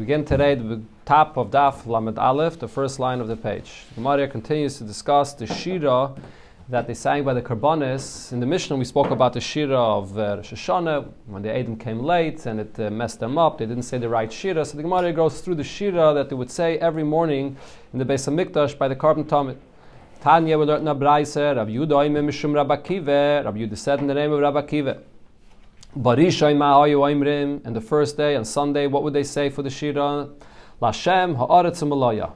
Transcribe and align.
Begin 0.00 0.24
today 0.24 0.54
the 0.54 0.80
top 1.04 1.36
of 1.36 1.50
Daf 1.50 1.86
Lamed 1.86 2.16
Aleph, 2.16 2.58
the 2.58 2.66
first 2.66 2.98
line 2.98 3.20
of 3.20 3.28
the 3.28 3.36
page. 3.36 3.84
The 3.90 3.96
Gemara 3.96 4.28
continues 4.28 4.78
to 4.78 4.84
discuss 4.84 5.34
the 5.34 5.46
Shira 5.46 6.14
that 6.70 6.86
they 6.86 6.94
sang 6.94 7.22
by 7.22 7.34
the 7.34 7.42
Karbonis. 7.42 8.32
In 8.32 8.40
the 8.40 8.46
Mishnah, 8.46 8.76
we 8.76 8.86
spoke 8.86 9.10
about 9.10 9.34
the 9.34 9.42
Shira 9.42 9.78
of 9.78 10.16
uh, 10.16 10.36
Rosh 10.36 10.54
Hashanah, 10.54 11.06
when 11.26 11.42
the 11.42 11.54
Adam 11.54 11.76
came 11.76 12.00
late 12.00 12.46
and 12.46 12.60
it 12.60 12.80
uh, 12.80 12.88
messed 12.88 13.20
them 13.20 13.36
up. 13.36 13.58
They 13.58 13.66
didn't 13.66 13.82
say 13.82 13.98
the 13.98 14.08
right 14.08 14.32
Shira. 14.32 14.64
So 14.64 14.78
the 14.78 14.84
Gemara 14.84 15.12
goes 15.12 15.42
through 15.42 15.56
the 15.56 15.64
Shira 15.64 16.14
that 16.14 16.30
they 16.30 16.34
would 16.34 16.50
say 16.50 16.78
every 16.78 17.04
morning 17.04 17.58
in 17.92 17.98
the 17.98 18.06
Beis 18.06 18.26
HaMikdash 18.26 18.78
by 18.78 18.88
the 18.88 18.96
Karban 18.96 19.26
Tamid. 19.26 19.58
Tanya, 20.22 20.56
Rabbi 20.56 21.24
Kiva. 22.76 23.42
Rabbi 23.44 23.58
Yudah 23.58 23.76
said 23.76 23.98
in 23.98 24.06
the 24.06 24.14
name 24.14 24.32
of 24.32 24.40
Rabbi 24.40 24.62
Kiva. 24.62 25.02
Ma'ayu 25.96 27.60
and 27.64 27.74
the 27.74 27.80
first 27.80 28.16
day, 28.16 28.36
on 28.36 28.44
Sunday, 28.44 28.86
what 28.86 29.02
would 29.02 29.12
they 29.12 29.24
say 29.24 29.50
for 29.50 29.62
the 29.62 29.70
Shira? 29.70 30.28
Lashem 30.80 31.36
Ha'aretz 31.36 31.86
Malaya. 31.86 32.30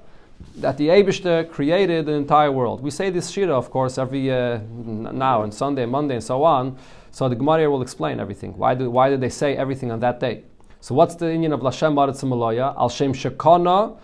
That 0.57 0.77
the 0.77 0.89
Abishter 0.89 1.49
created 1.49 2.07
the 2.07 2.13
entire 2.13 2.51
world. 2.51 2.83
We 2.83 2.91
say 2.91 3.11
this 3.11 3.31
Shira, 3.31 3.57
of 3.57 3.71
course, 3.71 3.97
every 3.97 4.31
uh, 4.31 4.59
now 4.69 5.45
and 5.45 5.55
Sunday, 5.55 5.87
Monday, 5.87 6.15
and 6.15 6.25
so 6.25 6.43
on. 6.43 6.77
So 7.13 7.29
the 7.29 7.37
Gemara 7.37 7.71
will 7.71 7.81
explain 7.81 8.19
everything. 8.19 8.59
Why 8.59 8.75
do 8.75 8.91
why 8.91 9.09
did 9.09 9.21
they 9.21 9.29
say 9.29 9.57
everything 9.57 9.93
on 9.93 10.01
that 10.01 10.19
day? 10.19 10.43
So 10.81 10.97
what's 10.97 11.15
the 11.15 11.27
union 11.27 11.53
of 11.53 11.61
Lashem 11.61 11.95
Ha'aretz 11.95 12.29
Malaya? 12.29 12.75
Al 12.77 12.89
Shem 12.89 13.13
Shekana 13.13 13.97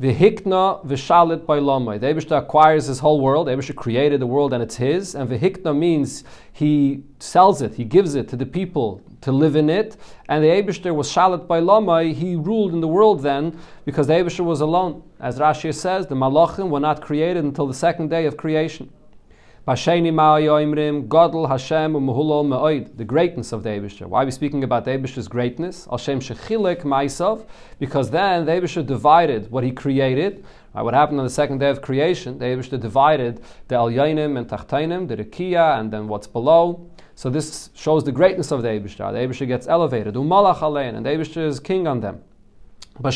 Vihikna 0.00 0.82
v'shalit 0.86 1.44
bailamai. 1.44 2.00
The 2.00 2.06
Abishta 2.06 2.38
acquires 2.38 2.86
his 2.86 3.00
whole 3.00 3.20
world. 3.20 3.48
The 3.48 3.72
created 3.74 4.20
the 4.20 4.26
world 4.26 4.54
and 4.54 4.62
it's 4.62 4.76
his. 4.76 5.14
And 5.14 5.28
vihikna 5.28 5.76
means 5.76 6.24
he 6.50 7.02
sells 7.18 7.60
it, 7.60 7.74
he 7.74 7.84
gives 7.84 8.14
it 8.14 8.26
to 8.30 8.36
the 8.36 8.46
people 8.46 9.02
to 9.20 9.30
live 9.30 9.56
in 9.56 9.68
it. 9.68 9.98
And 10.30 10.42
the 10.42 10.48
Abishta 10.48 10.94
was 10.94 11.12
shalit 11.12 11.46
bailamai. 11.46 12.14
He 12.14 12.34
ruled 12.34 12.72
in 12.72 12.80
the 12.80 12.88
world 12.88 13.22
then 13.22 13.58
because 13.84 14.06
the 14.06 14.14
Abishta 14.14 14.42
was 14.42 14.62
alone. 14.62 15.02
As 15.20 15.38
Rashi 15.38 15.74
says, 15.74 16.06
the 16.06 16.14
Malachim 16.14 16.70
were 16.70 16.80
not 16.80 17.02
created 17.02 17.44
until 17.44 17.66
the 17.66 17.74
second 17.74 18.08
day 18.08 18.24
of 18.24 18.38
creation. 18.38 18.90
Godel 19.68 21.48
Hashem 21.48 21.92
Umuhulol 21.92 22.46
Ma'oid, 22.46 22.96
the 22.96 23.04
greatness 23.04 23.52
of 23.52 23.62
the 23.62 23.68
Abishter. 23.68 24.06
Why 24.06 24.22
are 24.22 24.24
we 24.24 24.30
speaking 24.30 24.64
about 24.64 24.86
the 24.86 24.92
Abishter's 24.92 25.28
greatness? 25.28 25.86
Hashem 25.90 26.20
Shechilek 26.20 26.80
Ma'isov, 26.82 27.46
because 27.78 28.10
then 28.10 28.46
the 28.46 28.52
Abishter 28.52 28.86
divided 28.86 29.50
what 29.50 29.62
he 29.62 29.70
created. 29.70 30.46
Right, 30.74 30.82
what 30.82 30.94
happened 30.94 31.18
on 31.20 31.26
the 31.26 31.30
second 31.30 31.58
day 31.58 31.68
of 31.68 31.82
creation? 31.82 32.38
The 32.38 32.46
Abishter 32.46 32.80
divided 32.80 33.42
the 33.68 33.74
Elyonim 33.74 34.38
and 34.38 34.48
Tachtainim, 34.48 35.06
the 35.08 35.18
Rekia, 35.18 35.78
and 35.78 35.92
then 35.92 36.08
what's 36.08 36.26
below. 36.26 36.88
So 37.14 37.28
this 37.28 37.68
shows 37.74 38.02
the 38.02 38.12
greatness 38.12 38.50
of 38.52 38.62
the 38.62 38.68
Abishter. 38.68 39.12
The 39.12 39.18
Abishter 39.18 39.46
gets 39.46 39.66
elevated. 39.66 40.14
Umalach 40.14 40.60
Alein, 40.60 40.94
and 40.96 41.04
the 41.04 41.10
Abishter 41.10 41.46
is 41.46 41.60
king 41.60 41.86
on 41.86 42.00
them. 42.00 42.22
On 43.02 43.08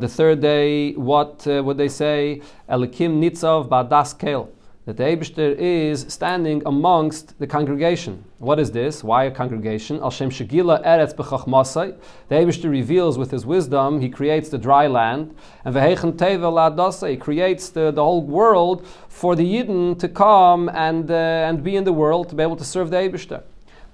the 0.00 0.08
third 0.08 0.40
day, 0.40 0.92
what 0.92 1.46
uh, 1.46 1.62
would 1.64 1.78
they 1.78 1.88
say? 1.88 2.42
Elikim 2.68 3.20
Nitzav 3.20 3.68
Badas 3.70 4.18
Kel. 4.18 4.50
That 4.84 4.98
the 4.98 5.04
Eibishter 5.04 5.56
is 5.56 6.04
standing 6.08 6.62
amongst 6.66 7.38
the 7.38 7.46
congregation. 7.46 8.24
What 8.38 8.58
is 8.58 8.70
this? 8.72 9.02
Why 9.02 9.24
a 9.24 9.30
congregation? 9.30 10.00
Al 10.00 10.10
Shem 10.10 10.28
Shagila 10.28 10.84
Eretz 10.84 11.14
B'chachmasai. 11.14 11.96
The 12.28 12.34
Eibishter 12.34 12.68
reveals 12.68 13.16
with 13.16 13.30
his 13.30 13.46
wisdom, 13.46 14.00
he 14.00 14.10
creates 14.10 14.50
the 14.50 14.58
dry 14.58 14.86
land. 14.88 15.34
And 15.64 15.74
Vehechen 15.74 16.14
Teva 16.14 16.50
Ladasa, 16.52 17.08
he 17.08 17.16
creates 17.16 17.70
the, 17.70 17.92
the 17.92 18.02
whole 18.02 18.22
world 18.22 18.86
for 19.08 19.36
the 19.36 19.44
Yidden 19.44 19.98
to 20.00 20.08
come 20.08 20.68
and, 20.68 21.10
uh, 21.10 21.14
and 21.48 21.62
be 21.64 21.76
in 21.76 21.84
the 21.84 21.92
world, 21.94 22.28
to 22.28 22.34
be 22.34 22.42
able 22.42 22.56
to 22.56 22.64
serve 22.64 22.90
the 22.90 22.96
Eibishter. 22.96 23.44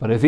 But 0.00 0.10
if 0.12 0.22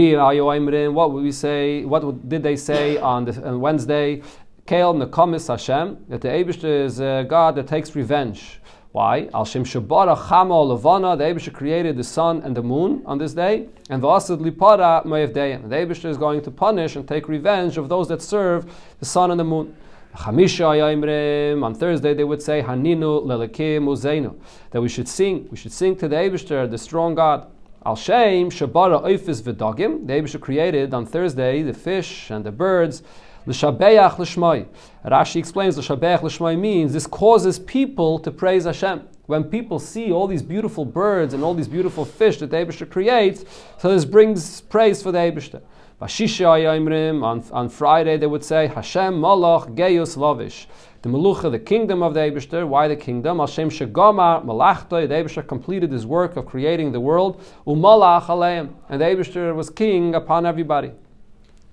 what 0.95 1.13
would 1.13 1.23
we 1.23 1.33
say? 1.33 1.85
What 1.85 2.29
did 2.29 2.43
they 2.43 2.57
say 2.57 2.99
on, 2.99 3.25
the, 3.27 3.49
on 3.49 3.61
Wednesday? 3.61 4.23
Kael 4.67 4.95
Nekamis 4.95 5.49
Hashem, 5.49 6.05
that 6.09 6.21
the 6.21 6.29
Abish 6.29 6.63
is 6.63 7.01
a 7.01 7.25
God 7.29 7.57
that 7.57 7.67
takes 7.67 7.97
revenge. 7.97 8.61
Why? 8.93 9.29
Al 9.35 9.45
Shem 9.45 9.65
Shabara 9.65 10.17
Chama 10.17 10.67
Levana, 10.67 11.17
the 11.17 11.25
Abish 11.25 11.53
created 11.53 11.97
the 11.97 12.05
sun 12.05 12.43
and 12.43 12.57
the 12.57 12.63
moon 12.63 13.03
on 13.05 13.19
this 13.19 13.35
day, 13.35 13.67
and 13.89 14.03
Vasad 14.03 14.39
Lipara 14.39 15.05
Moev 15.05 15.33
The 15.35 15.41
Abish 15.41 16.05
is 16.05 16.17
going 16.17 16.43
to 16.43 16.51
punish 16.51 16.97
and 16.97 17.07
take 17.07 17.29
revenge 17.29 17.79
of 17.79 17.89
those 17.89 18.09
that 18.09 18.23
serve 18.23 18.73
the 18.99 19.05
sun 19.05 19.31
and 19.31 19.41
the 19.41 19.45
moon. 19.45 19.77
On 20.13 21.75
Thursday 21.75 22.15
they 22.15 22.25
would 22.25 22.43
say 22.43 22.63
Haninu 22.63 23.25
Lelekim 23.25 23.85
Uzeinu, 23.85 24.37
that 24.73 24.81
we 24.81 24.89
should 24.89 25.09
sing, 25.09 25.47
we 25.51 25.57
should 25.57 25.73
sing 25.73 25.95
to 25.97 26.09
the 26.09 26.17
Abishter, 26.17 26.69
the 26.69 26.79
strong 26.79 27.15
God. 27.15 27.47
Al 27.87 27.97
Shem 27.97 28.51
Shabara 28.51 29.03
Oifis 29.03 29.41
Vidagim. 29.41 30.07
The 30.07 30.13
Abisha 30.13 30.39
created 30.39 30.93
on 30.93 31.07
Thursday 31.07 31.63
the 31.63 31.73
fish 31.73 32.31
and 32.31 32.45
the 32.45 32.53
birds. 32.53 33.03
L'shabeach 33.47 34.19
l'shmai. 34.19 34.67
Rashi 35.07 35.37
explains 35.37 35.79
l'shabeach 35.79 36.23
l'shmai 36.23 36.61
means 36.61 36.93
this 36.93 37.07
causes 37.07 37.59
people 37.59 38.19
to 38.19 38.31
praise 38.31 38.65
Hashem. 38.65 39.09
When 39.25 39.45
people 39.45 39.79
see 39.79 40.13
all 40.13 40.27
these 40.27 40.43
beautiful 40.43 40.85
birds 40.85 41.33
and 41.33 41.43
all 41.43 41.55
these 41.55 41.69
beautiful 41.69 42.05
fish 42.05 42.39
that 42.41 42.51
the 42.51 42.59
Abishah 42.59 42.91
creates, 42.91 43.47
so 43.79 43.89
this 43.89 44.05
brings 44.05 44.61
praise 44.61 45.03
for 45.03 45.11
the 45.11 45.19
Abishah. 45.19 45.63
On, 47.23 47.45
on 47.51 47.69
Friday 47.71 48.17
they 48.19 48.27
would 48.27 48.45
say 48.45 48.67
Hashem 48.67 49.15
Malach 49.15 49.75
Geius 49.75 50.17
Lavish 50.17 50.67
the 51.03 51.09
Melucha, 51.09 51.51
the 51.51 51.59
kingdom 51.59 52.03
of 52.03 52.13
the 52.13 52.21
Eibishter. 52.21 52.69
Why 52.69 52.87
the 52.87 52.97
kingdom? 52.97 53.39
Hashem 53.39 53.71
Shagama 53.71 54.45
Malachta. 54.45 55.07
The 55.07 55.15
Eibishter 55.15 55.47
completed 55.47 55.91
his 55.91 56.05
work 56.05 56.37
of 56.37 56.45
creating 56.45 56.93
the 56.93 57.01
world. 57.01 57.43
Umalach 57.67 58.27
Aleim. 58.27 58.75
And 58.91 59.01
the 59.01 59.07
Eibishter 59.07 59.55
was 59.55 59.71
king 59.71 60.15
upon 60.15 60.45
everybody. 60.45 60.93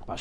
On 0.08 0.16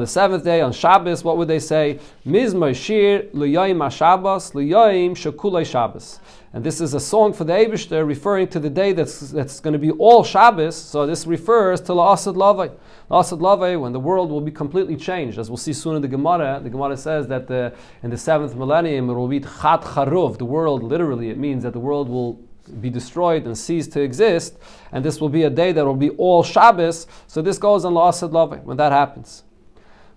the 0.00 0.06
seventh 0.08 0.42
day, 0.42 0.60
on 0.60 0.72
Shabbos, 0.72 1.22
what 1.22 1.36
would 1.36 1.46
they 1.46 1.60
say? 1.60 2.00
Mizmar 2.26 2.74
Shir 2.74 3.28
L'yoim 3.32 3.76
HaShabbos 3.76 4.52
L'yoim 4.52 5.16
Shabbos. 5.64 6.18
And 6.56 6.64
this 6.64 6.80
is 6.80 6.94
a 6.94 7.00
song 7.00 7.34
for 7.34 7.44
the 7.44 7.52
Eibishter 7.52 8.06
referring 8.06 8.48
to 8.48 8.58
the 8.58 8.70
day 8.70 8.94
that's, 8.94 9.20
that's 9.20 9.60
going 9.60 9.74
to 9.74 9.78
be 9.78 9.90
all 9.90 10.24
Shabbos. 10.24 10.74
So 10.74 11.06
this 11.06 11.26
refers 11.26 11.82
to 11.82 11.92
La'asad 11.92 12.34
Lavai. 12.34 12.74
La'asad 13.10 13.40
Lavai, 13.40 13.78
when 13.78 13.92
the 13.92 14.00
world 14.00 14.30
will 14.30 14.40
be 14.40 14.50
completely 14.50 14.96
changed. 14.96 15.38
As 15.38 15.50
we'll 15.50 15.58
see 15.58 15.74
soon 15.74 15.96
in 15.96 16.00
the 16.00 16.08
Gemara, 16.08 16.58
the 16.62 16.70
Gemara 16.70 16.96
says 16.96 17.28
that 17.28 17.46
the, 17.46 17.74
in 18.02 18.08
the 18.08 18.16
seventh 18.16 18.54
millennium 18.54 19.10
it 19.10 19.12
will 19.12 19.28
be 19.28 19.40
Chat 19.40 19.82
Charuv. 19.82 20.38
The 20.38 20.46
world, 20.46 20.82
literally, 20.82 21.28
it 21.28 21.36
means 21.36 21.62
that 21.62 21.74
the 21.74 21.78
world 21.78 22.08
will 22.08 22.40
be 22.80 22.88
destroyed 22.88 23.44
and 23.44 23.58
cease 23.58 23.86
to 23.88 24.00
exist, 24.00 24.56
and 24.92 25.04
this 25.04 25.20
will 25.20 25.28
be 25.28 25.42
a 25.42 25.50
day 25.50 25.72
that 25.72 25.84
will 25.84 25.94
be 25.94 26.08
all 26.08 26.42
Shabbos. 26.42 27.06
So 27.26 27.42
this 27.42 27.58
goes 27.58 27.84
on 27.84 27.92
La'asad 27.92 28.30
Lavai 28.30 28.62
when 28.62 28.78
that 28.78 28.92
happens. 28.92 29.42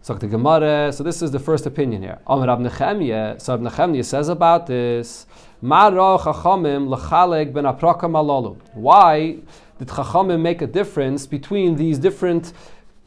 So 0.02 0.14
the 0.14 0.28
Gemara, 0.28 0.94
so 0.94 1.04
this 1.04 1.22
is 1.22 1.32
the 1.32 1.40
first 1.40 1.66
opinion 1.66 2.02
here. 2.02 2.20
So 2.26 2.38
Rab 3.58 4.06
says 4.06 4.30
about 4.30 4.66
this, 4.66 5.26
Why 5.62 5.90
did 5.90 6.00
Chachamim 9.88 10.40
make 10.40 10.62
a 10.62 10.68
difference 10.68 11.28
between 11.28 11.76
these 11.76 12.00
different 12.00 12.54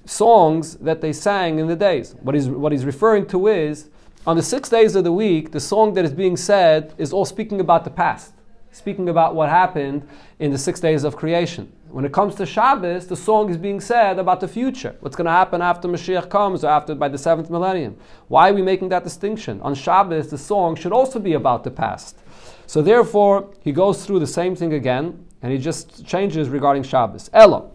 songs 0.05 0.77
that 0.77 1.01
they 1.01 1.15
sang 1.15 1.59
in 1.59 1.67
the 1.67 1.77
days? 1.77 2.15
What 2.21 2.35
he's, 2.35 2.51
what 2.51 2.73
he's 2.73 2.85
referring 2.85 3.25
to 3.29 3.47
is, 3.47 3.89
on 4.27 4.37
the 4.37 4.43
six 4.43 4.69
days 4.69 4.95
of 4.97 5.05
the 5.05 5.13
week, 5.13 5.53
the 5.53 5.61
song 5.61 5.95
that 5.95 6.05
is 6.05 6.13
being 6.13 6.37
said 6.37 6.93
is 6.99 7.11
all 7.11 7.25
speaking 7.25 7.59
about 7.59 7.85
the 7.85 7.91
past, 7.91 8.35
speaking 8.71 9.09
about 9.09 9.35
what 9.35 9.49
happened 9.49 10.07
in 10.39 10.51
the 10.51 10.59
six 10.59 10.79
days 10.79 11.05
of 11.05 11.17
creation. 11.17 11.73
When 11.89 12.05
it 12.05 12.13
comes 12.13 12.35
to 12.35 12.45
Shabbos, 12.45 13.07
the 13.07 13.17
song 13.17 13.49
is 13.49 13.57
being 13.57 13.81
said 13.81 14.19
about 14.19 14.41
the 14.41 14.49
future. 14.49 14.95
What's 15.01 15.17
going 15.17 15.25
to 15.25 15.31
happen 15.31 15.63
after 15.63 15.89
Mashiach 15.89 16.29
comes 16.29 16.65
or 16.65 16.69
after 16.69 16.95
by 16.95 17.09
the 17.09 17.17
seventh 17.17 17.49
millennium? 17.49 17.97
Why 18.29 18.51
are 18.51 18.55
we 18.55 18.61
making 18.61 18.91
that 18.91 19.05
distinction? 19.05 19.59
On 19.63 19.75
Shabbos, 19.75 20.29
the 20.29 20.37
song 20.37 20.77
should 20.77 20.93
also 20.93 21.19
be 21.19 21.33
about 21.33 21.65
the 21.65 21.71
past. 21.71 22.19
So 22.73 22.81
therefore, 22.81 23.51
he 23.61 23.71
goes 23.71 24.07
through 24.07 24.21
the 24.21 24.27
same 24.27 24.57
thing 24.57 24.73
again, 24.73 25.27
and 25.43 25.53
he 25.53 25.59
just 25.59 26.07
changes 26.07 26.49
regarding 26.49 26.85
Shabbos. 26.85 27.29
Ella. 27.35 27.69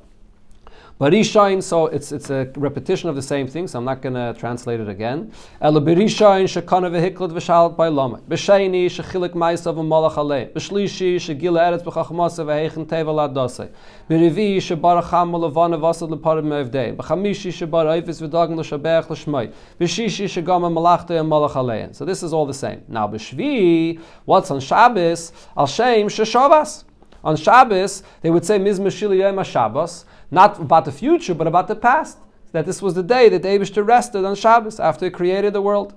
Barishain, 0.99 1.61
so 1.61 1.85
it's, 1.85 2.11
it's 2.11 2.31
a 2.31 2.49
repetition 2.55 3.07
of 3.07 3.15
the 3.15 3.21
same 3.21 3.45
thing, 3.45 3.67
so 3.67 3.77
I'm 3.77 3.85
not 3.85 4.01
going 4.01 4.15
to 4.15 4.33
translate 4.35 4.79
it 4.79 4.89
again. 4.89 5.31
Ela 5.61 5.79
Barishain, 5.79 6.45
shekana 6.45 6.89
v'hiklat 6.89 7.29
v'shalat 7.33 7.75
b'ilama. 7.75 8.19
B'sheini, 8.21 8.87
shechilik 8.87 9.33
ma'isa 9.33 9.75
v'malach 9.75 10.15
alei. 10.15 10.51
B'shlishi, 10.53 11.17
shegila 11.17 11.69
eretz 11.69 11.83
b'chachmasa 11.83 12.43
v'heichen 12.43 12.87
teva 12.87 13.13
ladose. 13.13 13.69
B'rivi, 14.09 14.57
shebar 14.57 15.07
cham 15.07 15.35
l'vana 15.35 15.77
v'asad 15.77 16.09
l'parim 16.09 16.45
me'evdei. 16.45 16.95
B'chamishi, 16.95 17.51
shebar 17.51 17.85
oifis 17.85 18.19
v'dagan 18.19 18.57
l'shabech 18.57 19.07
l'shmai. 19.11 19.53
B'shishi, 19.79 20.25
shegama 20.25 20.73
malachta 20.73 21.19
and 21.19 21.31
malach 21.31 21.51
alei. 21.51 21.93
So 21.95 22.05
this 22.05 22.23
is 22.23 22.33
all 22.33 22.47
the 22.47 22.55
same. 22.55 22.81
Now, 22.87 23.07
b'shvi, 23.07 24.01
what's 24.25 24.49
on 24.49 24.59
Shabbos? 24.59 25.31
Al 25.55 25.67
shem 25.67 26.07
sheshavas. 26.07 26.85
On 27.23 27.35
Shabbos, 27.35 28.03
they 28.21 28.29
would 28.29 28.45
say 28.45 28.59
Mizmah 28.59 28.87
Shiliyah 28.87 29.43
Shabbos, 29.45 30.05
not 30.31 30.59
about 30.59 30.85
the 30.85 30.91
future, 30.91 31.33
but 31.33 31.47
about 31.47 31.67
the 31.67 31.75
past. 31.75 32.19
That 32.53 32.65
this 32.65 32.81
was 32.81 32.93
the 32.93 33.03
day 33.03 33.27
that 33.29 33.43
Abishter 33.43 33.85
rested 33.85 34.23
on 34.23 34.35
Shabbos 34.35 34.79
after 34.79 35.05
he 35.05 35.11
created 35.11 35.53
the 35.53 35.61
world. 35.61 35.93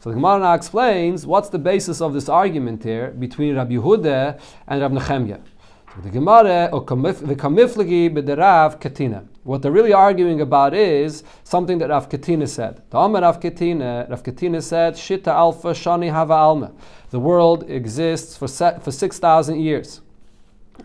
So 0.00 0.08
the 0.08 0.14
Gemara 0.14 0.38
now 0.38 0.54
explains 0.54 1.26
what's 1.26 1.50
the 1.50 1.58
basis 1.58 2.00
of 2.00 2.14
this 2.14 2.28
argument 2.30 2.82
here 2.82 3.10
between 3.10 3.54
Rabbi 3.56 3.74
Yehuda 3.74 4.40
and 4.66 4.80
Rabbi 4.80 4.94
Nechemya. 4.96 5.40
So 5.94 6.00
the 6.02 6.10
Gemara, 6.10 6.70
the 6.72 7.36
kamiflagi 7.36 8.08
b'derav 8.14 8.80
katina. 8.80 9.24
What 9.42 9.62
they're 9.62 9.72
really 9.72 9.92
arguing 9.92 10.40
about 10.40 10.74
is 10.74 11.22
something 11.44 11.78
that 11.78 11.88
Rav 11.88 12.08
Katina 12.08 12.46
said. 12.46 12.82
The 12.90 12.98
Amar 12.98 13.22
Rav 13.22 13.40
Katina, 13.40 14.06
Rav 14.08 14.22
Katina 14.22 14.60
said, 14.60 14.94
Shita 14.94 15.28
Alpha 15.28 15.68
Shani 15.68 16.10
Hava 16.10 16.34
Alma. 16.34 16.72
The 17.08 17.18
world 17.18 17.68
exists 17.68 18.36
for 18.36 18.46
6,000 18.46 19.60
years. 19.60 20.02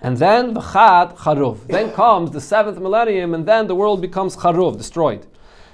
And 0.02 0.18
then 0.18 0.54
the 0.54 0.62
Chad 0.62 1.16
Charuv. 1.16 1.68
Then 1.68 1.92
comes 1.92 2.32
the 2.32 2.42
seventh 2.42 2.80
millennium, 2.80 3.34
and 3.34 3.46
then 3.46 3.68
the 3.68 3.76
world 3.76 4.02
becomes 4.02 4.36
Charuv, 4.36 4.78
destroyed. 4.78 5.26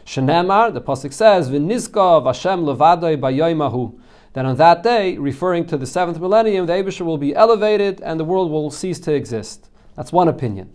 Shenemar, 0.05 0.73
the 0.73 0.81
Pasuk 0.81 1.13
says, 1.13 1.49
V'nizka 1.49 2.23
Vashem 2.23 2.63
Levadoi 2.63 3.19
Bayoimahu. 3.19 3.99
That 4.33 4.45
on 4.45 4.55
that 4.57 4.81
day, 4.81 5.17
referring 5.17 5.65
to 5.67 5.77
the 5.77 5.85
seventh 5.85 6.19
millennium, 6.19 6.65
the 6.65 6.73
Abishah 6.73 7.01
will 7.01 7.17
be 7.17 7.35
elevated 7.35 7.99
and 8.01 8.19
the 8.19 8.23
world 8.23 8.49
will 8.49 8.71
cease 8.71 8.99
to 9.01 9.13
exist. 9.13 9.69
That's 9.95 10.13
one 10.13 10.29
opinion. 10.29 10.73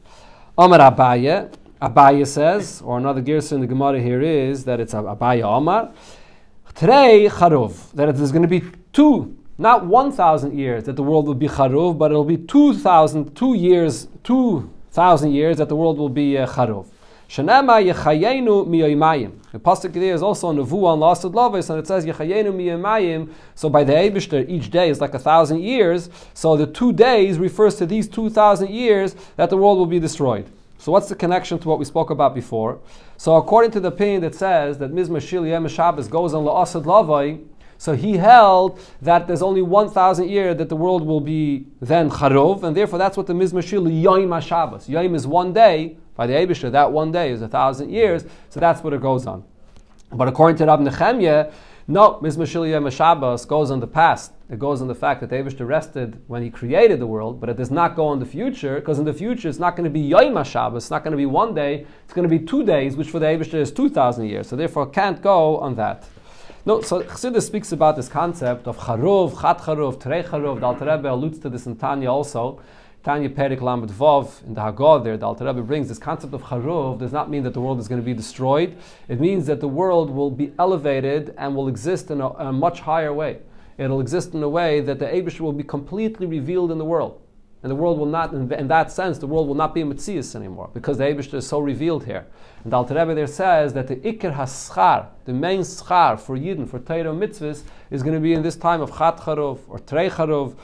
Amar 0.58 0.78
Abaye, 0.78 1.52
Abaye 1.81 2.26
says, 2.26 2.82
or 2.82 2.98
another 2.98 3.22
girsa 3.22 3.52
in 3.52 3.60
the 3.60 3.66
Gemara 3.66 4.00
here 4.00 4.20
is 4.20 4.64
that 4.64 4.78
it's 4.78 4.93
Abaye 4.93 5.43
Omar. 5.43 5.93
Today, 6.75 7.28
Charuv, 7.31 7.93
that 7.93 8.14
there's 8.14 8.32
going 8.32 8.43
to 8.43 8.48
be 8.48 8.62
two, 8.93 9.38
not 9.58 9.87
1,000 9.87 10.56
years 10.56 10.85
that 10.85 10.97
the 10.97 11.03
world 11.03 11.26
will 11.26 11.35
be 11.35 11.49
Charuv, 11.49 11.97
but 11.97 12.11
it'll 12.11 12.25
be 12.25 12.37
2,000, 12.37 13.35
two 13.35 13.55
years, 13.55 14.08
2,000 14.25 15.32
years 15.32 15.56
that 15.56 15.69
the 15.69 15.76
world 15.76 15.99
will 15.99 16.08
be 16.08 16.37
uh, 16.37 16.47
Charuv. 16.47 16.87
Shanama 17.29 17.93
Yechayenu 17.93 18.67
Miyoimayim. 18.69 19.32
The 19.50 19.58
pasuk 19.58 19.93
there 19.94 20.14
is 20.14 20.23
also 20.23 20.47
on 20.47 20.56
the 20.56 20.62
Vu 20.62 20.87
on 20.87 21.00
Lasad 21.00 21.32
Lavis, 21.32 21.70
and 21.70 21.79
it 21.79 21.87
says 21.87 22.05
Yechayenu 22.06 22.53
Miyoimayim. 22.55 23.32
So 23.56 23.69
by 23.69 23.82
the 23.82 23.94
Eibushter, 23.94 24.49
each 24.49 24.70
day 24.70 24.91
is 24.91 25.00
like 25.00 25.14
a 25.14 25.19
thousand 25.19 25.61
years. 25.61 26.08
So 26.35 26.56
the 26.56 26.67
two 26.67 26.93
days 26.93 27.38
refers 27.38 27.75
to 27.76 27.87
these 27.87 28.06
two 28.06 28.31
thousand 28.31 28.70
years 28.70 29.17
that 29.37 29.50
the 29.50 29.56
world 29.56 29.79
will 29.79 29.87
be 29.87 29.99
destroyed. 29.99 30.47
So 30.79 30.93
what's 30.93 31.08
the 31.08 31.17
connection 31.17 31.58
to 31.58 31.69
what 31.69 31.81
we 31.81 31.85
spoke 31.85 32.11
about 32.11 32.32
before? 32.32 32.79
So 33.17 33.35
according 33.35 33.73
to 33.73 33.81
the 33.81 33.88
opinion 33.88 34.20
that 34.20 34.37
says 34.37 34.79
that 34.79 34.93
Mizmah 34.93 35.17
Shil 35.17 35.49
Yem 35.49 35.69
Shabbos 35.69 36.06
goes 36.06 36.32
on 36.32 36.44
La'asad 36.44 36.85
Lavai, 36.85 37.43
so 37.78 37.94
he 37.94 38.17
held 38.17 38.81
that 39.02 39.26
there's 39.26 39.43
only 39.43 39.62
1,000 39.62 40.28
years 40.28 40.56
that 40.56 40.69
the 40.69 40.76
world 40.76 41.06
will 41.06 41.20
be 41.20 41.67
then 41.81 42.11
Charov, 42.11 42.62
and 42.62 42.76
therefore 42.76 42.99
that's 42.99 43.17
what 43.17 43.26
the 43.26 43.34
Mizmashil 43.34 43.87
Yoim 44.02 44.28
HaShabbos. 44.28 44.88
Yoim 44.88 45.14
is 45.14 45.26
one 45.26 45.52
day, 45.52 45.96
by 46.14 46.26
the 46.26 46.32
Abishah, 46.32 46.73
that 46.73 46.90
one 46.93 47.12
day 47.12 47.31
is 47.31 47.43
a 47.43 47.49
thousand 47.49 47.90
years, 47.90 48.25
so 48.49 48.61
that's 48.61 48.82
what 48.82 48.93
it 48.93 49.00
goes 49.00 49.26
on. 49.26 49.44
But 50.12 50.28
according 50.28 50.56
to 50.58 50.67
Rab 50.67 50.81
Nechemya, 50.81 51.52
no, 51.88 52.14
Mizmah 52.14 52.46
Shil 52.46 52.69
Yom 52.69 52.90
Shabbos 52.90 53.44
goes 53.44 53.70
on 53.70 53.79
the 53.79 53.87
past. 53.87 54.32
It 54.50 54.58
goes 54.58 54.82
on 54.82 54.88
the 54.88 54.94
fact 54.94 55.20
that 55.20 55.31
David 55.31 55.61
rested 55.61 56.20
when 56.26 56.43
he 56.43 56.50
created 56.50 56.99
the 56.99 57.06
world, 57.06 57.40
but 57.40 57.49
it 57.49 57.56
does 57.56 57.70
not 57.70 57.94
go 57.94 58.06
on 58.06 58.19
the 58.19 58.26
future, 58.26 58.81
because 58.81 58.99
in 58.99 59.05
the 59.05 59.12
future 59.12 59.49
it's 59.49 59.61
not 59.61 59.76
going 59.76 59.84
to 59.84 59.90
be 59.90 60.00
Yom 60.00 60.43
Shabbos, 60.43 60.84
it's 60.84 60.90
not 60.90 61.05
going 61.05 61.12
to 61.12 61.17
be 61.17 61.26
one 61.26 61.55
day, 61.55 61.87
it's 62.05 62.12
going 62.12 62.29
to 62.29 62.38
be 62.38 62.44
two 62.44 62.64
days, 62.64 62.96
which 62.96 63.11
for 63.11 63.20
the 63.20 63.26
David 63.26 63.55
is 63.55 63.70
2,000 63.70 64.26
years. 64.26 64.49
So 64.49 64.56
therefore 64.56 64.87
can't 64.87 65.22
go 65.22 65.58
on 65.58 65.76
that. 65.76 66.05
No, 66.66 66.80
so 66.80 67.00
Chassidus 67.00 67.46
speaks 67.46 67.70
about 67.70 67.94
this 67.94 68.08
concept 68.08 68.66
of 68.66 68.76
Charov, 68.76 69.40
Chat 69.40 69.58
Charov, 69.58 70.02
Charov. 70.02 70.58
The 70.58 70.66
Alter 70.66 70.84
Rebbe 70.84 71.08
alludes 71.08 71.38
to 71.38 71.48
this 71.48 71.64
in 71.64 71.76
Tanya 71.76 72.10
also. 72.10 72.60
Tanya 73.04 73.30
Perik 73.30 73.60
Lamed 73.60 73.88
Vov 73.88 74.44
in 74.44 74.54
the 74.54 74.60
Haggadah 74.60 75.04
there, 75.04 75.16
the 75.16 75.26
Alter 75.26 75.44
Rebbe 75.44 75.62
brings 75.62 75.88
this 75.88 75.98
concept 75.98 76.34
of 76.34 76.42
Charov 76.42 76.98
does 76.98 77.12
not 77.12 77.30
mean 77.30 77.44
that 77.44 77.54
the 77.54 77.60
world 77.60 77.78
is 77.78 77.86
going 77.86 78.00
to 78.00 78.04
be 78.04 78.14
destroyed. 78.14 78.76
It 79.06 79.20
means 79.20 79.46
that 79.46 79.60
the 79.60 79.68
world 79.68 80.10
will 80.10 80.32
be 80.32 80.52
elevated 80.58 81.32
and 81.38 81.54
will 81.54 81.68
exist 81.68 82.10
in 82.10 82.20
a, 82.20 82.30
a 82.30 82.52
much 82.52 82.80
higher 82.80 83.14
way. 83.14 83.38
It'll 83.78 84.00
exist 84.00 84.34
in 84.34 84.42
a 84.42 84.48
way 84.48 84.80
that 84.80 84.98
the 84.98 85.06
Abish 85.06 85.38
will 85.38 85.52
be 85.52 85.62
completely 85.62 86.26
revealed 86.26 86.72
in 86.72 86.78
the 86.78 86.84
world. 86.84 87.20
And 87.66 87.72
the 87.72 87.74
world 87.74 87.98
will 87.98 88.06
not, 88.06 88.32
in, 88.32 88.68
that 88.68 88.92
sense, 88.92 89.18
the 89.18 89.26
world 89.26 89.48
will 89.48 89.56
not 89.56 89.74
be 89.74 89.82
Metzias 89.82 90.36
anymore 90.36 90.70
because 90.72 90.98
the 90.98 91.04
Abish 91.04 91.34
is 91.34 91.48
so 91.48 91.58
revealed 91.58 92.04
here. 92.04 92.24
And 92.62 92.72
the 92.72 92.76
Alter 92.76 92.94
Rebbe 92.94 93.12
there 93.12 93.26
says 93.26 93.74
that 93.74 93.88
the 93.88 93.96
Iker 93.96 94.36
HaSchar, 94.36 95.08
the 95.24 95.32
main 95.32 95.62
schar 95.62 96.16
for 96.16 96.36
Yidden, 96.36 96.70
for 96.70 96.78
Torah 96.78 97.12
mitzvahs, 97.12 97.64
is 97.90 98.04
going 98.04 98.14
to 98.14 98.20
be 98.20 98.34
in 98.34 98.42
this 98.42 98.54
time 98.54 98.80
of 98.80 98.96
Chat 98.96 99.16
Charov 99.16 99.58
or 99.66 99.80
Trei 99.80 100.08
Charov. 100.08 100.54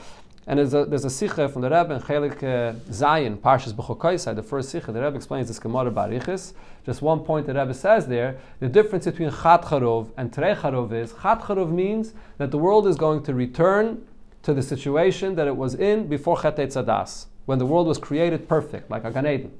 And 0.47 0.59
there's 0.59 0.73
a, 0.73 0.85
there's 0.85 1.03
a 1.03 1.09
sikha 1.09 1.49
from 1.49 1.61
the 1.61 1.69
Rebbe 1.69 1.93
in 1.93 1.99
Chelik 1.99 2.37
uh, 2.37 2.79
Zayin, 2.89 3.35
Parshas 3.35 3.73
B'chokaisai, 3.73 4.33
the 4.33 4.41
first 4.41 4.69
sikha, 4.69 4.93
the 4.93 5.01
Rebbe 5.01 5.17
explains 5.17 5.49
this 5.49 5.59
Gemara 5.59 5.91
Barichis. 5.91 6.53
Just 6.85 7.01
one 7.01 7.19
point 7.19 7.47
the 7.47 7.53
Rebbe 7.53 7.73
says 7.73 8.07
there, 8.07 8.37
the 8.61 8.69
difference 8.69 9.03
between 9.03 9.29
Chat 9.29 9.63
Charov 9.63 10.09
and 10.15 10.33
Trei 10.33 10.55
Charov 10.55 10.93
is, 10.93 11.11
Chat 11.21 11.41
Charov 11.41 11.69
means 11.69 12.13
that 12.37 12.51
the 12.51 12.57
world 12.57 12.87
is 12.87 12.95
going 12.95 13.23
to 13.23 13.33
return 13.33 14.05
to 14.43 14.53
the 14.53 14.61
situation 14.61 15.35
that 15.35 15.47
it 15.47 15.55
was 15.55 15.73
in 15.75 16.07
before 16.07 16.39
Chet 16.41 16.57
Tzadas, 16.57 17.25
when 17.45 17.59
the 17.59 17.65
world 17.65 17.87
was 17.87 17.97
created 17.97 18.47
perfect, 18.47 18.91
like 18.91 19.03
a 19.03 19.11
Gan 19.11 19.25
Eden. 19.25 19.51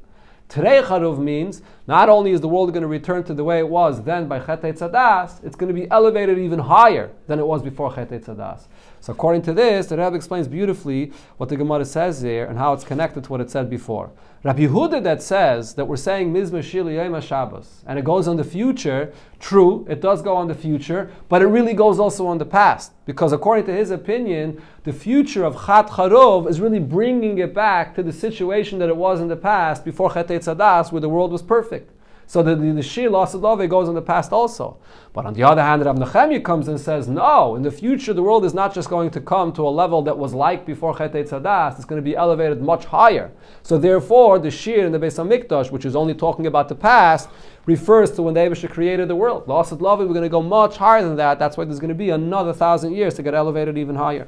Trei 0.50 0.82
Charov 0.82 1.18
means 1.18 1.62
not 1.88 2.10
only 2.10 2.32
is 2.32 2.42
the 2.42 2.48
world 2.48 2.72
going 2.74 2.82
to 2.82 2.88
return 2.88 3.24
to 3.24 3.34
the 3.34 3.44
way 3.44 3.60
it 3.60 3.68
was 3.68 4.04
then 4.04 4.28
by 4.28 4.40
Chet 4.40 4.62
Tzadas, 4.62 5.44
it's 5.44 5.56
going 5.56 5.74
to 5.74 5.74
be 5.74 5.90
elevated 5.90 6.38
even 6.38 6.60
higher 6.60 7.12
than 7.28 7.40
it 7.40 7.48
was 7.48 7.62
before 7.64 7.94
Chet 7.96 8.10
Tzadas. 8.10 8.68
So 9.04 9.12
according 9.12 9.42
to 9.42 9.54
this, 9.54 9.88
the 9.88 9.98
Rebbe 9.98 10.16
explains 10.16 10.48
beautifully 10.48 11.12
what 11.36 11.50
the 11.50 11.58
Gemara 11.58 11.84
says 11.84 12.22
there 12.22 12.46
and 12.46 12.58
how 12.58 12.72
it's 12.72 12.86
connected 12.86 13.26
to 13.26 13.32
what 13.32 13.42
it 13.42 13.52
said 13.52 13.70
before. 13.70 14.12
Rabbi 14.44 14.62
Yehuda 14.62 15.04
that 15.04 15.22
says 15.22 15.74
that 15.74 15.84
we're 15.84 15.98
saying 15.98 16.34
Mizmah 16.34 16.64
Shil 16.64 16.90
Yom 16.90 17.20
Shabbos 17.20 17.84
and 17.86 18.00
it 18.00 18.06
goes 18.06 18.30
on 18.30 18.38
the 18.38 18.46
future, 18.46 19.12
true, 19.42 19.86
it 19.90 20.00
does 20.00 20.22
go 20.22 20.38
on 20.38 20.48
the 20.48 20.56
future, 20.56 21.12
but 21.28 21.42
it 21.42 21.48
really 21.48 21.74
goes 21.74 22.00
also 22.00 22.26
on 22.28 22.38
the 22.38 22.46
past. 22.46 22.94
Because 23.06 23.34
according 23.34 23.66
to 23.66 23.74
his 23.74 23.92
opinion, 23.92 24.62
the 24.86 24.94
future 24.94 25.44
of 25.44 25.66
Chat 25.66 25.88
Charov 25.88 26.50
is 26.50 26.62
really 26.62 26.80
bringing 26.80 27.40
it 27.40 27.54
back 27.54 27.96
to 27.96 28.04
the 28.04 28.14
situation 28.14 28.80
that 28.80 28.88
it 28.88 28.96
was 28.96 29.20
in 29.20 29.28
the 29.28 29.36
past 29.36 29.84
before 29.84 30.14
Chet 30.14 30.30
Tzadas 30.30 30.94
where 30.94 31.02
the 31.02 31.10
world 31.10 31.34
was 31.34 31.42
perfect. 31.42 31.92
So 32.25 32.42
the, 32.42 32.56
the, 32.56 32.72
the 32.72 32.81
Shir 32.81 33.10
Lasadove 33.10 33.70
goes 33.70 33.88
in 33.88 33.96
the 33.96 34.02
past 34.02 34.31
also. 34.31 34.78
But 35.14 35.25
on 35.25 35.34
the 35.34 35.44
other 35.44 35.62
hand, 35.62 35.86
Rab 35.86 35.98
Nechemya 35.98 36.44
comes 36.44 36.68
and 36.68 36.80
says, 36.80 37.08
no, 37.08 37.56
in 37.56 37.62
the 37.62 37.72
future 37.72 38.14
the 38.14 38.24
world 38.24 38.46
is 38.46 38.54
not 38.54 38.74
just 38.74 38.90
going 38.90 39.12
to 39.12 39.22
come 39.22 39.54
to 39.54 39.68
a 39.68 39.70
level 39.70 40.02
that 40.04 40.18
was 40.18 40.34
like 40.34 40.66
before 40.66 40.98
Chet 40.98 41.14
Tzadas, 41.14 41.75
it's 41.75 41.86
going 41.86 42.02
to 42.02 42.04
be 42.04 42.16
elevated 42.16 42.62
much 42.62 42.86
higher. 42.86 43.31
So 43.62 43.78
therefore, 43.78 44.40
the 44.40 44.50
Shir 44.50 44.86
in 44.86 44.92
the 44.92 45.00
Beis 45.00 45.18
HaMikdash, 45.18 45.72
which 45.72 45.86
is 45.86 45.96
only 45.96 46.14
talking 46.14 46.48
about 46.48 46.70
the 46.70 46.75
past, 46.75 47.30
refers 47.66 48.12
to 48.12 48.22
when 48.22 48.34
the 48.34 48.40
Abisha 48.40 48.70
created 48.70 49.08
the 49.08 49.16
world. 49.16 49.46
Lavi, 49.46 50.00
we're 50.00 50.08
going 50.08 50.22
to 50.24 50.30
go 50.30 50.42
much 50.42 50.78
higher 50.78 51.04
than 51.04 51.16
that. 51.18 51.40
That's 51.40 51.58
why 51.58 51.66
there's 51.66 51.80
going 51.80 51.90
to 51.90 51.96
be 51.96 52.10
another 52.10 52.54
thousand 52.54 52.94
years 52.94 53.14
to 53.16 53.24
get 53.24 53.34
elevated 53.34 53.78
even 53.78 53.96
higher. 53.96 54.28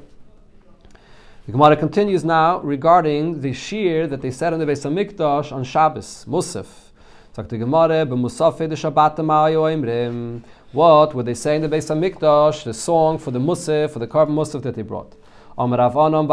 The 1.46 1.52
Gemara 1.52 1.76
continues 1.76 2.24
now 2.24 2.58
regarding 2.60 3.40
the 3.40 3.52
Shir 3.52 4.06
that 4.08 4.20
they 4.20 4.30
said 4.30 4.52
in 4.52 4.58
the 4.58 4.66
Beis 4.66 4.84
HaMikdash 4.84 5.52
on 5.52 5.64
Shabbos, 5.64 6.24
Musaf. 6.28 6.85
Sagt 7.36 7.52
die 7.52 7.58
Gemara, 7.58 8.06
be 8.06 8.16
Musafe 8.16 8.66
de 8.66 8.74
Shabbat 8.74 9.18
Imrim. 9.18 10.42
What 10.72 11.14
would 11.14 11.26
they 11.26 11.34
say 11.34 11.56
in 11.56 11.60
the 11.60 11.68
Beis 11.68 11.94
HaMikdash, 11.94 12.64
the 12.64 12.72
song 12.72 13.18
for 13.18 13.30
the 13.30 13.38
Musaf, 13.38 13.90
for 13.90 13.98
the 13.98 14.06
korban 14.06 14.30
Musaf 14.30 14.62
that 14.62 14.74
they 14.74 14.80
brought? 14.80 15.14
Am 15.58 15.70
Ravanon. 15.70 16.26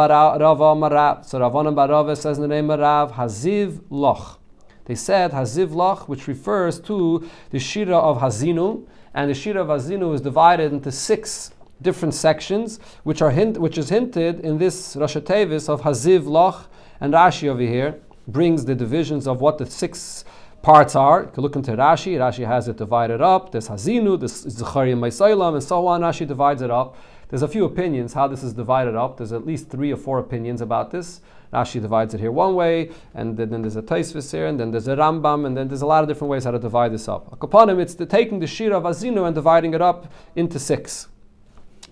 So 1.25 1.39
Ravanon 1.41 1.75
Barava 1.75 2.15
says 2.15 2.37
in 2.37 2.43
the 2.43 2.47
name 2.47 2.69
of 2.69 2.79
Rav, 2.79 3.11
Haziv 3.11 3.81
Loch. 3.89 4.39
They 4.85 4.95
said 4.95 5.31
Haziv 5.31 5.75
Loch, 5.75 6.07
which 6.07 6.25
refers 6.29 6.79
to 6.79 7.29
the 7.49 7.59
Shira 7.59 7.97
of 7.97 8.19
Hazinu, 8.19 8.87
and 9.13 9.29
the 9.29 9.33
Shira 9.33 9.61
of 9.61 9.67
Hazinu 9.67 10.15
is 10.15 10.21
divided 10.21 10.71
into 10.71 10.89
six 10.89 11.51
different 11.81 12.13
sections, 12.13 12.79
which 13.03 13.21
are 13.21 13.31
hint, 13.31 13.57
which 13.57 13.77
is 13.77 13.89
hinted 13.89 14.39
in 14.39 14.57
this 14.57 14.95
Rosh 14.95 15.17
Tevis 15.17 15.67
of 15.67 15.81
Haziv 15.81 16.25
Loch, 16.25 16.69
and 17.01 17.13
Rashi 17.13 17.49
over 17.49 17.61
here 17.61 17.99
brings 18.25 18.63
the 18.63 18.73
divisions 18.73 19.27
of 19.27 19.41
what 19.41 19.57
the 19.57 19.65
six 19.65 20.23
parts 20.63 20.95
are. 20.95 21.23
You 21.23 21.29
can 21.29 21.43
look 21.43 21.55
into 21.55 21.71
Rashi. 21.73 22.17
Rashi 22.17 22.47
has 22.47 22.67
it 22.67 22.77
divided 22.77 23.21
up. 23.21 23.51
There's 23.51 23.67
Hazinu, 23.67 24.17
there's 24.17 24.49
Zechariah 24.49 24.95
Maisailam, 24.95 25.53
and 25.53 25.63
so 25.63 25.85
on. 25.85 26.01
Rashi 26.01 26.25
divides 26.25 26.63
it 26.63 26.71
up. 26.71 26.95
There's 27.29 27.43
a 27.43 27.47
few 27.47 27.65
opinions 27.65 28.13
how 28.13 28.27
this 28.27 28.43
is 28.43 28.53
divided 28.53 28.95
up. 28.95 29.17
There's 29.17 29.33
at 29.33 29.45
least 29.45 29.69
three 29.69 29.91
or 29.91 29.97
four 29.97 30.19
opinions 30.19 30.61
about 30.61 30.89
this. 30.89 31.21
Rashi 31.51 31.81
divides 31.81 32.13
it 32.13 32.19
here 32.19 32.31
one 32.31 32.55
way, 32.55 32.89
and 33.13 33.37
then, 33.37 33.49
then 33.49 33.61
there's 33.61 33.75
a 33.75 33.81
Taisvis 33.81 34.31
here, 34.31 34.47
and 34.47 34.59
then 34.59 34.71
there's 34.71 34.87
a 34.87 34.95
Rambam, 34.95 35.45
and 35.45 35.55
then 35.55 35.67
there's 35.67 35.83
a 35.83 35.85
lot 35.85 36.01
of 36.01 36.07
different 36.07 36.31
ways 36.31 36.45
how 36.45 36.51
to 36.51 36.59
divide 36.59 36.93
this 36.93 37.07
up. 37.07 37.29
Akapanim, 37.37 37.79
it's 37.79 37.93
the, 37.93 38.05
taking 38.05 38.39
the 38.39 38.47
Shira 38.47 38.77
of 38.77 38.83
Azinu 38.83 39.25
and 39.27 39.35
dividing 39.35 39.73
it 39.73 39.81
up 39.81 40.11
into 40.35 40.59
six. 40.59 41.09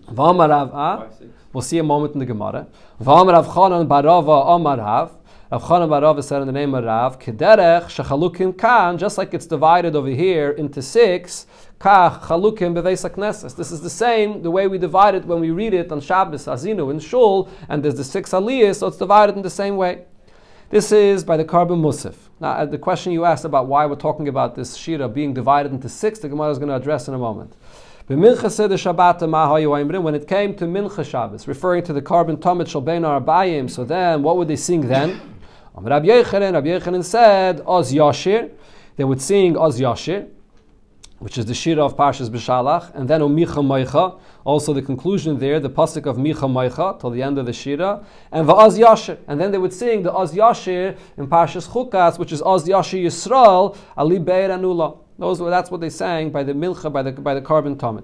V'amarav, 0.08 0.72
ah? 0.74 1.08
We'll 1.54 1.62
see 1.62 1.78
a 1.78 1.84
moment 1.84 2.14
in 2.14 2.20
the 2.20 2.26
Gemara. 2.26 2.68
V'amarav 3.02 3.46
Chanan 3.54 3.88
Barava 3.88 4.46
Amarav. 4.48 5.12
Rav 5.52 5.64
Chanan 5.64 5.90
Barav 5.90 6.24
said 6.24 6.40
in 6.40 6.48
the 6.48 6.54
name 6.54 6.74
of 6.74 6.86
Rav, 6.86 7.20
Kederech 7.20 7.88
shechalukim 7.88 8.58
kan, 8.58 8.98
just 8.98 9.18
like 9.18 9.34
it's 9.34 9.46
divided 9.46 9.98
over 9.98 10.08
here 10.08 10.52
into 10.52 10.82
six, 10.82 11.46
kach 11.78 12.22
chalukim 12.22 12.74
Beveisakneses. 12.74 13.58
This 13.58 13.70
is 13.70 13.82
the 13.82 13.90
same, 13.90 14.44
the 14.44 14.50
way 14.50 14.70
we 14.70 14.78
divide 14.78 15.14
it 15.14 15.26
when 15.26 15.42
we 15.42 15.52
read 15.52 15.74
it 15.74 15.92
on 15.92 16.00
Shabbos, 16.00 16.46
Azinu, 16.46 16.90
in 16.90 17.02
Shul, 17.02 17.50
and 17.68 17.84
there's 17.84 17.96
the 17.96 18.06
six 18.06 18.30
aliyahs, 18.30 18.78
so 18.78 18.88
it's 18.88 18.96
divided 18.96 19.36
in 19.36 19.42
the 19.42 19.50
same 19.50 19.76
way. 19.76 20.06
This 20.70 20.94
is 20.94 21.26
by 21.26 21.36
the 21.36 21.44
korban 21.44 21.82
musif. 21.82 22.16
Now, 22.40 22.52
uh, 22.52 22.66
the 22.66 22.78
question 22.78 23.12
you 23.12 23.26
asked 23.26 23.44
about 23.44 23.68
why 23.68 23.86
we're 23.86 23.96
talking 23.96 24.30
about 24.30 24.56
this 24.56 24.78
shira 24.78 25.10
being 25.10 25.34
divided 25.34 25.74
into 25.74 25.90
six, 25.90 26.20
the 26.20 26.30
Gemara 26.30 26.52
is 26.52 26.60
going 26.60 26.70
to 26.70 26.78
address 26.78 27.10
in 27.10 27.14
a 27.14 27.18
moment. 27.18 27.58
When 28.08 28.24
it 28.24 28.38
came 28.40 28.56
to 30.56 30.66
Mincha 30.66 31.06
Shabbos, 31.06 31.46
referring 31.46 31.84
to 31.84 31.92
the 31.92 32.02
korban 32.02 32.38
Tamid 32.38 32.68
Shalbein 32.68 33.04
Arbayim, 33.04 33.70
so 33.70 33.84
then 33.84 34.24
what 34.24 34.38
would 34.38 34.48
they 34.48 34.56
sing 34.56 34.88
then? 34.88 35.31
Rabbi 35.74 36.08
Yechanan, 36.08 36.54
Rabbi 36.54 36.68
Yechanan 36.68 37.04
said, 37.04 37.62
Oz 37.66 37.94
Yashir, 37.94 38.52
they 38.98 39.06
would 39.06 39.22
sing 39.22 39.58
Oz 39.58 39.80
Yashir, 39.80 40.28
which 41.20 41.38
is 41.38 41.46
the 41.46 41.54
Shira 41.54 41.86
of 41.86 41.96
Parshas 41.96 42.30
B'Shalach, 42.30 42.94
and 42.94 43.10
then 43.10 43.22
Umicha 43.22 43.64
Moicha, 43.64 44.20
also 44.44 44.74
the 44.74 44.82
conclusion 44.82 45.40
there, 45.40 45.62
the 45.62 45.70
pasuk 45.70 46.06
of 46.06 46.18
Micha 46.18 46.50
Moicha, 46.50 47.00
till 47.00 47.10
the 47.10 47.24
end 47.24 47.38
of 47.38 47.46
the 47.46 47.54
Shira, 47.54 48.06
and 48.34 48.50
the 48.50 48.54
Va'az 48.54 48.78
Yashir, 48.78 49.18
and 49.28 49.40
then 49.40 49.52
they 49.52 49.58
would 49.58 49.72
sing 49.72 50.04
the 50.04 50.14
Oz 50.14 50.34
Yashir 50.34 50.98
in 51.18 51.28
Parshas 51.28 51.70
Chukas, 51.70 52.20
which 52.20 52.34
is 52.34 52.42
Oz 52.42 52.66
Yashir 52.66 53.06
Yisrael, 53.06 53.78
Ali 53.96 54.20
Beir 54.20 54.50
Anula. 54.50 54.98
Those, 55.18 55.40
were, 55.40 55.50
that's 55.50 55.72
what 55.72 55.80
they 55.80 55.90
sang 55.90 56.32
by 56.32 56.44
the 56.44 56.54
Mincha, 56.54 56.92
by 56.92 57.02
the, 57.02 57.14
by 57.14 57.34
the 57.34 57.42
korban 57.42 57.78
tamid. 57.78 58.04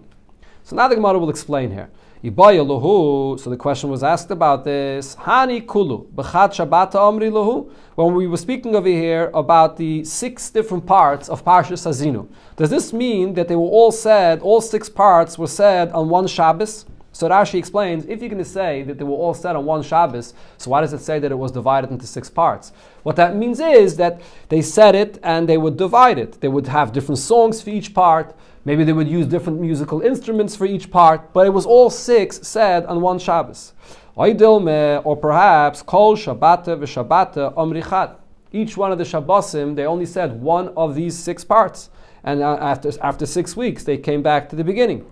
So 0.63 0.75
now 0.75 0.87
the 0.87 0.95
Gemara 0.95 1.19
will 1.19 1.29
explain 1.29 1.71
here. 1.71 1.89
So 2.23 3.49
the 3.49 3.57
question 3.59 3.91
was 3.91 4.01
asked 4.03 4.31
about 4.31 4.63
this. 4.63 5.15
Hani 5.17 5.63
kulu 5.67 6.07
b'chat 6.15 6.51
Shabbat 6.51 6.93
amri 6.93 7.29
lahu. 7.29 7.69
When 7.93 8.15
we 8.15 8.25
were 8.25 8.37
speaking 8.37 8.75
over 8.75 8.87
here 8.87 9.29
about 9.35 9.77
the 9.77 10.03
six 10.03 10.49
different 10.49 10.87
parts 10.87 11.29
of 11.29 11.45
Parshas 11.45 11.85
Hazinu, 11.85 12.27
does 12.55 12.71
this 12.71 12.91
mean 12.91 13.35
that 13.35 13.47
they 13.47 13.55
were 13.55 13.61
all 13.61 13.91
said? 13.91 14.41
All 14.41 14.61
six 14.61 14.89
parts 14.89 15.37
were 15.37 15.47
said 15.47 15.91
on 15.91 16.09
one 16.09 16.25
Shabbos? 16.25 16.85
So 17.11 17.29
Rashi 17.29 17.57
explains, 17.57 18.05
if 18.05 18.19
you're 18.19 18.29
going 18.29 18.43
to 18.43 18.49
say 18.49 18.83
that 18.83 18.97
they 18.97 19.03
were 19.03 19.15
all 19.15 19.33
said 19.33 19.55
on 19.55 19.65
one 19.65 19.81
Shabbos, 19.81 20.33
so 20.57 20.69
why 20.69 20.81
does 20.81 20.93
it 20.93 21.01
say 21.01 21.17
that 21.19 21.31
it 21.31 21.35
was 21.35 21.51
divided 21.51 21.89
into 21.91 22.05
six 22.05 22.29
parts? 22.29 22.71
What 23.03 23.15
that 23.15 23.35
means 23.35 23.59
is 23.59 23.97
that 23.97 24.21
they 24.49 24.61
said 24.61 24.93
it 24.93 25.17
and 25.23 25.49
they 25.49 25.57
would 25.57 25.77
divide 25.77 26.19
it. 26.19 26.41
They 26.41 26.47
would 26.47 26.67
have 26.67 26.93
different 26.93 27.19
songs 27.19 27.61
for 27.61 27.71
each 27.71 27.93
part. 27.93 28.35
Maybe 28.67 28.83
they 28.83 28.91
would 28.91 29.07
use 29.07 29.27
different 29.27 29.61
musical 29.61 30.01
instruments 30.01 30.53
for 30.53 30.65
each 30.65 30.91
part, 30.91 31.31
but 31.31 31.45
it 31.45 31.51
was 31.51 31.65
all 31.65 31.89
six 31.89 32.45
said 32.45 32.85
on 32.87 32.99
one 32.99 33.17
Shabbos. 33.17 33.71
Or 34.17 35.15
perhaps 35.15 35.81
Kol 35.81 36.17
Shabbata 36.17 36.75
v'Shabbata 36.77 37.55
Omrichat. 37.55 38.17
Each 38.51 38.75
one 38.75 38.91
of 38.91 38.97
the 38.97 39.05
Shabbosim, 39.05 39.77
they 39.77 39.85
only 39.85 40.05
said 40.05 40.41
one 40.41 40.67
of 40.75 40.95
these 40.95 41.17
six 41.17 41.45
parts. 41.45 41.89
And 42.25 42.41
uh, 42.41 42.57
after, 42.59 42.91
after 43.01 43.25
six 43.25 43.55
weeks, 43.55 43.85
they 43.85 43.97
came 43.97 44.21
back 44.21 44.49
to 44.49 44.57
the 44.57 44.65
beginning. 44.65 45.09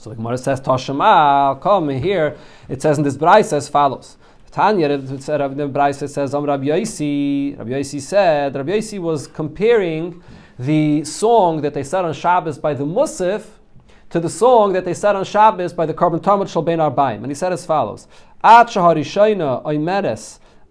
So 0.00 0.10
the 0.10 0.16
Gemara 0.16 0.36
says, 0.36 0.60
Tashema, 0.60 1.60
come 1.60 1.88
here. 1.88 2.36
It 2.68 2.82
says 2.82 2.98
in 2.98 3.04
this 3.04 3.16
Braisa 3.16 3.58
as 3.58 3.68
follows. 3.68 4.16
Tanya, 4.50 4.90
it 4.90 5.22
said, 5.22 5.38
the 5.56 5.68
Braisa 5.68 6.08
says, 6.08 6.34
Am 6.34 6.42
Rabbi. 6.42 6.66
Rabbi 6.66 6.80
Yosi 6.80 8.00
said, 8.00 8.56
Rabbi 8.56 8.72
Yosi 8.72 8.98
was 8.98 9.28
comparing 9.28 10.20
the 10.58 11.04
song 11.04 11.62
that 11.62 11.74
they 11.74 11.82
said 11.82 12.04
on 12.04 12.12
Shabbos 12.12 12.58
by 12.58 12.74
the 12.74 12.84
Musaf 12.84 13.44
to 14.10 14.20
the 14.20 14.28
song 14.28 14.72
that 14.74 14.84
they 14.84 14.94
said 14.94 15.16
on 15.16 15.24
Shabbos 15.24 15.72
by 15.72 15.86
the 15.86 15.94
korban 15.94 16.20
tamid 16.20 16.48
Shal 16.48 16.62
Ben 16.62 16.78
Arbaim. 16.78 17.16
And 17.16 17.26
he 17.26 17.34
said 17.34 17.52
as 17.52 17.64
follows: 17.64 18.06
At 18.44 18.68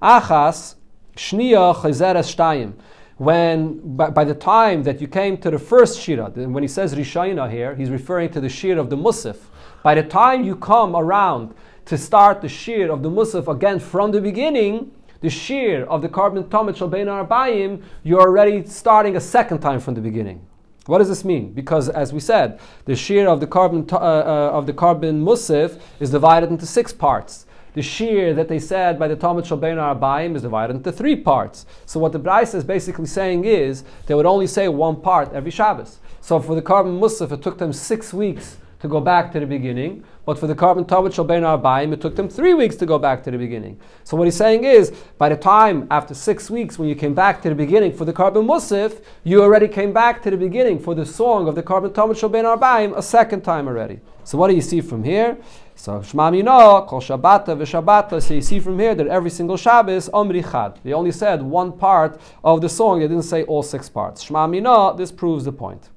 achas 0.02 0.76
shtayim. 1.16 2.74
When 3.18 3.96
by, 3.96 4.10
by, 4.10 4.24
the 4.24 4.34
time 4.34 4.84
that 4.84 5.00
you 5.00 5.08
came 5.08 5.38
to 5.38 5.52
the 5.52 5.60
first 5.60 6.00
shira, 6.00 6.32
when 6.32 6.64
he 6.64 6.68
says 6.68 6.96
rishayna 6.96 7.52
here, 7.52 7.76
he's 7.76 7.92
referring 7.92 8.32
to 8.32 8.42
the 8.42 8.50
shir 8.50 8.80
of 8.80 8.90
the 8.90 8.98
Musaf. 8.98 9.38
By 9.84 9.94
the 9.96 10.04
time 10.04 10.44
you 10.44 10.56
come 10.56 10.96
around 10.96 11.54
to 11.86 11.98
start 11.98 12.42
the 12.42 12.50
shir 12.50 12.92
of 12.92 13.04
the 13.04 13.10
Musaf 13.10 13.48
again 13.48 13.80
from 13.80 14.12
the 14.12 14.22
beginning, 14.22 14.92
the 15.22 15.30
shir 15.30 15.86
of 15.88 16.02
the 16.02 16.10
korban 16.10 16.44
tamid 16.50 16.76
shal 16.76 16.90
bein 16.90 17.08
arbayim, 17.08 17.84
you're 18.04 18.22
already 18.22 18.66
starting 18.66 19.16
a 19.16 19.22
second 19.22 19.60
time 19.60 19.80
from 19.80 19.94
the 19.94 20.02
beginning. 20.02 20.46
What 20.88 20.98
does 20.98 21.10
this 21.10 21.24
mean? 21.24 21.54
Because 21.54 21.90
as 21.90 22.12
we 22.12 22.20
said, 22.20 22.60
the 22.86 22.96
shir 22.96 23.28
of 23.28 23.40
the 23.40 23.48
korban 23.48 23.92
uh, 23.94 23.98
uh, 23.98 24.50
of 24.52 24.66
the 24.66 24.74
korban 24.74 25.24
musif 25.24 25.80
is 26.00 26.10
divided 26.10 26.50
into 26.50 26.66
six 26.66 26.92
parts. 26.92 27.46
The 27.74 27.82
shir 27.82 28.34
that 28.34 28.50
they 28.50 28.60
said 28.60 29.00
by 29.00 29.08
the 29.08 29.16
Tamid 29.16 29.48
Shalbein 29.48 29.78
Arbaim 29.78 30.36
is 30.36 30.42
divided 30.42 30.76
into 30.76 30.92
three 30.92 31.16
parts. 31.16 31.66
So 31.86 32.02
what 32.02 32.12
the 32.12 32.20
Bryce 32.20 32.54
is 32.54 32.66
basically 32.66 33.06
saying 33.06 33.46
is 33.46 33.86
they 34.08 34.14
would 34.14 34.26
only 34.26 34.48
say 34.48 34.68
one 34.68 35.00
part 35.00 35.32
every 35.32 35.52
Shabbos. 35.52 36.00
So 36.20 36.40
for 36.42 36.54
the 36.54 36.62
korban 36.62 37.00
musaf, 37.00 37.32
it 37.32 37.42
took 37.42 37.60
them 37.60 37.72
six 37.72 38.14
weeks 38.14 38.58
to 38.82 38.88
go 38.88 39.00
back 39.00 39.32
to 39.32 39.40
the 39.40 39.46
beginning. 39.46 40.04
But 40.26 40.38
for 40.38 40.48
the 40.48 40.56
korban 40.56 40.86
tamid 40.86 41.14
shalbein 41.14 41.44
arbaim, 41.44 41.94
it 41.94 42.02
took 42.02 42.16
them 42.16 42.30
three 42.30 42.54
weeks 42.54 42.76
to 42.78 42.86
go 42.86 43.00
back 43.00 43.24
to 43.24 43.32
the 43.32 43.38
beginning. 43.38 43.80
So 44.04 44.18
what 44.18 44.26
he's 44.26 44.36
saying 44.36 44.64
is, 44.64 44.92
by 45.18 45.30
the 45.30 45.38
time 45.38 45.88
after 45.90 46.14
six 46.14 46.50
weeks, 46.50 46.78
when 46.78 46.90
you 46.90 46.96
came 46.96 47.14
back 47.14 47.42
to 47.44 47.50
the 47.50 47.56
beginning 47.56 47.94
for 47.94 48.06
the 48.06 48.14
korban 48.14 48.46
musif, 48.46 49.04
you 49.24 49.42
already 49.42 49.68
came 49.68 49.94
back 49.94 50.22
to 50.24 50.32
the 50.32 50.38
beginning 50.38 50.80
for 50.80 50.96
the 50.96 51.06
song 51.06 51.48
of 51.48 51.56
the 51.56 51.64
korban 51.64 51.90
tamid 51.90 52.18
shalbein 52.20 52.46
arbaim 52.46 52.98
a 52.98 53.02
second 53.02 53.42
time 53.42 53.68
already. 53.68 54.00
So 54.24 54.38
what 54.38 54.50
do 54.50 54.56
you 54.56 54.62
see 54.62 54.82
from 54.82 55.04
here? 55.04 55.38
So 55.76 56.02
Shema 56.02 56.30
Mino, 56.30 56.86
Kol 56.86 57.02
Shabbata 57.02 57.58
v'Shabbata. 57.58 58.22
So 58.22 58.36
you 58.36 58.42
see 58.42 58.60
from 58.60 58.78
here 58.78 58.94
that 58.94 59.08
every 59.08 59.32
single 59.32 59.58
Shabbos 59.58 60.10
Omri 60.10 60.44
Chad. 60.44 60.80
They 60.84 60.94
only 60.94 61.12
said 61.12 61.42
one 61.42 61.72
part 61.72 62.22
of 62.44 62.62
the 62.62 62.70
song. 62.70 63.00
They 63.00 63.08
didn't 63.08 63.24
say 63.24 63.44
all 63.44 63.64
six 63.64 63.90
parts. 63.90 64.22
Shema 64.22 64.46
Mino. 64.46 64.96
This 64.96 65.12
proves 65.12 65.46
the 65.46 65.52
point. 65.52 65.90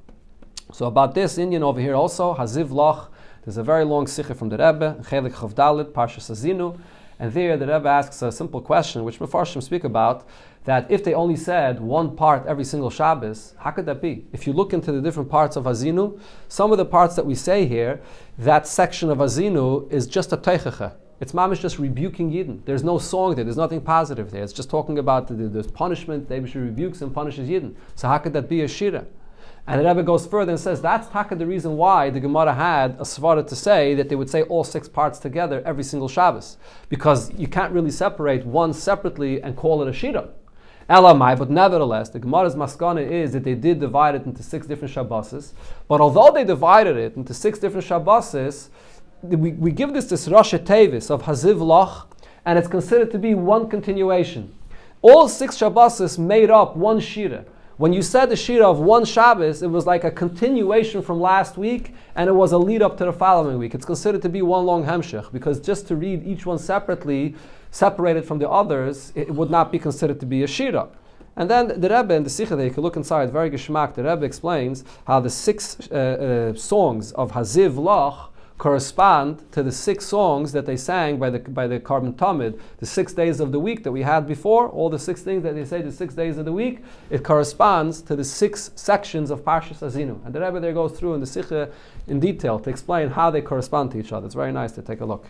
So 0.74 0.86
about 0.86 1.14
this 1.14 1.38
Indian 1.38 1.62
over 1.62 1.80
here 1.80 1.94
also, 1.94 2.34
Haziv 2.34 2.72
Loch, 2.72 3.08
there's 3.44 3.58
a 3.58 3.62
very 3.62 3.84
long 3.84 4.08
sikha 4.08 4.34
from 4.34 4.48
the 4.48 4.56
Rebbe, 4.56 4.96
Chelik 5.02 5.32
Chavdalit, 5.34 5.92
Parshas 5.92 6.28
Azinu, 6.32 6.76
and 7.20 7.32
there 7.32 7.56
the 7.56 7.64
Rebbe 7.64 7.88
asks 7.88 8.20
a 8.22 8.32
simple 8.32 8.60
question, 8.60 9.04
which 9.04 9.20
Mefarshim 9.20 9.62
speak 9.62 9.84
about, 9.84 10.26
that 10.64 10.90
if 10.90 11.04
they 11.04 11.14
only 11.14 11.36
said 11.36 11.78
one 11.78 12.16
part 12.16 12.44
every 12.48 12.64
single 12.64 12.90
Shabbos, 12.90 13.54
how 13.58 13.70
could 13.70 13.86
that 13.86 14.02
be? 14.02 14.26
If 14.32 14.48
you 14.48 14.52
look 14.52 14.72
into 14.72 14.90
the 14.90 15.00
different 15.00 15.30
parts 15.30 15.54
of 15.54 15.62
Azinu, 15.62 16.18
some 16.48 16.72
of 16.72 16.78
the 16.78 16.84
parts 16.84 17.14
that 17.14 17.24
we 17.24 17.36
say 17.36 17.66
here, 17.66 18.00
that 18.36 18.66
section 18.66 19.10
of 19.10 19.18
Azinu 19.18 19.88
is 19.92 20.08
just 20.08 20.32
a 20.32 20.36
teichacha. 20.36 20.94
It's 21.20 21.30
mamish 21.30 21.60
just 21.60 21.78
rebuking 21.78 22.32
Yidden. 22.32 22.64
There's 22.64 22.82
no 22.82 22.98
song 22.98 23.36
there. 23.36 23.44
There's 23.44 23.56
nothing 23.56 23.80
positive 23.80 24.32
there. 24.32 24.42
It's 24.42 24.52
just 24.52 24.70
talking 24.70 24.98
about 24.98 25.28
the, 25.28 25.34
the, 25.34 25.62
the 25.62 25.68
punishment. 25.70 26.28
David 26.28 26.52
rebukes 26.56 27.00
and 27.00 27.14
punishes 27.14 27.48
Yidden. 27.48 27.76
So 27.94 28.08
how 28.08 28.18
could 28.18 28.32
that 28.32 28.48
be 28.48 28.62
a 28.62 28.66
shira? 28.66 29.06
And 29.66 29.80
the 29.80 29.88
Rebbe 29.88 30.02
goes 30.02 30.26
further 30.26 30.52
and 30.52 30.60
says 30.60 30.82
that's 30.82 31.08
taka 31.08 31.34
the 31.36 31.46
reason 31.46 31.76
why 31.78 32.10
the 32.10 32.20
Gemara 32.20 32.52
had 32.52 32.92
a 32.92 33.04
svara 33.04 33.46
to 33.46 33.56
say 33.56 33.94
that 33.94 34.10
they 34.10 34.14
would 34.14 34.28
say 34.28 34.42
all 34.42 34.62
six 34.62 34.88
parts 34.88 35.18
together 35.18 35.62
every 35.64 35.84
single 35.84 36.08
Shabbos, 36.08 36.58
because 36.90 37.32
you 37.38 37.48
can't 37.48 37.72
really 37.72 37.90
separate 37.90 38.44
one 38.44 38.74
separately 38.74 39.42
and 39.42 39.56
call 39.56 39.82
it 39.82 39.88
a 39.88 39.92
shira. 39.92 40.28
Elamai, 40.90 41.38
but 41.38 41.48
nevertheless, 41.48 42.10
the 42.10 42.18
Gemara's 42.18 42.54
maskana 42.54 43.10
is 43.10 43.32
that 43.32 43.42
they 43.42 43.54
did 43.54 43.80
divide 43.80 44.14
it 44.14 44.26
into 44.26 44.42
six 44.42 44.66
different 44.66 44.92
Shabboses. 44.92 45.52
But 45.88 46.02
although 46.02 46.30
they 46.30 46.44
divided 46.44 46.98
it 46.98 47.16
into 47.16 47.32
six 47.32 47.58
different 47.58 47.86
Shabboses, 47.86 48.68
we, 49.22 49.52
we 49.52 49.72
give 49.72 49.94
this 49.94 50.04
this 50.04 50.28
Rosh 50.28 50.52
Tevis 50.52 51.10
of 51.10 51.22
Haziv 51.22 51.58
Loch, 51.58 52.14
and 52.44 52.58
it's 52.58 52.68
considered 52.68 53.10
to 53.12 53.18
be 53.18 53.34
one 53.34 53.70
continuation. 53.70 54.54
All 55.00 55.26
six 55.26 55.56
Shabboses 55.56 56.18
made 56.18 56.50
up 56.50 56.76
one 56.76 57.00
Shira. 57.00 57.46
When 57.76 57.92
you 57.92 58.02
said 58.02 58.30
the 58.30 58.36
Shira 58.36 58.70
of 58.70 58.78
one 58.78 59.04
Shabbos, 59.04 59.60
it 59.60 59.66
was 59.66 59.84
like 59.84 60.04
a 60.04 60.10
continuation 60.10 61.02
from 61.02 61.20
last 61.20 61.56
week, 61.56 61.92
and 62.14 62.28
it 62.28 62.32
was 62.32 62.52
a 62.52 62.58
lead 62.58 62.82
up 62.82 62.96
to 62.98 63.04
the 63.04 63.12
following 63.12 63.58
week. 63.58 63.74
It's 63.74 63.84
considered 63.84 64.22
to 64.22 64.28
be 64.28 64.42
one 64.42 64.64
long 64.64 64.84
Hemshech, 64.84 65.32
because 65.32 65.58
just 65.58 65.88
to 65.88 65.96
read 65.96 66.24
each 66.24 66.46
one 66.46 66.58
separately, 66.58 67.34
separated 67.72 68.24
from 68.24 68.38
the 68.38 68.48
others, 68.48 69.12
it 69.16 69.28
would 69.28 69.50
not 69.50 69.72
be 69.72 69.80
considered 69.80 70.20
to 70.20 70.26
be 70.26 70.44
a 70.44 70.46
Shira. 70.46 70.88
And 71.34 71.50
then 71.50 71.80
the 71.80 71.88
Rebbe 71.88 72.14
in 72.14 72.22
the 72.22 72.30
Sikha, 72.30 72.62
you 72.62 72.70
can 72.70 72.84
look 72.84 72.96
inside, 72.96 73.32
very 73.32 73.50
geschmack, 73.50 73.94
the 73.94 74.04
Rebbe 74.04 74.24
explains 74.24 74.84
how 75.04 75.18
the 75.18 75.30
six 75.30 75.76
uh, 75.90 75.94
uh, 75.94 76.56
songs 76.56 77.10
of 77.12 77.32
Haziv 77.32 77.72
Lach 77.72 78.28
correspond 78.56 79.50
to 79.50 79.62
the 79.62 79.72
six 79.72 80.06
songs 80.06 80.52
that 80.52 80.64
they 80.64 80.76
sang 80.76 81.18
by 81.18 81.28
the 81.28 81.38
by 81.40 81.66
the 81.66 81.80
korban 81.80 82.14
tamid, 82.14 82.58
the 82.78 82.86
six 82.86 83.12
days 83.12 83.40
of 83.40 83.50
the 83.50 83.58
week 83.58 83.82
that 83.82 83.92
we 83.92 84.02
had 84.02 84.26
before, 84.26 84.68
all 84.68 84.88
the 84.88 84.98
six 84.98 85.22
things 85.22 85.42
that 85.42 85.54
they 85.54 85.64
say 85.64 85.82
the 85.82 85.90
six 85.90 86.14
days 86.14 86.38
of 86.38 86.44
the 86.44 86.52
week, 86.52 86.82
it 87.10 87.24
corresponds 87.24 88.00
to 88.02 88.14
the 88.14 88.24
six 88.24 88.70
sections 88.76 89.30
of 89.30 89.40
Parshas 89.40 89.80
Azinu. 89.80 90.24
And 90.24 90.34
the 90.34 90.40
Rebbe 90.40 90.60
there 90.60 90.72
goes 90.72 90.92
through 90.92 91.14
in 91.14 91.20
the 91.20 91.26
Sikha 91.26 91.70
in 92.06 92.20
detail 92.20 92.58
to 92.60 92.70
explain 92.70 93.10
how 93.10 93.30
they 93.30 93.42
correspond 93.42 93.90
to 93.92 93.98
each 93.98 94.12
other. 94.12 94.26
It's 94.26 94.34
very 94.34 94.52
nice 94.52 94.72
to 94.72 94.82
take 94.82 95.00
a 95.00 95.06
look. 95.06 95.26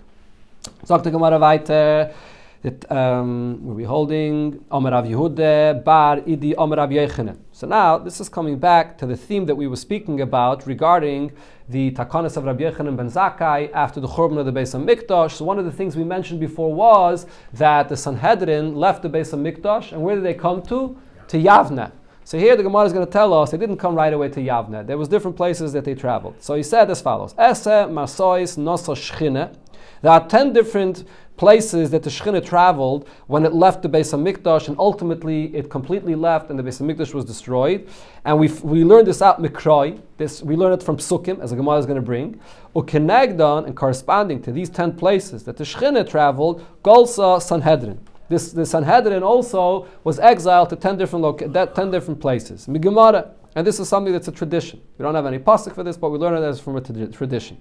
That 2.64 2.90
um, 2.90 3.59
we'll 3.61 3.76
be 3.76 3.85
holding 3.85 4.64
Omer 4.71 4.92
Rav 4.92 5.04
Yehuda 5.04 5.85
Bar 5.85 6.23
Idi 6.23 6.54
Omer 6.56 6.76
Rav. 6.76 7.37
So 7.52 7.66
now 7.66 7.99
this 7.99 8.23
is 8.23 8.30
coming 8.30 8.59
back 8.59 8.97
to 8.97 9.04
the 9.04 9.18
theme 9.18 9.44
that 9.44 9.54
we 9.54 9.66
were 9.66 9.76
speaking 9.76 10.23
about 10.23 10.66
regarding 10.66 11.33
the 11.68 11.90
Takanas 11.90 12.38
of 12.38 12.44
Rabbi 12.44 12.62
Yechanan 12.62 12.97
ben 12.97 13.11
Zakkai 13.11 13.71
after 13.75 14.00
the 14.00 14.09
Churban 14.09 14.38
of 14.38 14.47
the 14.47 14.52
Beis 14.52 14.75
Hamikdash. 14.75 15.33
So 15.33 15.44
one 15.44 15.59
of 15.59 15.66
the 15.66 15.73
things 15.73 15.94
we 15.94 16.04
mentioned 16.04 16.40
before 16.40 16.73
was 16.73 17.26
that 17.52 17.90
the 17.90 17.99
Sanhedrin 17.99 18.75
left 18.75 19.02
the 19.02 19.11
Beis 19.11 19.35
Hamikdash, 19.35 19.92
and 19.92 20.02
where 20.02 20.14
did 20.14 20.25
they 20.25 20.33
come 20.33 20.62
to? 20.62 20.99
To 21.28 21.37
Yavne. 21.37 21.92
So 22.25 22.38
here 22.38 22.56
the 22.56 22.62
Gemara 22.62 22.87
is 22.87 22.94
going 22.94 23.04
to 23.04 23.12
tell 23.12 23.35
us 23.35 23.50
they 23.50 23.59
didn't 23.59 23.76
come 23.76 23.94
right 23.94 24.14
away 24.14 24.30
to 24.30 24.40
Yavne. 24.40 24.87
There 24.87 24.97
was 24.97 25.09
different 25.09 25.37
places 25.37 25.75
that 25.75 25.85
they 25.85 25.94
traveled. 25.94 26.37
So 26.42 26.54
he 26.54 26.62
said 26.62 26.90
as 26.90 27.02
follows: 27.02 27.35
Ese 27.37 27.87
Masois 27.90 28.56
Nosa 28.56 28.94
Shchine. 28.94 29.54
There 30.00 30.12
are 30.12 30.26
ten 30.28 30.52
different 30.52 31.04
places 31.37 31.91
that 31.91 32.03
the 32.03 32.11
Shekhinah 32.11 32.45
traveled 32.45 33.09
when 33.26 33.45
it 33.45 33.53
left 33.53 33.83
the 33.83 33.88
Beis 33.88 34.12
Hamikdash, 34.12 34.69
and 34.69 34.79
ultimately 34.79 35.55
it 35.55 35.69
completely 35.69 36.14
left, 36.14 36.50
and 36.50 36.59
the 36.59 36.62
Beis 36.62 36.81
Hamikdash 36.81 37.12
was 37.12 37.25
destroyed. 37.25 37.88
And 38.25 38.38
we 38.38 38.49
we 38.62 38.85
learned 38.85 39.07
this 39.07 39.21
out 39.21 39.43
Mikroi. 39.43 40.00
This 40.17 40.43
we 40.43 40.57
learned 40.57 40.81
it 40.81 40.85
from 40.85 40.99
Sukkim, 40.99 41.41
as 41.41 41.50
the 41.50 41.57
Gemara 41.57 41.79
is 41.79 41.87
going 41.87 41.97
to 41.97 42.03
bring. 42.03 42.41
Ukenegdan, 42.75 43.67
and 43.67 43.76
corresponding 43.76 44.43
to 44.43 44.53
these 44.53 44.71
ten 44.71 44.95
places 44.97 45.45
that 45.45 45.57
the 45.57 45.64
Shekhinah 45.64 46.09
traveled, 46.09 46.64
Golsa 46.83 47.41
Sanhedrin. 47.43 47.99
this, 48.29 48.53
the 48.53 48.67
Sanhedrin 48.67 49.23
also 49.23 49.87
was 50.03 50.19
exiled 50.19 50.71
to 50.71 50.76
10 50.76 50.97
different, 50.97 51.23
loca- 51.23 51.67
10 51.75 51.91
different 51.91 52.21
places. 52.21 52.67
Migemara. 52.67 53.31
And 53.57 53.64
this 53.67 53.79
is 53.79 53.88
something 53.88 54.12
that's 54.12 54.26
a 54.26 54.33
tradition. 54.33 54.81
We 54.99 55.05
don't 55.05 55.14
have 55.14 55.26
any 55.26 55.38
pasuk 55.38 55.75
for 55.75 55.85
this, 55.85 55.97
but 55.97 56.11
we 56.11 56.19
learn 56.19 56.37
it 56.37 56.45
as 56.45 56.59
from 56.59 56.76
a 56.76 56.81
tradition. 56.81 57.59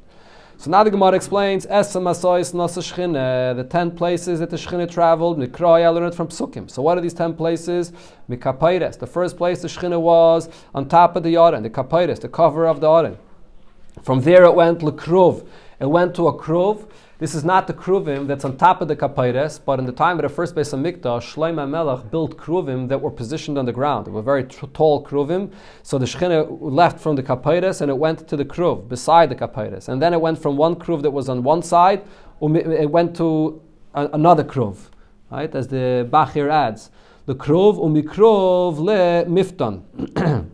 So 0.64 0.72
now 0.72 0.82
the 0.82 0.92
Gemara 0.92 1.12
explains 1.12 1.66
the 1.66 1.82
ten 3.70 3.92
places 3.92 4.40
that 4.40 4.50
the 4.50 4.56
Shechina 4.56 4.90
traveled. 4.90 5.38
Mikroy, 5.38 5.84
I 5.84 5.90
learned 5.90 6.14
it 6.14 6.16
from 6.16 6.30
Psukim. 6.30 6.72
So 6.72 6.82
what 6.82 6.98
are 6.98 7.02
these 7.02 7.14
ten 7.14 7.34
places? 7.34 7.92
Mikapaides. 8.30 8.98
The 8.98 9.06
first 9.06 9.36
place 9.36 9.62
the 9.62 9.68
Shechina 9.68 10.00
was 10.00 10.48
on 10.74 10.88
top 10.88 11.18
of 11.18 11.24
the 11.24 11.34
Yaren, 11.34 11.64
the 11.64 11.70
Kapaides, 11.70 12.22
the 12.22 12.30
cover 12.30 12.66
of 12.66 12.80
the 12.80 12.88
Yaren. 12.88 13.18
From 14.04 14.22
there 14.22 14.46
it 14.46 14.56
went 14.56 14.80
Lekruv. 14.80 15.46
It 15.82 15.88
went 15.88 16.16
to 16.16 16.30
a 16.30 16.34
Kruv. 16.34 16.90
This 17.24 17.36
is 17.36 17.46
not 17.46 17.68
the 17.68 17.74
kruvim 17.74 18.28
that's 18.28 18.44
on 18.44 18.58
top 18.58 18.82
of 18.82 18.90
the 18.90 18.98
kapayres, 18.98 19.58
but 19.64 19.80
in 19.80 19.86
the 19.86 19.94
time 19.94 20.20
of 20.20 20.24
the 20.24 20.28
first 20.28 20.56
Beis 20.56 20.74
HaMikdash, 20.74 21.34
Shlomo 21.34 21.66
Melech 21.70 22.12
built 22.12 22.36
kruvim 22.36 22.90
that 22.90 23.00
were 23.00 23.10
positioned 23.10 23.58
on 23.58 23.64
the 23.66 23.72
ground. 23.72 24.08
They 24.08 24.12
were 24.12 24.22
very 24.22 24.44
t- 24.44 24.68
tall 24.74 25.06
kruvim. 25.06 25.54
So 25.84 25.98
the 25.98 26.04
Shechina 26.04 26.46
left 26.60 27.00
from 27.00 27.16
the 27.16 27.24
kapayres 27.24 27.80
and 27.80 27.90
it 27.90 27.98
went 27.98 28.28
to 28.28 28.36
the 28.36 28.44
kruv 28.44 28.90
beside 28.90 29.30
the 29.30 29.36
kapayres. 29.36 29.88
And 29.88 30.02
then 30.02 30.12
it 30.12 30.20
went 30.20 30.38
from 30.38 30.58
one 30.58 30.76
kruv 30.76 31.02
that 31.04 31.12
was 31.12 31.30
on 31.30 31.44
one 31.44 31.62
side, 31.62 32.04
um, 32.42 32.58
it 32.58 32.92
went 32.92 33.16
to 33.16 33.62
a- 33.94 34.10
another 34.12 34.44
kruv, 34.44 34.90
right? 35.32 35.56
As 35.56 35.70
the 35.70 36.06
Bachir 36.12 36.52
adds, 36.52 36.92
the 37.26 37.36
kruv 37.36 37.80
umikrov 37.80 38.80
le 38.80 39.24
miftan. 39.32 40.50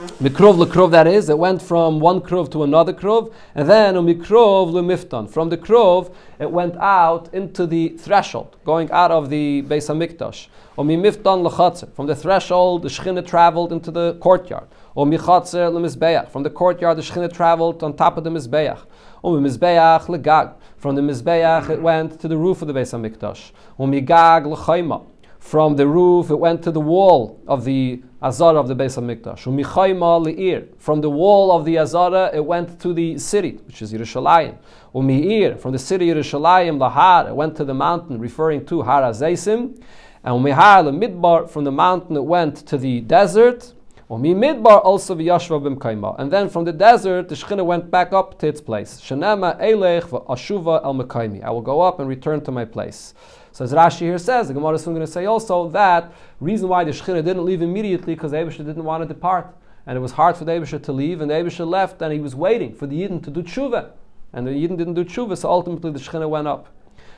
Mikrov 0.00 0.56
lekrov, 0.56 0.90
that 0.92 1.06
is, 1.06 1.28
it 1.28 1.36
went 1.36 1.60
from 1.60 2.00
one 2.00 2.22
krov 2.22 2.50
to 2.52 2.62
another 2.62 2.92
krov, 2.94 3.34
and 3.54 3.68
then 3.68 3.96
umikrov 3.96 4.72
lemifton. 4.72 5.28
From 5.28 5.50
the 5.50 5.58
krov, 5.58 6.14
it 6.38 6.50
went 6.50 6.74
out 6.76 7.28
into 7.34 7.66
the 7.66 7.90
threshold, 7.90 8.56
going 8.64 8.90
out 8.92 9.10
of 9.10 9.28
the 9.28 9.62
Beis 9.68 9.88
Hamikdash. 9.90 10.48
Umimifton 10.78 11.46
lechatzer. 11.46 11.92
From 11.92 12.06
the 12.06 12.16
threshold, 12.16 12.82
the 12.82 12.88
Shechina 12.88 13.26
traveled 13.26 13.72
into 13.72 13.90
the 13.90 14.14
courtyard. 14.14 14.68
Umichatzer 14.96 15.70
lemizbeach. 15.70 16.30
From 16.30 16.44
the 16.44 16.50
courtyard, 16.50 16.96
the 16.96 17.02
Shechina 17.02 17.30
traveled 17.30 17.82
on 17.82 17.94
top 17.94 18.16
of 18.16 18.24
the 18.24 18.30
mizbeach. 18.30 18.78
Umimizbeach 19.22 20.06
legag. 20.06 20.54
From 20.78 20.94
the 20.94 21.02
mizbeach, 21.02 21.68
it 21.68 21.82
went 21.82 22.18
to 22.20 22.26
the 22.26 22.38
roof 22.38 22.62
of 22.62 22.68
the 22.68 22.74
Beis 22.74 22.98
Hamikdash. 22.98 23.50
Umigag 23.78 24.46
lechayma. 24.46 25.04
From 25.38 25.76
the 25.76 25.86
roof, 25.86 26.30
it 26.30 26.38
went 26.38 26.62
to 26.62 26.70
the 26.70 26.80
wall 26.80 27.38
of 27.46 27.64
the 27.64 28.02
Azara 28.22 28.60
of 28.60 28.68
the 28.68 28.76
Beis 28.76 28.98
Hamikdash. 28.98 29.40
From 30.78 31.00
the 31.00 31.10
wall 31.10 31.52
of 31.52 31.64
the 31.64 31.78
Azara, 31.78 32.30
it 32.34 32.44
went 32.44 32.78
to 32.80 32.92
the 32.92 33.18
city, 33.18 33.58
which 33.66 33.80
is 33.80 33.92
Yerushalayim. 33.92 34.58
Umi'ir. 34.94 35.58
From 35.58 35.72
the 35.72 35.78
city 35.78 36.08
Yerushalayim, 36.08 36.78
lahar, 36.78 37.28
it 37.28 37.34
went 37.34 37.56
to 37.56 37.64
the 37.64 37.72
mountain, 37.72 38.20
referring 38.20 38.66
to 38.66 38.82
Har 38.82 39.02
Azaisim. 39.02 39.82
And 40.22 40.34
umihar 40.34 40.84
midbar. 40.94 41.48
From 41.48 41.64
the 41.64 41.72
mountain, 41.72 42.16
it 42.16 42.24
went 42.24 42.56
to 42.66 42.76
the 42.76 43.00
desert. 43.00 43.72
Umi 44.10 44.34
midbar 44.34 44.84
also. 44.84 45.14
And 46.18 46.30
then 46.30 46.48
from 46.50 46.64
the 46.64 46.72
desert, 46.72 47.28
the 47.28 47.34
Shechina 47.34 47.64
went 47.64 47.90
back 47.90 48.12
up 48.12 48.38
to 48.40 48.48
its 48.48 48.60
place. 48.60 49.00
Shanema 49.00 49.58
elech 49.60 50.02
v'ashuva 50.02 50.84
el. 50.84 51.00
I 51.42 51.50
will 51.50 51.62
go 51.62 51.80
up 51.80 52.00
and 52.00 52.08
return 52.08 52.42
to 52.42 52.50
my 52.50 52.66
place. 52.66 53.14
So 53.52 53.64
as 53.64 53.72
Rashi 53.72 54.00
here 54.00 54.18
says, 54.18 54.48
the 54.48 54.54
Gemara 54.54 54.74
is 54.74 54.84
soon 54.84 54.94
going 54.94 55.06
to 55.06 55.10
say 55.10 55.26
also 55.26 55.68
that 55.70 56.12
reason 56.40 56.68
why 56.68 56.84
the 56.84 56.92
Shechina 56.92 57.24
didn't 57.24 57.44
leave 57.44 57.62
immediately 57.62 58.14
because 58.14 58.30
the 58.30 58.38
Abisha 58.38 58.58
didn't 58.58 58.84
want 58.84 59.02
to 59.02 59.08
depart. 59.08 59.54
And 59.86 59.96
it 59.96 60.00
was 60.00 60.12
hard 60.12 60.36
for 60.36 60.44
the 60.44 60.52
Abisha 60.52 60.82
to 60.84 60.92
leave, 60.92 61.20
and 61.20 61.30
the 61.30 61.34
Abisha 61.34 61.66
left, 61.66 62.00
and 62.02 62.12
he 62.12 62.20
was 62.20 62.34
waiting 62.34 62.74
for 62.74 62.86
the 62.86 63.00
Yidden 63.00 63.22
to 63.24 63.30
do 63.30 63.42
tshuva. 63.42 63.90
And 64.32 64.46
the 64.46 64.52
Yidden 64.52 64.76
didn't 64.78 64.94
do 64.94 65.04
tshuva, 65.04 65.36
so 65.36 65.48
ultimately 65.48 65.90
the 65.90 65.98
Shechina 65.98 66.28
went 66.28 66.46
up. 66.46 66.68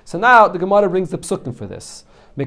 So 0.05 0.19
now 0.19 0.49
the 0.49 0.59
Gemara 0.59 0.89
brings 0.89 1.11
the 1.11 1.19
psukim 1.19 1.55
for 1.55 1.67
this. 1.67 2.05
So 2.35 2.45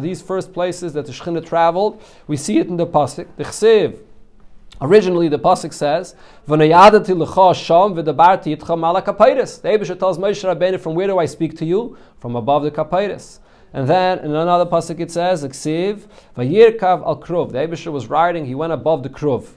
these 0.00 0.22
first 0.22 0.52
places 0.52 0.92
that 0.92 1.06
the 1.06 1.12
Shechina 1.12 1.46
traveled, 1.46 2.02
we 2.26 2.36
see 2.36 2.58
it 2.58 2.66
in 2.66 2.76
the 2.76 2.86
pasuk. 2.86 3.26
The 3.36 3.44
Chsev, 3.44 3.98
Originally, 4.80 5.28
the 5.28 5.38
pasuk 5.38 5.72
says, 5.72 6.14
"V'nayadati 6.48 7.16
l'cha 7.16 7.52
sham 7.52 7.94
v'dabarti 7.94 8.56
itcha 8.56 8.78
mala 8.78 9.02
kapayris." 9.02 9.60
The 9.60 9.70
Eibush 9.70 9.98
tells 9.98 10.18
Moshe 10.18 10.44
Rabbeinu, 10.44 10.78
"From 10.78 10.94
where 10.94 11.08
do 11.08 11.18
I 11.18 11.26
speak 11.26 11.58
to 11.58 11.64
you? 11.64 11.96
From 12.18 12.36
above 12.36 12.62
the 12.62 12.70
kapayris." 12.70 13.40
And 13.72 13.88
then 13.88 14.20
in 14.20 14.34
another 14.34 14.66
pasuk 14.66 15.00
it 15.00 15.10
says, 15.10 15.42
"Ksiv 15.44 16.06
v'yirkav 16.36 17.04
al 17.04 17.20
kruv." 17.20 17.52
The 17.52 17.58
Eibush 17.58 17.90
was 17.92 18.08
riding; 18.08 18.46
he 18.46 18.54
went 18.54 18.72
above 18.72 19.02
the 19.02 19.08
kruv. 19.08 19.48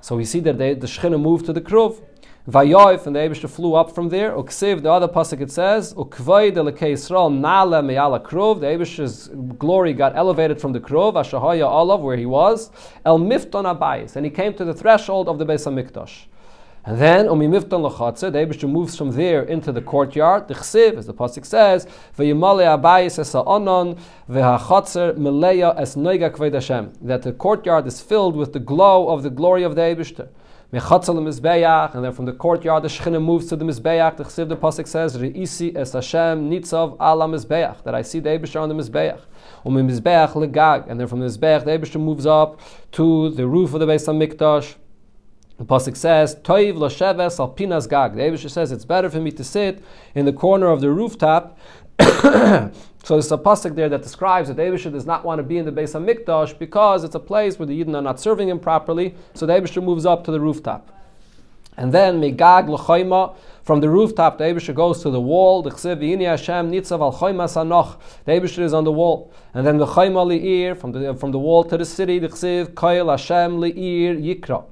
So 0.00 0.16
we 0.16 0.24
see 0.24 0.40
that 0.40 0.58
they, 0.58 0.74
the 0.74 0.86
Shechina 0.86 1.20
moved 1.20 1.46
to 1.46 1.52
the 1.52 1.60
kruv. 1.60 2.00
Vayoif, 2.48 3.06
and 3.06 3.14
the 3.14 3.20
Abishah 3.20 3.50
flew 3.50 3.74
up 3.74 3.94
from 3.94 4.08
there. 4.08 4.32
Uksiv, 4.32 4.80
the 4.80 4.90
other 4.90 5.06
pasuk 5.06 5.42
it 5.42 5.50
says, 5.50 5.92
Ukvay 5.92 6.54
de 6.54 6.62
Yisrael 6.62 7.30
nala 7.30 7.82
meyala 7.82 8.24
krov. 8.24 8.60
The 8.60 8.66
Abishah's 8.66 9.28
glory 9.58 9.92
got 9.92 10.16
elevated 10.16 10.58
from 10.58 10.72
the 10.72 10.80
krov, 10.80 11.12
Ashahaya 11.12 11.70
Olav, 11.70 12.00
where 12.00 12.16
he 12.16 12.24
was. 12.24 12.70
El 13.04 13.18
mifton 13.18 13.78
abayis, 13.78 14.16
and 14.16 14.24
he 14.24 14.30
came 14.30 14.54
to 14.54 14.64
the 14.64 14.72
threshold 14.72 15.28
of 15.28 15.38
the 15.38 15.44
Beis 15.44 15.66
Hamikdash. 15.66 16.24
And 16.86 16.98
then, 16.98 17.26
Umi 17.26 17.48
Mifton 17.48 17.86
Lachatzer, 17.86 18.32
the 18.32 18.38
Abishah 18.38 18.70
moves 18.70 18.96
from 18.96 19.10
there 19.10 19.42
into 19.42 19.70
the 19.70 19.82
courtyard. 19.82 20.48
The 20.48 20.54
Chsiv, 20.54 20.96
as 20.96 21.04
the 21.04 21.12
Pasuk 21.12 21.44
says, 21.44 21.86
V'yimale 22.16 22.80
abayis 22.80 23.18
es 23.18 23.32
ha'onon, 23.32 23.98
v'ha'chatzer 24.30 25.18
meleya 25.18 25.78
es 25.78 25.96
noiga 25.96 26.30
kved 26.30 26.54
Hashem. 26.54 26.94
That 27.02 27.24
the 27.24 27.32
courtyard 27.32 27.86
is 27.86 28.00
filled 28.00 28.36
with 28.36 28.54
the 28.54 28.58
glow 28.58 29.10
of 29.10 29.22
the 29.22 29.28
glory 29.28 29.64
of 29.64 29.74
the 29.74 29.82
Abishah. 29.82 30.28
Mechatzel 30.70 31.16
Mizbeach, 31.16 31.94
and 31.94 32.04
then 32.04 32.12
from 32.12 32.26
the 32.26 32.32
courtyard 32.34 32.82
the 32.82 32.88
Shechina 32.88 33.24
moves 33.24 33.46
to 33.46 33.56
the 33.56 33.64
Mizbeach. 33.64 34.18
The 34.18 34.24
Chsiv, 34.24 34.50
the 34.50 34.56
Pasuk 34.56 34.86
says, 34.86 35.16
Re'isi 35.16 35.74
es 35.74 35.94
Hashem 35.94 36.50
nitzav 36.50 36.92
ala 37.00 37.26
Mizbeach, 37.26 37.82
that 37.84 37.94
I 37.94 38.02
see 38.02 38.20
the 38.20 38.28
Abishah 38.28 38.60
on 38.60 38.68
the 38.68 38.74
Mizbeach. 38.74 39.18
Umi 39.64 39.80
Mizbeach 39.80 40.34
legag, 40.34 40.84
and 40.90 41.00
then 41.00 41.06
from 41.06 41.20
the 41.20 41.26
Mizbeach 41.26 41.64
the 41.64 41.70
Abishah 41.70 41.98
moves 41.98 42.26
up 42.26 42.60
to 42.92 43.30
the 43.30 43.46
roof 43.46 43.72
of 43.72 43.80
the 43.80 43.86
Beis 43.86 44.06
HaMikdash. 44.06 44.74
The 45.56 45.64
pasuk 45.64 45.96
says, 45.96 46.36
"Toiv 46.36 46.76
l'sheves 46.76 47.40
al 47.40 47.48
pinas 47.48 47.88
gag." 47.88 48.14
The 48.14 48.20
Abishah 48.20 48.50
says 48.50 48.70
it's 48.70 48.84
better 48.84 49.08
for 49.08 49.20
me 49.20 49.32
to 49.32 49.42
sit 49.42 49.82
in 50.14 50.26
the 50.26 50.32
corner 50.32 50.66
of 50.66 50.82
the 50.82 50.90
rooftop. 50.90 51.58
so 51.98 52.70
there's 53.08 53.32
a 53.32 53.38
pasuk 53.38 53.74
there 53.74 53.88
that 53.88 54.02
describes 54.02 54.48
that 54.48 54.56
Abishah 54.56 54.92
does 54.92 55.04
not 55.04 55.24
want 55.24 55.40
to 55.40 55.42
be 55.42 55.58
in 55.58 55.64
the 55.64 55.72
Beis 55.72 55.94
HaMikdash 55.94 56.56
because 56.58 57.02
it's 57.02 57.16
a 57.16 57.20
place 57.20 57.58
where 57.58 57.66
the 57.66 57.82
Yidden 57.82 57.96
are 57.96 58.02
not 58.02 58.20
serving 58.20 58.48
him 58.48 58.60
properly. 58.60 59.16
So 59.34 59.46
the 59.46 59.54
Abishah 59.54 59.82
moves 59.82 60.06
up 60.06 60.22
to 60.24 60.30
the 60.30 60.38
rooftop, 60.38 60.92
and 61.76 61.92
then 61.92 62.20
megag 62.20 62.68
l'chayma. 62.68 63.34
From 63.64 63.80
the 63.80 63.88
rooftop, 63.88 64.38
the 64.38 64.44
Abishah 64.44 64.74
goes 64.74 65.02
to 65.02 65.10
the 65.10 65.20
wall. 65.20 65.62
The 65.62 65.70
Yini 65.70 66.24
Hashem 66.24 66.70
Nitzav 66.70 67.00
Al 67.00 67.12
Sanoch. 67.12 67.98
The 68.24 68.32
Abishah 68.32 68.60
is 68.60 68.72
on 68.72 68.84
the 68.84 68.92
wall, 68.92 69.32
and 69.54 69.66
then 69.66 69.78
the 69.78 69.86
Chayma 69.86 70.24
Li'ir 70.24 70.78
from 70.78 70.92
the 70.92 71.14
from 71.14 71.32
the 71.32 71.38
wall 71.38 71.64
to 71.64 71.76
the 71.76 71.84
city. 71.84 72.20
The 72.20 72.28
Chsiv 72.28 72.74
Koil 72.74 73.10
Hashem 73.10 73.58
Li'ir 73.58 74.16
Yikra 74.22 74.64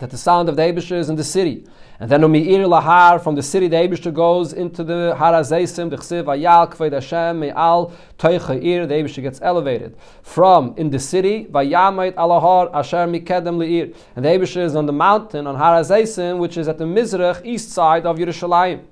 that 0.00 0.10
the 0.10 0.18
sound 0.18 0.48
of 0.48 0.56
the 0.56 0.62
Abishah 0.62 0.98
is 0.98 1.08
in 1.08 1.16
the 1.16 1.24
city. 1.24 1.64
And 2.00 2.10
then 2.10 2.20
Umi'ir 2.20 2.66
Lahar, 2.66 3.22
from 3.22 3.34
the 3.34 3.42
city 3.42 3.68
the 3.68 3.76
Abishah 3.76 4.14
goes 4.14 4.52
into 4.52 4.84
the 4.84 5.14
Harazaisim, 5.16 5.90
the 5.90 5.96
Chsiv 5.96 6.24
Ayal 6.24 6.72
Kved 6.72 6.92
Hashem, 6.92 7.40
Me'al 7.40 7.92
Toicha 8.18 8.88
the 8.88 8.94
Abishah 8.94 9.22
gets 9.22 9.40
elevated. 9.42 9.96
From 10.22 10.74
in 10.76 10.90
the 10.90 10.98
city, 10.98 11.46
Vayamait 11.46 12.14
Alahar 12.14 12.70
Asher 12.74 13.06
Mikedem 13.06 13.56
Le'ir. 13.56 13.94
And 14.14 14.24
the 14.24 14.28
Abishah 14.28 14.64
is 14.64 14.76
on 14.76 14.86
the 14.86 14.92
mountain, 14.92 15.46
on 15.46 15.56
Harazaisim, 15.56 16.38
which 16.38 16.56
is 16.56 16.68
at 16.68 16.78
the 16.78 16.84
Mizrach, 16.84 17.44
east 17.44 17.70
side 17.70 18.06
of 18.06 18.18
Yerushalayim. 18.18 18.82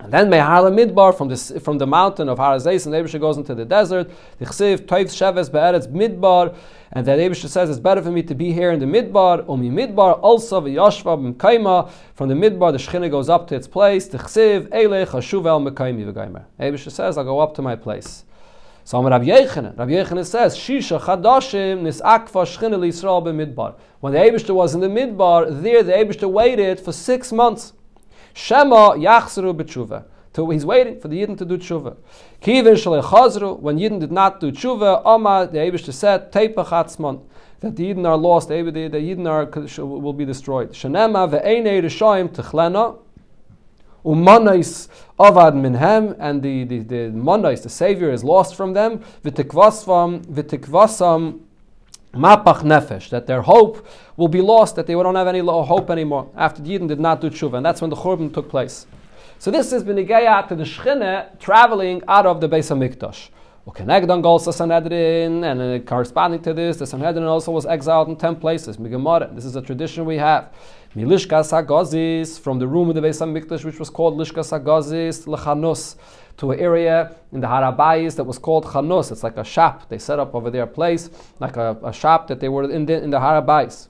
And 0.00 0.12
then 0.12 0.30
Meharla 0.30 0.72
Midbar 0.72 1.16
from 1.16 1.28
the 1.28 1.60
from 1.60 1.78
the 1.78 1.86
mountain 1.86 2.28
of 2.28 2.38
Harazais, 2.38 2.86
and 2.86 2.94
the 2.94 2.98
Abishah 2.98 3.18
goes 3.18 3.36
into 3.36 3.52
the 3.52 3.64
desert. 3.64 4.08
The 4.38 4.46
Chsiv 4.46 4.86
Toiv 4.86 5.06
Sheves 5.06 5.50
Be'eretz 5.50 5.88
Midbar, 5.88 6.54
and 6.92 7.04
that 7.04 7.18
Abishah 7.18 7.48
says 7.48 7.68
it's 7.68 7.80
better 7.80 8.00
for 8.00 8.12
me 8.12 8.22
to 8.22 8.34
be 8.34 8.52
here 8.52 8.70
in 8.70 8.78
the 8.78 8.86
Midbar. 8.86 9.44
Omi 9.48 9.70
Midbar 9.70 10.20
also 10.22 10.60
v'Yashva 10.60 11.34
b'Mkaima. 11.34 11.90
From 12.14 12.28
the 12.28 12.36
Midbar, 12.36 12.70
the 12.70 12.78
Shechina 12.78 13.10
goes 13.10 13.28
up 13.28 13.48
to 13.48 13.56
its 13.56 13.66
place. 13.66 14.06
The 14.06 14.18
Chsiv 14.18 14.68
Eilech 14.68 15.08
Hashuv 15.08 15.46
El 15.46 15.60
Mekaimi 15.62 16.12
v'Gaimer. 16.12 16.44
Abishah 16.60 16.92
says 16.92 17.18
I'll 17.18 17.24
go 17.24 17.40
up 17.40 17.56
to 17.56 17.62
my 17.62 17.74
place. 17.74 18.24
So 18.84 19.02
Rabbi 19.02 19.26
Yechanan, 19.26 19.76
Rabbi 19.76 19.90
Yechanan 19.90 20.24
says, 20.24 20.56
Shisha 20.56 21.00
Chadashim 21.00 21.82
Nisakfa 21.82 22.46
Shechina 22.46 22.78
Yisrael 22.78 23.22
b'Midbar. 23.22 23.74
When 23.98 24.12
the 24.12 24.54
was 24.54 24.74
in 24.76 24.80
the 24.80 24.86
Midbar, 24.86 25.60
there 25.60 25.82
the 25.82 25.92
Abishah 25.92 26.30
waited 26.30 26.78
for 26.78 26.92
six 26.92 27.32
months. 27.32 27.72
Shema 28.38 28.94
Yachzru 28.94 29.52
b'tshuva. 29.52 30.04
So 30.32 30.48
he's 30.50 30.64
waiting 30.64 31.00
for 31.00 31.08
the 31.08 31.20
Yidden 31.20 31.36
to 31.38 31.44
do 31.44 31.58
tshuva. 31.58 31.96
Kivin 32.40 32.76
Chazru, 33.02 33.58
when 33.58 33.76
Yidden 33.76 33.98
did 33.98 34.12
not 34.12 34.38
do 34.38 34.52
tshuva, 34.52 35.02
Oma, 35.04 35.48
the 35.50 35.58
Abish 35.58 35.92
said, 35.92 36.30
Teipa 36.30 36.64
Chatzmon, 36.64 37.20
that 37.58 37.74
the 37.74 37.92
Yidden 37.92 38.06
are 38.06 38.16
lost, 38.16 38.46
the, 38.46 38.54
Yidden 38.54 39.26
are, 39.26 39.84
will 39.84 40.12
be 40.12 40.24
destroyed. 40.24 40.70
Shanema 40.70 41.28
ve'enei 41.28 41.82
rishoim 41.82 42.28
techlena, 42.28 42.96
umanais 44.04 44.86
avad 45.18 45.54
minhem, 45.54 46.14
and 46.20 46.40
the, 46.40 46.62
the, 46.62 46.78
the 46.78 47.10
manais, 47.10 47.64
the 47.64 47.68
Savior, 47.68 48.12
is 48.12 48.22
lost 48.22 48.54
from 48.54 48.72
them, 48.72 49.00
v'tikvasvam, 49.24 50.24
v'tikvasam, 50.26 51.40
Mapach 52.14 52.62
nefesh, 52.62 53.10
that 53.10 53.26
their 53.26 53.42
hope 53.42 53.86
will 54.16 54.28
be 54.28 54.40
lost, 54.40 54.76
that 54.76 54.86
they 54.86 54.94
don't 54.94 55.14
have 55.14 55.28
any 55.28 55.40
hope 55.40 55.90
anymore 55.90 56.30
after 56.36 56.62
the 56.62 56.70
Yidden 56.70 56.88
did 56.88 57.00
not 57.00 57.20
do 57.20 57.28
tshuva, 57.30 57.58
and 57.58 57.66
that's 57.66 57.80
when 57.80 57.90
the 57.90 57.96
Churban 57.96 58.32
took 58.32 58.48
place. 58.48 58.86
So 59.38 59.50
this 59.50 59.72
is 59.72 59.84
Benigaya 59.84 60.48
to 60.48 60.56
the 60.56 60.64
Shechina 60.64 61.38
traveling 61.38 62.02
out 62.08 62.26
of 62.26 62.40
the 62.40 62.48
Beis 62.48 62.70
HaMikdash. 62.70 63.28
Ukenegdan 63.68 64.22
Golsa 64.22 64.52
Sanhedrin, 64.52 65.44
and 65.44 65.60
uh, 65.60 65.78
corresponding 65.84 66.40
to 66.42 66.54
this, 66.54 66.78
the 66.78 66.86
Sanhedrin 66.86 67.24
also 67.24 67.52
was 67.52 67.66
exiled 67.66 68.08
in 68.08 68.16
10 68.16 68.36
places. 68.36 68.78
This 68.78 69.44
is 69.44 69.56
a 69.56 69.62
tradition 69.62 70.06
we 70.06 70.16
have. 70.16 70.52
Milishka 70.96 71.44
Sagazis, 71.44 72.40
from 72.40 72.58
the 72.58 72.66
room 72.66 72.88
of 72.88 72.94
the 72.94 73.02
Beis 73.02 73.20
HaMikdash, 73.20 73.62
which 73.62 73.78
was 73.78 73.90
called 73.90 74.16
Lishka 74.16 74.40
Sagazis, 74.42 75.26
Lechanus, 75.26 75.96
to 76.38 76.52
an 76.52 76.58
area 76.58 77.14
in 77.30 77.40
the 77.40 77.46
Harabayis 77.46 78.16
that 78.16 78.24
was 78.24 78.38
called 78.38 78.64
Chanus. 78.64 79.12
It's 79.12 79.22
like 79.22 79.36
a 79.36 79.44
shop. 79.44 79.88
They 79.90 79.98
set 79.98 80.18
up 80.18 80.34
over 80.34 80.50
there 80.50 80.62
a 80.62 80.66
place, 80.66 81.10
like 81.40 81.58
a, 81.58 81.76
a 81.84 81.92
shop 81.92 82.28
that 82.28 82.40
they 82.40 82.48
were 82.48 82.70
in 82.70 82.86
the, 82.86 83.02
in 83.02 83.10
the 83.10 83.18
Harabayis. 83.18 83.88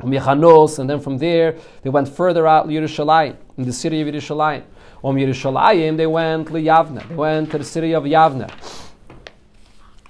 and 0.00 0.90
then 0.90 0.98
from 0.98 1.18
there 1.18 1.56
they 1.82 1.90
went 1.90 2.08
further 2.08 2.48
out 2.48 2.66
Yerushalayim, 2.66 3.36
in 3.56 3.64
the 3.64 3.72
city 3.72 4.00
of 4.00 4.08
Yerushalayim. 4.08 4.64
Om 5.04 5.14
Yerushalayim, 5.14 5.96
they 5.96 6.06
went 6.08 6.48
to 6.48 6.54
Yavne. 6.54 7.06
They 7.08 7.14
went 7.14 7.52
to 7.52 7.58
the 7.58 7.64
city 7.64 7.94
of 7.94 8.02
Yavne. 8.02 8.50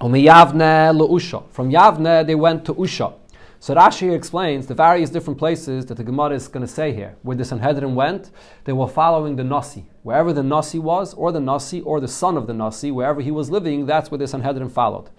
Om 0.01 0.13
Yavne 0.13 0.97
Usha. 1.07 1.47
From 1.51 1.69
Yavne, 1.69 2.25
they 2.25 2.35
went 2.35 2.65
to 2.65 2.73
Usha. 2.73 3.18
So 3.61 3.75
Rashi 3.75 4.15
explains 4.15 4.67
the 4.67 4.73
various 4.73 5.09
different 5.09 5.37
places 5.37 5.85
that 5.87 5.95
the 5.95 6.03
Gemara 6.03 6.33
is 6.35 6.47
going 6.47 6.65
to 6.65 6.71
say 6.71 6.93
here. 6.93 7.17
Where 7.23 7.35
the 7.35 7.43
Sanhedrin 7.43 7.93
went, 7.93 8.31
they 8.63 8.71
were 8.71 8.87
following 8.87 9.35
the 9.35 9.43
Nasi. 9.43 9.85
Wherever 10.03 10.31
the 10.31 10.43
Nasi 10.43 10.79
was, 10.79 11.13
or 11.13 11.33
the 11.33 11.41
Nasi, 11.41 11.81
or 11.81 11.99
the 11.99 12.07
son 12.07 12.37
of 12.37 12.47
the 12.47 12.53
Nasi, 12.53 12.89
wherever 12.89 13.19
he 13.19 13.31
was 13.31 13.49
living, 13.49 13.85
that's 13.85 14.09
where 14.09 14.17
the 14.17 14.27
Sanhedrin 14.27 14.69
followed. 14.69 15.09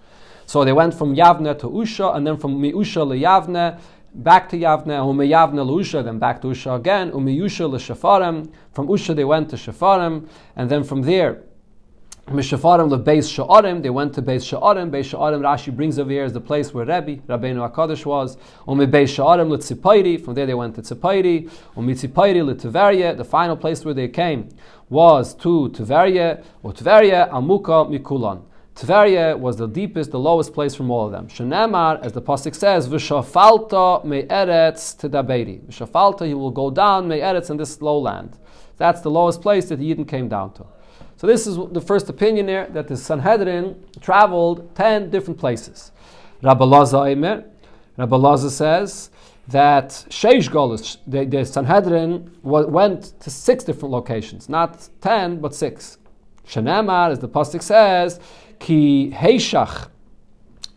So 0.47 0.65
they 0.65 0.73
went 0.73 0.95
from 0.95 1.15
Yavne 1.15 1.57
to 1.59 1.67
Usha, 1.67 2.15
and 2.15 2.25
then 2.25 2.35
from 2.35 2.59
Miusha 2.59 3.07
to 3.07 3.15
Yavne, 3.15 3.79
back 4.15 4.49
to 4.49 4.57
Yavne, 4.57 4.87
Umeyavne 4.87 5.63
Usha, 5.63 6.03
then 6.03 6.17
back 6.17 6.41
to 6.41 6.47
Usha 6.47 6.75
again, 6.77 7.11
Umeyusha 7.11 7.69
Shafarem. 7.69 8.51
From 8.73 8.87
Usha 8.87 9.15
they 9.15 9.23
went 9.23 9.51
to 9.51 9.55
Shafarem, 9.55 10.27
and 10.55 10.67
then 10.67 10.83
from 10.83 11.03
there 11.03 11.43
Mishafarim 12.27 12.89
le 12.89 12.99
Beis 12.99 13.29
Sha'arim, 13.29 13.81
they 13.81 13.89
went 13.89 14.13
to 14.13 14.21
Beis 14.21 14.45
Sha'arim. 14.47 14.89
Beis 14.89 15.09
Sha'arim, 15.09 15.41
Rashi 15.41 15.75
brings 15.75 15.99
over 15.99 16.11
here 16.11 16.23
as 16.23 16.31
the 16.31 16.39
place 16.39 16.73
where 16.73 16.85
Rebbe, 16.85 17.17
Rabbeinu 17.27 17.69
HaKadosh 17.69 18.05
was. 18.05 18.37
Omi 18.67 18.85
Beis 18.85 19.15
Sha'arim 19.15 19.49
le 19.49 19.57
Tzipairi, 19.57 20.23
from 20.23 20.35
there 20.35 20.45
they 20.45 20.53
went 20.53 20.75
to 20.75 20.81
Tzipairi. 20.81 21.51
Omi 21.75 21.93
Tzipairi 21.93 23.17
the 23.17 23.25
final 23.25 23.57
place 23.57 23.83
where 23.83 23.93
they 23.93 24.07
came 24.07 24.49
was 24.89 25.33
to 25.33 25.69
Tveria, 25.73 26.43
or 26.63 26.71
Tveria 26.71 27.29
Amuka 27.31 27.89
Mikulan. 27.89 28.43
Tveria 28.75 29.37
was 29.37 29.57
the 29.57 29.67
deepest, 29.67 30.11
the 30.11 30.19
lowest 30.19 30.53
place 30.53 30.73
from 30.73 30.89
all 30.89 31.07
of 31.07 31.11
them. 31.11 31.27
Shenemar, 31.27 32.01
as 32.01 32.13
the 32.13 32.21
pasuk 32.21 32.55
says, 32.55 32.87
"V'shafalta 32.87 34.05
me'eretz 34.05 34.95
tedaberi." 34.95 35.59
V'shafalta, 35.65 36.25
he 36.25 36.33
will 36.33 36.51
go 36.51 36.71
down 36.71 37.07
me'eretz 37.07 37.49
in 37.49 37.57
this 37.57 37.81
lowland. 37.81 38.37
That's 38.77 39.01
the 39.01 39.11
lowest 39.11 39.41
place 39.41 39.67
that 39.69 39.79
the 39.79 39.93
Yidden 39.93 40.07
came 40.07 40.29
down 40.29 40.53
to. 40.53 40.65
So 41.21 41.27
this 41.27 41.45
is 41.45 41.55
the 41.71 41.81
first 41.81 42.09
opinion 42.09 42.47
here 42.47 42.65
that 42.71 42.87
the 42.87 42.97
Sanhedrin 42.97 43.75
traveled 43.99 44.73
ten 44.73 45.11
different 45.11 45.39
places. 45.39 45.91
Rabbi 46.41 46.65
Laza 46.65 48.49
says 48.49 49.11
that 49.47 49.89
Sheish 50.09 50.49
Golus, 50.49 50.97
the, 51.05 51.25
the 51.25 51.45
Sanhedrin 51.45 52.31
went 52.41 53.19
to 53.19 53.29
six 53.29 53.63
different 53.63 53.91
locations, 53.91 54.49
not 54.49 54.89
ten 54.99 55.39
but 55.39 55.53
six. 55.53 55.99
Shanamar, 56.47 57.11
as 57.11 57.19
the 57.19 57.29
pasuk 57.29 57.61
says, 57.61 58.19
ki 58.57 59.11
heishach 59.11 59.89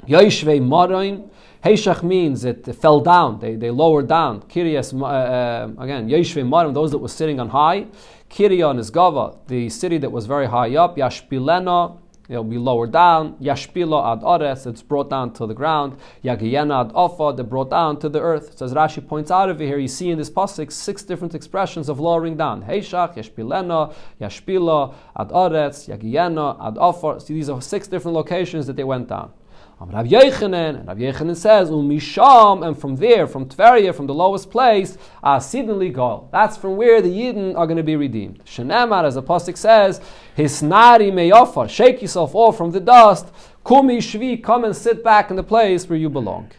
yoishvei 0.07 0.63
maroin. 0.63 1.31
Heishach 1.65 2.03
means 2.03 2.45
it 2.45 2.67
fell 2.77 3.01
down. 3.01 3.39
They, 3.39 3.57
they 3.57 3.71
lowered 3.71 4.07
down. 4.07 4.43
Kiryas 4.43 4.93
uh, 4.93 5.07
uh, 5.07 5.83
again 5.83 6.11
yoishvei 6.11 6.47
maroin, 6.47 6.75
those 6.75 6.91
that 6.91 6.99
were 6.99 7.09
sitting 7.09 7.41
on 7.41 7.49
high. 7.49 7.87
Kirion 8.29 8.79
is 8.79 8.91
Gava, 8.91 9.39
the 9.47 9.71
city 9.71 9.97
that 9.97 10.13
was 10.13 10.27
very 10.27 10.47
high 10.47 10.77
up. 10.77 10.99
Yashpilena, 10.99 11.99
it'll 12.29 12.45
be 12.45 12.59
lower 12.59 12.87
down. 12.87 13.37
Yashpilo 13.37 14.13
ad 14.13 14.23
Ores, 14.23 14.67
it's 14.67 14.83
brought 14.83 15.09
down 15.09 15.33
to 15.33 15.47
the 15.47 15.55
ground. 15.55 15.97
Yagiyena 16.23 16.85
ad 16.85 16.93
Ofa, 16.93 17.35
they're 17.35 17.47
brought 17.47 17.71
down 17.71 17.99
to 18.01 18.11
the 18.11 18.21
earth. 18.21 18.59
So 18.59 18.67
as 18.67 18.75
Rashi 18.75 19.07
points 19.07 19.31
out 19.31 19.49
over 19.49 19.65
here, 19.65 19.79
you 19.79 19.89
see 19.89 20.11
in 20.11 20.19
this 20.19 20.29
pasuk 20.29 20.71
six 20.71 21.03
different 21.03 21.35
expressions 21.35 21.89
of 21.89 21.99
lowering 21.99 22.37
down. 22.37 22.63
Heishach, 22.65 23.15
Yashpilena, 23.15 23.95
Yashpilo, 24.21 24.95
ad 25.19 25.33
Ores, 25.33 25.87
Yagiyena, 25.89 26.63
ad 26.63 26.75
Ofa. 26.75 27.23
See, 27.23 27.33
these 27.33 27.49
are 27.49 27.63
six 27.63 27.89
different 27.89 28.15
locations 28.15 28.67
that 28.67 28.77
they 28.77 28.85
went 28.85 29.09
down. 29.09 29.33
Rav 29.81 30.07
Yechanan, 30.07 30.89
and 30.89 31.01
Yechanan 31.01 31.37
says, 31.37 31.69
Umisham, 31.69 32.67
and 32.67 32.79
from 32.79 32.97
there, 32.97 33.27
from 33.27 33.47
Tveria, 33.47 33.95
from 33.95 34.07
the 34.07 34.15
lowest 34.15 34.51
place, 34.51 34.97
ah, 35.23 35.39
Asidin 35.39 35.93
Gal. 35.95 36.29
That's 36.33 36.57
from 36.57 36.77
where 36.77 37.03
the 37.03 37.09
Yidden 37.09 37.57
are 37.57 37.67
going 37.67 37.77
to 37.77 37.83
be 37.83 37.97
redeemed. 37.97 38.45
Shenemar, 38.45 39.05
as 39.05 39.15
the 39.15 39.21
Apostle 39.21 39.57
says, 39.57 40.01
Hisnari 40.37 41.13
meyofa, 41.13 41.69
shake 41.69 42.03
yourself 42.03 42.35
off 42.35 42.57
from 42.57 42.71
the 42.71 42.81
dust, 42.81 43.33
Kumi 43.67 43.99
shvi, 43.99 44.43
come 44.43 44.65
and 44.65 44.77
sit 44.77 45.03
back 45.03 45.31
in 45.31 45.37
the 45.37 45.43
place 45.43 45.89
where 45.89 45.99
you 45.99 46.09
belong. 46.09 46.51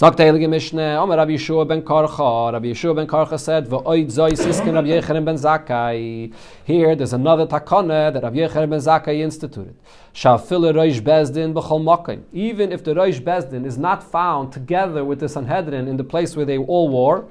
Sagt 0.00 0.20
der 0.20 0.26
Heilige 0.26 0.46
Mischne, 0.46 1.02
Omer 1.02 1.18
Rabbi 1.18 1.34
Yeshua 1.34 1.64
ben 1.64 1.84
Karcha, 1.84 2.52
Rabbi 2.52 2.70
Yeshua 2.70 2.94
ben 2.94 3.08
Karcha 3.08 3.36
said, 3.36 3.66
V'oid 3.66 4.06
zoi 4.12 4.30
siskin 4.36 4.74
Rabbi 4.74 4.90
Yechanan 4.90 5.24
ben 5.24 5.34
Zakkai. 5.34 6.32
Here, 6.62 6.94
there's 6.94 7.14
another 7.14 7.48
takana 7.48 8.12
that 8.12 8.22
Rabbi 8.22 8.36
Yechanan 8.36 8.70
ben 8.70 8.78
Zakkai 8.78 9.18
instituted. 9.18 9.74
Shafil 10.14 10.72
Reish 10.72 11.00
Bezdin 11.00 11.52
b'chol 11.52 11.82
makim. 11.82 12.22
Even 12.32 12.70
if 12.70 12.84
the 12.84 12.94
Reish 12.94 13.20
Bezdin 13.20 13.66
is 13.66 13.76
not 13.76 14.04
found 14.04 14.52
together 14.52 15.04
with 15.04 15.18
the 15.18 15.28
Sanhedrin 15.28 15.88
in 15.88 15.96
the 15.96 16.04
place 16.04 16.36
where 16.36 16.46
they 16.46 16.58
all 16.58 16.88
were, 16.88 17.24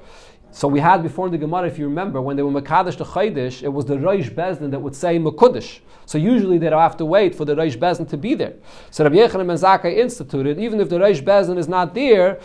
so 0.50 0.66
we 0.66 0.80
had 0.80 1.02
before 1.02 1.26
in 1.26 1.32
the 1.32 1.38
Gemara, 1.38 1.66
if 1.68 1.78
you 1.78 1.84
remember, 1.84 2.20
when 2.22 2.36
they 2.36 2.42
were 2.42 2.50
Makadish 2.50 2.96
to 2.96 3.04
Chaydish, 3.04 3.62
it 3.62 3.68
was 3.68 3.84
the 3.84 3.96
Reish 3.96 4.34
Bezdin 4.34 4.70
that 4.70 4.80
would 4.80 4.96
say 4.96 5.18
Makudish. 5.18 5.80
So 6.06 6.16
usually 6.16 6.56
they 6.56 6.70
don't 6.70 6.80
have 6.80 6.96
to 6.96 7.04
wait 7.04 7.34
for 7.34 7.44
the 7.44 7.54
Reish 7.54 7.76
Bezdin 7.78 8.08
to 8.08 8.16
be 8.16 8.34
there. 8.34 8.54
So 8.90 9.04
Rabbi 9.04 9.16
Yechanan 9.16 9.50
and 9.50 9.50
Zakkai 9.50 9.98
instituted, 9.98 10.58
even 10.58 10.80
if 10.80 10.88
the 10.88 10.96
Reish 10.96 11.22
Bezdin 11.22 11.58
is 11.58 11.68
not 11.68 11.94
there. 11.94 12.40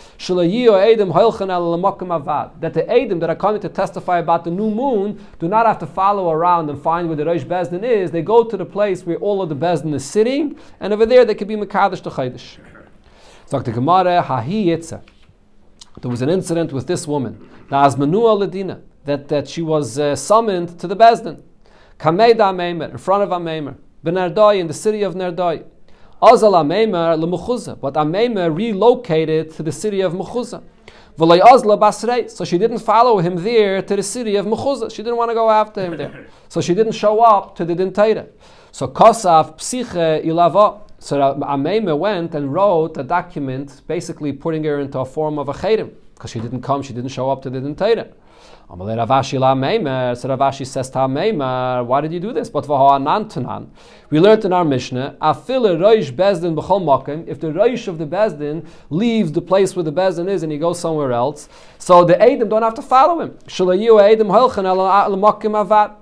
That 2.59 2.73
the 2.73 2.89
Edom 2.89 3.19
that 3.19 3.29
are 3.29 3.35
coming 3.35 3.61
to 3.61 3.69
testify 3.69 4.19
about 4.19 4.43
the 4.43 4.51
new 4.51 4.69
moon 4.69 5.25
do 5.39 5.47
not 5.47 5.65
have 5.65 5.79
to 5.79 5.87
follow 5.87 6.29
around 6.29 6.69
and 6.69 6.81
find 6.81 7.07
where 7.07 7.15
the 7.15 7.23
Reish 7.23 7.45
Bezdin 7.45 7.83
is. 7.83 8.11
They 8.11 8.21
go 8.21 8.43
to 8.43 8.57
the 8.57 8.65
place 8.65 9.05
where 9.05 9.17
all 9.17 9.41
of 9.41 9.47
the 9.47 9.55
Bezdin 9.55 9.93
is 9.93 10.03
sitting, 10.03 10.57
and 10.81 10.91
over 10.91 11.05
there 11.05 11.23
they 11.23 11.35
can 11.35 11.47
be 11.47 11.55
Makadish 11.55 12.03
to 12.03 12.09
Chaydish. 12.09 12.57
So 13.45 13.59
the 13.59 13.71
Gemara, 13.71 14.21
Hahi 14.21 14.65
Yitzah. 14.65 15.01
There 16.03 16.11
was 16.11 16.21
an 16.21 16.29
incident 16.29 16.73
with 16.73 16.85
this 16.85 17.07
woman, 17.07 17.49
Nazmanua 17.69 18.45
Ladina, 18.45 18.81
that, 19.05 19.29
that 19.29 19.47
she 19.47 19.61
was 19.61 19.97
uh, 19.97 20.17
summoned 20.17 20.77
to 20.81 20.85
the 20.85 20.97
Bezdin. 20.97 21.41
Kameda 21.97 22.53
Meimer, 22.53 22.91
in 22.91 22.97
front 22.97 23.23
of 23.23 23.29
Ameimer, 23.29 23.77
Benardoi, 24.03 24.59
in 24.59 24.67
the 24.67 24.73
city 24.73 25.03
of 25.03 25.15
Nardoi. 25.15 25.63
Azal 26.21 26.55
Ameimer 26.61 27.17
leMuchuza, 27.17 27.79
but 27.79 27.93
Ameimer 27.93 28.53
relocated 28.53 29.51
to 29.51 29.63
the 29.63 29.71
city 29.71 30.01
of 30.01 30.11
Mechuza. 30.11 30.61
So 32.29 32.43
she 32.43 32.57
didn't 32.57 32.79
follow 32.79 33.19
him 33.19 33.41
there 33.41 33.81
to 33.81 33.95
the 33.95 34.03
city 34.03 34.35
of 34.35 34.45
Mechuza. 34.45 34.93
She 34.93 35.03
didn't 35.03 35.15
want 35.15 35.31
to 35.31 35.35
go 35.35 35.49
after 35.49 35.85
him 35.85 35.95
there. 35.95 36.27
So 36.49 36.59
she 36.59 36.73
didn't 36.73 36.91
show 36.91 37.21
up 37.21 37.55
to 37.55 37.63
the 37.63 37.75
Dintaira. 37.75 38.27
So 38.73 38.89
Kosaf 38.89 39.57
Psiche 39.57 40.25
Ilava. 40.25 40.81
So 41.03 41.19
Ameimer 41.19 41.97
went 41.97 42.33
and 42.33 42.53
wrote 42.53 42.95
a 42.95 43.03
document 43.03 43.81
basically 43.87 44.31
putting 44.31 44.63
her 44.63 44.79
into 44.79 44.99
a 44.99 45.05
form 45.05 45.37
of 45.37 45.49
a 45.49 45.53
chedim 45.53 45.91
because 46.15 46.31
she 46.31 46.39
didn't 46.39 46.61
come, 46.61 46.81
she 46.81 46.93
didn't 46.93 47.09
show 47.09 47.29
up 47.29 47.41
to 47.41 47.49
the 47.49 47.59
Dintaira. 47.59 48.09
Rav 48.69 49.09
Ashi 49.09 49.39
la 49.39 49.53
Meimer. 49.53 50.15
Rav 50.27 50.39
Ashi 50.39 50.65
says 50.65 50.89
Meimer, 50.89 51.85
why 51.85 52.01
did 52.01 52.13
you 52.13 52.19
do 52.19 52.33
this? 52.33 52.49
But 52.49 52.67
We 54.09 54.19
learned 54.19 54.45
in 54.45 54.53
our 54.53 54.65
Mishnah, 54.65 55.17
makim. 55.21 57.27
If 57.27 57.39
the 57.39 57.47
roish 57.47 57.87
of 57.87 57.97
the 57.97 58.07
bezdin 58.07 58.65
leaves 58.89 59.31
the 59.31 59.41
place 59.41 59.75
where 59.75 59.83
the 59.83 59.91
bezdin 59.91 60.29
is 60.29 60.43
and 60.43 60.51
he 60.51 60.57
goes 60.57 60.79
somewhere 60.79 61.11
else, 61.11 61.49
so 61.77 62.05
the 62.05 62.19
Adam 62.21 62.49
don't 62.49 62.63
have 62.63 62.73
to 62.75 62.81
follow 62.81 63.19
him. 63.19 63.37
The 63.47 63.83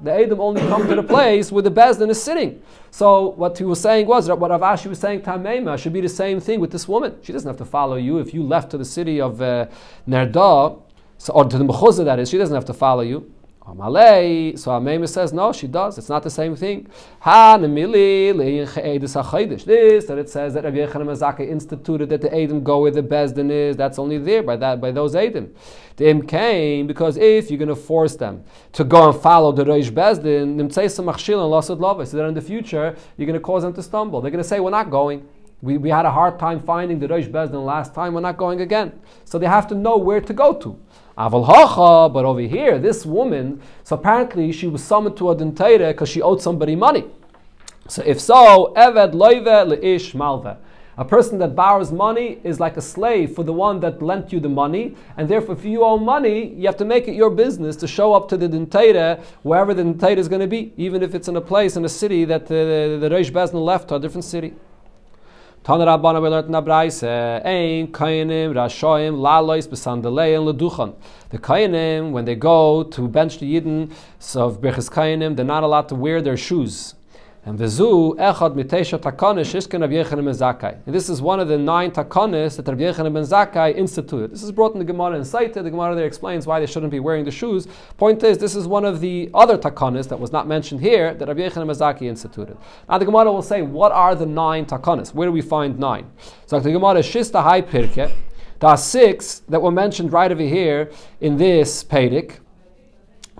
Adam 0.07 0.39
only 0.39 0.61
come 0.61 0.87
to 0.87 0.95
the 0.95 1.03
place 1.03 1.51
where 1.51 1.63
the 1.63 1.71
bezdin 1.71 2.09
is 2.09 2.21
sitting. 2.21 2.61
So 2.91 3.29
what 3.29 3.57
he 3.57 3.63
was 3.63 3.81
saying 3.81 4.05
was 4.05 4.27
that 4.27 4.37
what 4.37 4.51
Rav 4.51 4.61
Ashi 4.61 4.87
was 4.87 4.99
saying 4.99 5.23
to 5.23 5.31
Meimer 5.31 5.77
should 5.77 5.93
be 5.93 6.01
the 6.01 6.09
same 6.09 6.39
thing 6.39 6.59
with 6.59 6.71
this 6.71 6.87
woman. 6.87 7.15
She 7.21 7.33
doesn't 7.33 7.47
have 7.47 7.57
to 7.57 7.65
follow 7.65 7.95
you 7.95 8.19
if 8.19 8.33
you 8.33 8.43
left 8.43 8.69
to 8.71 8.77
the 8.77 8.85
city 8.85 9.19
of 9.19 9.41
uh, 9.41 9.67
Nerda 10.07 10.79
so, 11.21 11.33
or 11.33 11.45
to 11.45 11.55
the 11.55 11.63
mechuzah 11.63 12.03
that 12.05 12.17
is, 12.17 12.31
she 12.31 12.39
doesn't 12.39 12.55
have 12.55 12.65
to 12.65 12.73
follow 12.73 13.03
you. 13.03 13.31
So 13.63 13.73
Ameimer 13.73 15.07
says, 15.07 15.31
no, 15.31 15.53
she 15.53 15.67
does. 15.67 15.99
It's 15.99 16.09
not 16.09 16.23
the 16.23 16.31
same 16.31 16.55
thing. 16.55 16.87
This 17.23 18.33
that 20.05 20.17
it 20.17 20.29
says 20.31 20.55
that 20.55 20.63
Rabbi 20.63 20.77
Yechanan 20.77 21.05
Mazaka 21.05 21.47
instituted 21.47 22.09
that 22.09 22.21
the 22.21 22.35
Adam 22.35 22.63
go 22.63 22.81
where 22.81 22.89
the 22.89 23.03
Bezdin 23.03 23.51
is. 23.51 23.77
That's 23.77 23.99
only 23.99 24.17
there 24.17 24.41
by 24.41 24.55
that 24.55 24.81
by 24.81 24.89
those 24.89 25.15
Adam. 25.15 25.53
The 25.97 26.09
Im 26.09 26.25
came 26.25 26.87
because 26.87 27.17
if 27.17 27.51
you're 27.51 27.59
going 27.59 27.69
to 27.69 27.75
force 27.75 28.15
them 28.15 28.43
to 28.71 28.83
go 28.83 29.11
and 29.11 29.21
follow 29.21 29.51
the 29.51 29.63
Reish 29.63 29.91
Bezdin. 29.91 30.73
So 30.73 32.17
that 32.17 32.25
in 32.25 32.33
the 32.33 32.41
future 32.41 32.95
you're 33.17 33.27
going 33.27 33.39
to 33.39 33.39
cause 33.39 33.61
them 33.61 33.73
to 33.73 33.83
stumble. 33.83 34.21
They're 34.21 34.31
going 34.31 34.43
to 34.43 34.49
say, 34.49 34.59
we're 34.59 34.71
not 34.71 34.89
going. 34.89 35.29
We, 35.61 35.77
we 35.77 35.91
had 35.91 36.07
a 36.07 36.11
hard 36.11 36.39
time 36.39 36.59
finding 36.59 36.97
the 36.97 37.07
Rosh 37.07 37.27
Bezdin 37.27 37.63
last 37.63 37.93
time, 37.93 38.15
we're 38.15 38.21
not 38.21 38.37
going 38.37 38.61
again. 38.61 38.99
So 39.25 39.37
they 39.37 39.45
have 39.45 39.67
to 39.67 39.75
know 39.75 39.97
where 39.97 40.19
to 40.19 40.33
go 40.33 40.53
to. 40.53 40.79
Aval 41.21 41.45
hacha, 41.45 42.09
but 42.09 42.25
over 42.25 42.41
here, 42.41 42.79
this 42.79 43.05
woman, 43.05 43.61
so 43.83 43.95
apparently 43.95 44.51
she 44.51 44.65
was 44.65 44.83
summoned 44.83 45.15
to 45.17 45.29
a 45.29 45.35
dentaire 45.35 45.89
because 45.89 46.09
she 46.09 46.19
owed 46.19 46.41
somebody 46.41 46.75
money. 46.75 47.05
So 47.87 48.01
if 48.03 48.19
so, 48.19 48.73
eved 48.75 49.13
loive 49.13 49.67
leish 49.67 50.13
malve. 50.13 50.57
A 50.97 51.05
person 51.05 51.37
that 51.39 51.55
borrows 51.55 51.91
money 51.91 52.39
is 52.43 52.59
like 52.59 52.75
a 52.75 52.81
slave 52.81 53.35
for 53.35 53.43
the 53.43 53.53
one 53.53 53.79
that 53.81 54.01
lent 54.01 54.33
you 54.33 54.39
the 54.39 54.49
money, 54.49 54.95
and 55.15 55.29
therefore, 55.29 55.55
if 55.55 55.63
you 55.63 55.83
owe 55.83 55.97
money, 55.97 56.55
you 56.55 56.65
have 56.65 56.77
to 56.77 56.85
make 56.85 57.07
it 57.07 57.13
your 57.13 57.29
business 57.29 57.75
to 57.77 57.87
show 57.87 58.13
up 58.13 58.27
to 58.29 58.35
the 58.35 58.47
dentaire 58.47 59.21
wherever 59.43 59.75
the 59.75 59.83
dentaire 59.83 60.17
is 60.17 60.27
going 60.27 60.41
to 60.41 60.47
be, 60.47 60.73
even 60.75 61.03
if 61.03 61.13
it's 61.13 61.27
in 61.27 61.35
a 61.35 61.41
place 61.41 61.75
in 61.75 61.85
a 61.85 61.89
city 61.89 62.25
that 62.25 62.43
uh, 62.43 62.47
the, 62.49 62.97
the, 62.99 63.09
the 63.09 63.15
Reish 63.15 63.31
Bezdin 63.31 63.63
left 63.63 63.89
to 63.89 63.95
a 63.95 63.99
different 63.99 64.25
city. 64.25 64.53
We 65.63 65.75
learned 65.75 66.47
in 66.47 66.55
Ein 67.45 67.87
Rashoim 67.91 69.19
Lalois 69.19 69.67
and. 69.67 70.95
The 71.29 71.37
Kainim, 71.37 72.11
when 72.11 72.25
they 72.25 72.33
go 72.33 72.81
to 72.81 73.07
bench 73.07 73.37
the 73.37 73.45
Yidden 73.55 73.93
so 74.17 74.47
of 74.47 74.59
Birchis 74.59 74.89
Kainim, 74.89 75.35
they're 75.35 75.45
not 75.45 75.61
allowed 75.61 75.87
to 75.89 75.95
wear 75.95 76.19
their 76.19 76.35
shoes. 76.35 76.95
And 77.43 77.57
vizu 77.57 78.15
echad 78.17 78.53
mitesha 78.53 78.99
takonis 78.99 79.55
ishken 79.55 79.81
Rabbi 79.81 79.93
Yechanan 79.93 80.25
ben 80.25 80.35
Zakkai. 80.35 80.77
And 80.85 80.93
this 80.93 81.09
is 81.09 81.23
one 81.23 81.39
of 81.39 81.47
the 81.47 81.57
nine 81.57 81.89
takonis 81.89 82.55
that 82.57 82.67
Rabbi 82.67 82.83
Yechanan 82.83 83.13
ben 83.15 83.23
Zakkai 83.23 83.75
instituted. 83.75 84.29
This 84.29 84.43
is 84.43 84.51
brought 84.51 84.73
in 84.73 84.77
the 84.79 84.85
Gemara 84.85 85.15
in 85.15 85.23
Saita. 85.23 85.55
The 85.63 85.71
Gemara 85.71 85.95
there 85.95 86.05
explains 86.05 86.45
why 86.45 86.59
they 86.59 86.67
shouldn't 86.67 86.91
be 86.91 86.99
wearing 86.99 87.25
the 87.25 87.31
shoes. 87.31 87.67
Point 87.97 88.21
is, 88.21 88.37
this 88.37 88.55
is 88.55 88.67
one 88.67 88.85
of 88.85 89.01
the 89.01 89.31
other 89.33 89.57
takonis 89.57 90.07
that 90.09 90.19
was 90.19 90.31
not 90.31 90.47
mentioned 90.47 90.81
here 90.81 91.15
that 91.15 91.27
Rabbi 91.27 91.39
Yechanan 91.39 91.65
ben 91.65 91.75
Zakkai 91.75 92.03
instituted. 92.03 92.57
Now 92.87 92.99
the 92.99 93.05
Gemara 93.05 93.31
will 93.31 93.41
say, 93.41 93.63
what 93.63 93.91
are 93.91 94.13
the 94.13 94.27
nine 94.27 94.67
takonis? 94.67 95.11
Where 95.11 95.27
do 95.27 95.31
we 95.31 95.41
find 95.41 95.79
nine? 95.79 96.11
So 96.45 96.59
the 96.59 96.71
Gemara 96.71 96.99
is 96.99 97.07
shista 97.07 97.41
hai 97.41 97.63
pirke. 97.63 98.11
There 98.59 98.69
are 98.69 98.77
six 98.77 99.39
that 99.49 99.59
were 99.59 99.71
mentioned 99.71 100.13
right 100.13 100.31
over 100.31 100.43
here 100.43 100.91
in 101.19 101.37
this 101.37 101.83
Pedic. 101.83 102.40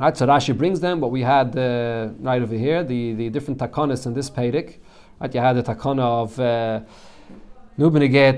Right, 0.02 0.18
so 0.18 0.26
Rashi 0.26 0.58
brings 0.58 0.80
them, 0.80 1.00
but 1.00 1.10
we 1.10 1.22
had 1.22 1.56
uh, 1.56 2.10
right 2.22 2.42
over 2.42 2.56
here 2.56 2.84
the, 2.84 3.14
the 3.14 3.30
different 3.30 3.60
takonas 3.60 4.08
in 4.08 4.16
this 4.16 4.32
Pedic. 4.32 4.78
Right, 5.20 5.32
you 5.32 5.40
had 5.40 5.54
the 5.54 5.62
takona 5.62 6.02
of 6.02 6.40
uh, 6.40 6.82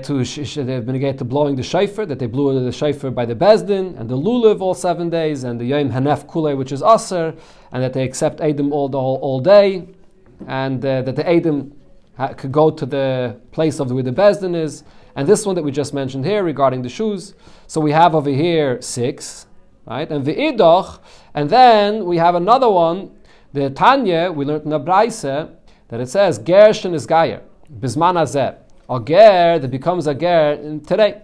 to 0.02 1.12
to 1.14 1.24
blowing 1.24 1.56
the 1.56 1.62
shofar, 1.62 2.04
that 2.04 2.18
they 2.18 2.26
blew 2.26 2.62
the 2.62 2.70
shofar 2.70 3.10
by 3.10 3.24
the 3.24 3.34
Bezdin, 3.34 3.98
and 3.98 4.10
the 4.10 4.14
Lulav 4.14 4.60
all 4.60 4.74
seven 4.74 5.08
days, 5.08 5.44
and 5.44 5.58
the 5.58 5.64
Yom 5.64 5.90
Hanef 5.90 6.30
Kule, 6.30 6.54
which 6.54 6.70
is 6.70 6.82
Aser, 6.82 7.34
and 7.72 7.82
that 7.82 7.94
they 7.94 8.04
accept 8.04 8.42
Adam 8.42 8.70
all, 8.70 8.90
the 8.90 9.00
whole, 9.00 9.16
all 9.22 9.40
day, 9.40 9.88
and 10.46 10.84
uh, 10.84 11.00
that 11.00 11.16
the 11.16 11.26
Adam 11.26 11.72
ha- 12.18 12.34
could 12.34 12.52
go 12.52 12.70
to 12.70 12.84
the 12.84 13.40
place 13.52 13.80
of 13.80 13.90
where 13.90 14.02
the 14.02 14.12
Bezdin 14.12 14.54
is. 14.54 14.84
And 15.16 15.26
this 15.26 15.46
one 15.46 15.54
that 15.54 15.62
we 15.62 15.70
just 15.70 15.94
mentioned 15.94 16.26
here 16.26 16.44
regarding 16.44 16.82
the 16.82 16.90
shoes. 16.90 17.32
So 17.68 17.80
we 17.80 17.92
have 17.92 18.14
over 18.14 18.28
here 18.28 18.82
six, 18.82 19.46
right? 19.86 20.10
And 20.10 20.26
the 20.26 20.34
Idoch, 20.34 21.00
and 21.34 21.50
then 21.50 22.04
we 22.04 22.16
have 22.16 22.34
another 22.34 22.70
one, 22.70 23.10
the 23.52 23.70
Tanya, 23.70 24.32
we 24.32 24.44
learned 24.44 24.64
in 24.64 24.70
the 24.70 24.78
Braise, 24.78 25.22
that 25.22 26.00
it 26.00 26.08
says, 26.08 26.38
Gershon 26.38 26.94
is 26.94 27.06
Gayer, 27.06 27.42
Bisman 27.80 28.16
Azeh. 28.16 28.56
A 28.88 29.00
ger 29.00 29.58
that 29.58 29.70
becomes 29.70 30.06
a 30.06 30.14
ger 30.14 30.80
today. 30.86 31.22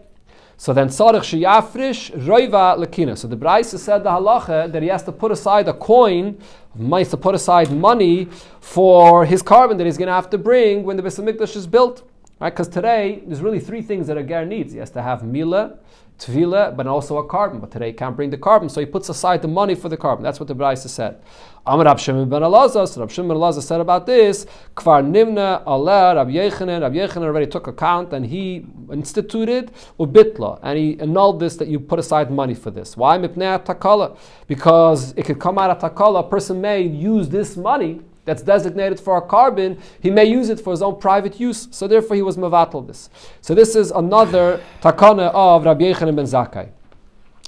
So 0.56 0.72
then 0.72 0.88
Tzarech 0.88 1.22
Sheyafrish 1.22 2.10
Roiva 2.24 2.76
Lakina. 2.78 3.16
So 3.16 3.28
the 3.28 3.36
Braise 3.36 3.80
said 3.80 4.04
the 4.04 4.10
halacha 4.10 4.70
that 4.72 4.82
he 4.82 4.88
has 4.88 5.02
to 5.04 5.12
put 5.12 5.32
aside 5.32 5.68
a 5.68 5.74
coin, 5.74 6.38
might 6.74 7.08
to 7.08 7.16
put 7.16 7.34
aside 7.34 7.70
money 7.72 8.26
for 8.60 9.24
his 9.24 9.42
korban 9.42 9.76
that 9.78 9.86
he's 9.86 9.98
going 9.98 10.08
to 10.08 10.14
have 10.14 10.30
to 10.30 10.38
bring 10.38 10.84
when 10.84 10.96
the 10.96 11.02
Beis 11.02 11.18
Hamikdash 11.18 11.56
is 11.56 11.66
built. 11.66 12.02
Right? 12.40 12.50
Because 12.50 12.68
today 12.68 13.22
there's 13.26 13.40
really 13.40 13.60
three 13.60 13.82
things 13.82 14.06
that 14.06 14.16
a 14.16 14.22
ger 14.22 14.44
needs. 14.44 14.72
He 14.72 14.78
has 14.78 14.90
to 14.90 15.02
have 15.02 15.22
mila, 15.22 15.78
tvila, 16.20 16.76
but 16.76 16.86
also 16.86 17.18
a 17.18 17.26
korban. 17.26 17.60
But 17.60 17.70
today 17.70 17.88
he 17.88 17.92
can't 17.92 18.14
bring 18.14 18.30
the 18.30 18.38
korban, 18.38 18.70
so 18.70 18.80
he 18.80 18.86
puts 18.86 19.08
aside 19.08 19.42
the 19.42 19.48
money 19.48 19.74
for 19.74 19.88
the 19.88 19.96
korban. 19.96 20.22
That's 20.22 20.38
what 20.38 20.48
the 20.48 20.54
Braisa 20.54 20.88
said. 20.88 21.20
Amar 21.66 21.84
Rab 21.84 21.98
Shimon 21.98 22.28
ben 22.28 22.42
Elazar, 22.42 22.88
so 22.88 23.00
Rab 23.00 23.08
ben 23.08 23.36
Elazar 23.36 23.62
said 23.62 23.80
about 23.80 24.06
this, 24.06 24.46
Kvar 24.76 25.02
Nimna 25.04 25.62
Allah, 25.66 26.14
Rab 26.16 26.28
Yechanan, 26.28 26.82
Rab 26.82 26.94
Yechanan 26.94 27.24
already 27.24 27.46
took 27.46 27.66
account 27.66 28.12
and 28.12 28.26
he 28.26 28.66
instituted 28.92 29.70
ubitla, 29.98 30.58
and 30.62 30.78
he 30.78 30.98
annulled 31.00 31.40
this 31.40 31.56
that 31.56 31.68
you 31.68 31.80
put 31.80 31.98
aside 31.98 32.30
money 32.30 32.54
for 32.54 32.70
this. 32.70 32.96
Why? 32.96 33.18
Mipnei 33.18 33.64
takala. 33.64 34.16
Because 34.46 35.12
it 35.16 35.24
could 35.24 35.38
come 35.38 35.58
out 35.58 35.70
of 35.70 35.78
takala, 35.78 36.20
a 36.20 36.28
person 36.28 36.60
may 36.60 36.82
use 36.82 37.28
this 37.28 37.56
money 37.56 38.00
that's 38.30 38.42
designated 38.42 39.00
for 39.00 39.16
a 39.16 39.22
korban, 39.22 39.76
he 40.00 40.08
may 40.08 40.24
use 40.24 40.50
it 40.50 40.60
for 40.60 40.70
his 40.70 40.82
own 40.82 41.00
private 41.00 41.40
use. 41.40 41.66
So 41.72 41.88
therefore 41.88 42.14
he 42.14 42.22
was 42.22 42.36
mevatel 42.36 42.86
this. 42.86 43.10
So 43.40 43.56
this 43.56 43.74
is 43.74 43.90
another 43.90 44.62
takana 44.80 45.32
of 45.34 45.64
Rabbi 45.64 45.86
Yechanan 45.92 46.14
ben 46.14 46.26
Zakkai. 46.26 46.68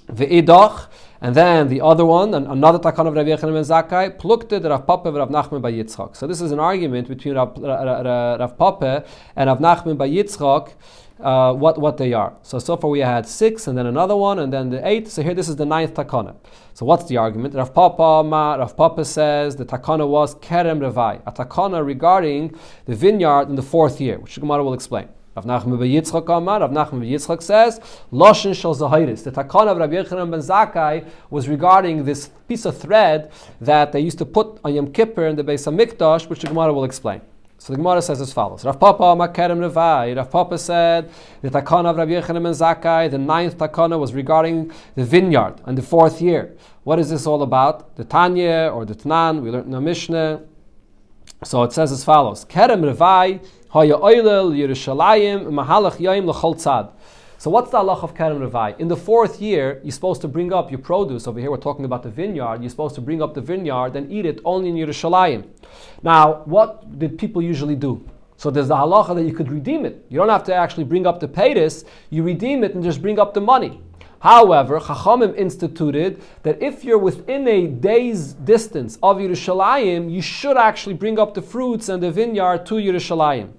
Ve'idach, 0.09 0.89
and 1.21 1.37
then 1.37 1.69
the 1.69 1.81
other 1.81 2.05
one, 2.05 2.35
and 2.35 2.49
another 2.49 2.81
takana 2.81 3.07
of 3.07 3.15
Rabbi 3.15 3.29
Yechanan 3.29 3.55
ben 3.55 3.63
Zakkai, 3.63 4.19
plukte 4.19 4.69
Rav 4.69 4.85
Papa 4.85 5.13
Rav 5.13 5.29
Nachman 5.29 5.63
by 5.63 5.73
Yitzchak. 5.73 6.17
So 6.17 6.27
this 6.27 6.41
is 6.41 6.51
an 6.51 6.59
argument 6.59 7.07
between 7.07 7.37
Rav, 7.37 7.57
Rav, 7.57 8.41
Rav 8.41 8.59
Papa 8.59 9.05
and 9.37 9.47
Rav 9.49 9.61
Nachman 9.61 9.97
by 9.97 10.09
Yitzchak 10.09 10.73
uh, 11.23 11.53
what, 11.53 11.79
what 11.79 11.97
they 11.97 12.13
are. 12.13 12.35
So, 12.43 12.59
so 12.59 12.77
far 12.77 12.91
we 12.91 13.01
had 13.01 13.27
six, 13.27 13.67
and 13.67 13.77
then 13.77 13.87
another 13.87 14.17
one, 14.17 14.39
and 14.39 14.53
then 14.53 14.71
the 14.71 14.87
eight. 14.87 15.09
So 15.09 15.23
here 15.23 15.35
this 15.35 15.49
is 15.49 15.57
the 15.57 15.67
ninth 15.67 15.95
takana. 15.95 16.35
So 16.75 16.87
what's 16.87 17.05
the 17.05 17.17
argument? 17.17 17.55
Rav 17.55 17.73
Papa, 17.75 18.27
Ma, 18.27 18.55
Rav 18.55 18.77
Papa 18.77 19.05
says 19.05 19.57
the 19.57 19.65
takana 19.65 20.09
was 20.09 20.35
kerem 20.37 20.81
revai, 20.81 21.21
a 21.27 21.33
takana 21.33 21.85
regarding 21.85 22.55
the 22.87 22.95
vineyard 22.95 23.49
in 23.49 23.57
the 23.57 23.63
fourth 23.63 24.01
year, 24.01 24.19
which 24.19 24.39
Gemara 24.41 24.65
will 24.65 24.75
explain. 24.75 25.09
Rav 25.35 25.47
Nachman 25.47 25.79
ben 25.79 25.89
Yitzchak 25.89 26.29
Amar, 26.37 26.61
Rav 26.61 26.71
Nachman 26.71 27.01
ben 27.01 27.09
Yitzchak 27.09 27.43
says, 27.43 27.81
Loshin 28.13 28.55
shel 28.55 28.75
Zahiris. 28.75 29.25
The 29.25 29.33
takana 29.33 29.69
of 29.69 29.79
Rabbi 29.79 29.95
Yechanan 29.95 30.31
ben 30.31 30.41
Zakkai 30.41 31.09
was 31.31 31.49
regarding 31.49 32.05
this 32.05 32.29
piece 32.49 32.67
of 32.67 32.77
thread 32.77 33.31
that 33.61 33.93
they 33.93 34.01
used 34.01 34.19
to 34.19 34.27
put 34.27 34.61
on 34.63 34.75
Yom 34.75 34.93
Kippur 34.93 35.27
in 35.27 35.37
the 35.37 35.45
Beis 35.45 35.67
Hamikdash, 35.67 36.29
which 36.29 36.41
the 36.41 36.49
Gemara 36.49 36.73
will 36.73 36.85
explain. 36.85 37.23
So 37.63 37.73
the 37.73 37.77
Gemara 37.77 38.03
says 38.03 38.21
as 38.21 38.33
follows: 38.33 38.65
Rav 38.65 38.81
Papa 38.81 39.05
Makerem 39.05 39.61
Revai. 39.61 40.17
Rav 40.17 40.29
Papa 40.29 40.59
said 40.59 41.09
the 41.43 41.49
takana 41.49 41.91
of 41.91 41.97
Rabbi 41.97 42.11
Yechanan 42.11 42.43
ben 42.43 42.53
Zakkai, 42.53 43.09
the 43.09 43.19
ninth 43.19 43.57
takana 43.57 43.97
was 44.01 44.15
regarding 44.15 44.73
the 44.97 45.05
vineyard 45.05 45.61
and 45.65 45.79
the 45.79 45.83
fourth 45.83 46.21
year. 46.21 46.57
What 46.83 46.99
is 46.99 47.09
this 47.09 47.25
all 47.25 47.41
about? 47.41 47.95
The 47.95 48.03
Tanya 48.03 48.73
or 48.75 48.85
the 48.85 48.97
Tanan? 48.97 49.43
We 49.43 49.53
learned 49.53 49.67
in 49.67 49.71
the 49.71 49.81
Mishnah. 49.81 50.43
So 51.45 51.63
it 51.63 51.73
says 51.73 51.93
as 51.93 52.03
follows: 52.03 52.45
Kerem 52.47 52.83
Revai 52.83 53.47
Haya 53.69 53.95
Oilel 53.95 54.57
Yerushalayim 54.57 55.47
Mahalach 55.47 55.99
Yaim 55.99 56.27
L'Chol 56.27 56.57
Tzad. 56.57 56.91
So 57.43 57.51
what's 57.51 57.73
the 57.73 57.79
halach 57.79 58.05
of 58.05 58.15
Kerem 58.15 58.39
Revai? 58.39 58.79
In 58.79 58.87
the 58.87 58.97
fourth 58.97 59.43
year, 59.43 59.81
you're 59.83 59.91
supposed 59.91 60.21
to 60.21 60.29
bring 60.29 60.53
up 60.53 60.71
your 60.71 60.79
produce. 60.79 61.27
Over 61.27 61.41
here, 61.41 61.51
we're 61.51 61.57
talking 61.57 61.85
about 61.85 62.05
the 62.05 62.09
vineyard. 62.09 62.63
You're 62.63 62.71
supposed 62.71 62.95
to 62.95 63.01
bring 63.01 63.21
up 63.21 63.35
the 63.35 63.41
vineyard 63.41 63.97
and 63.97 64.13
eat 64.13 64.27
it 64.27 64.39
only 64.45 64.69
in 64.69 64.77
Yerushalayim. 64.77 65.49
Now, 66.05 66.45
what 66.45 67.01
did 67.01 67.19
people 67.19 67.43
usually 67.43 67.75
do? 67.75 68.09
So 68.37 68.49
there's 68.49 68.69
the 68.69 68.77
halacha 68.77 69.17
that 69.17 69.25
you 69.25 69.35
could 69.35 69.51
redeem 69.51 69.85
it. 69.85 70.07
You 70.09 70.19
don't 70.19 70.29
have 70.29 70.45
to 70.45 70.55
actually 70.55 70.85
bring 70.85 71.05
up 71.05 71.19
the 71.19 71.27
paytis. 71.27 71.85
You 72.11 72.23
redeem 72.23 72.63
it 72.63 72.77
and 72.77 72.85
just 72.85 73.03
bring 73.03 73.19
up 73.19 73.35
the 73.35 73.41
money. 73.41 73.81
However, 74.21 74.79
Chachamim 74.79 75.37
instituted 75.37 76.23
that 76.45 76.63
if 76.63 76.85
you're 76.85 76.97
within 76.97 77.49
a 77.49 77.67
day's 77.67 78.35
distance 78.35 79.01
of 79.03 79.17
Yerushalayim, 79.17 80.13
you 80.13 80.23
should 80.23 80.57
actually 80.57 80.95
bring 80.95 81.19
up 81.19 81.35
the 81.35 81.43
fruits 81.43 81.89
and 81.89 82.01
the 82.01 82.13
vineyard 82.13 82.67
to 82.67 82.77
Yerushalayim. 82.77 83.51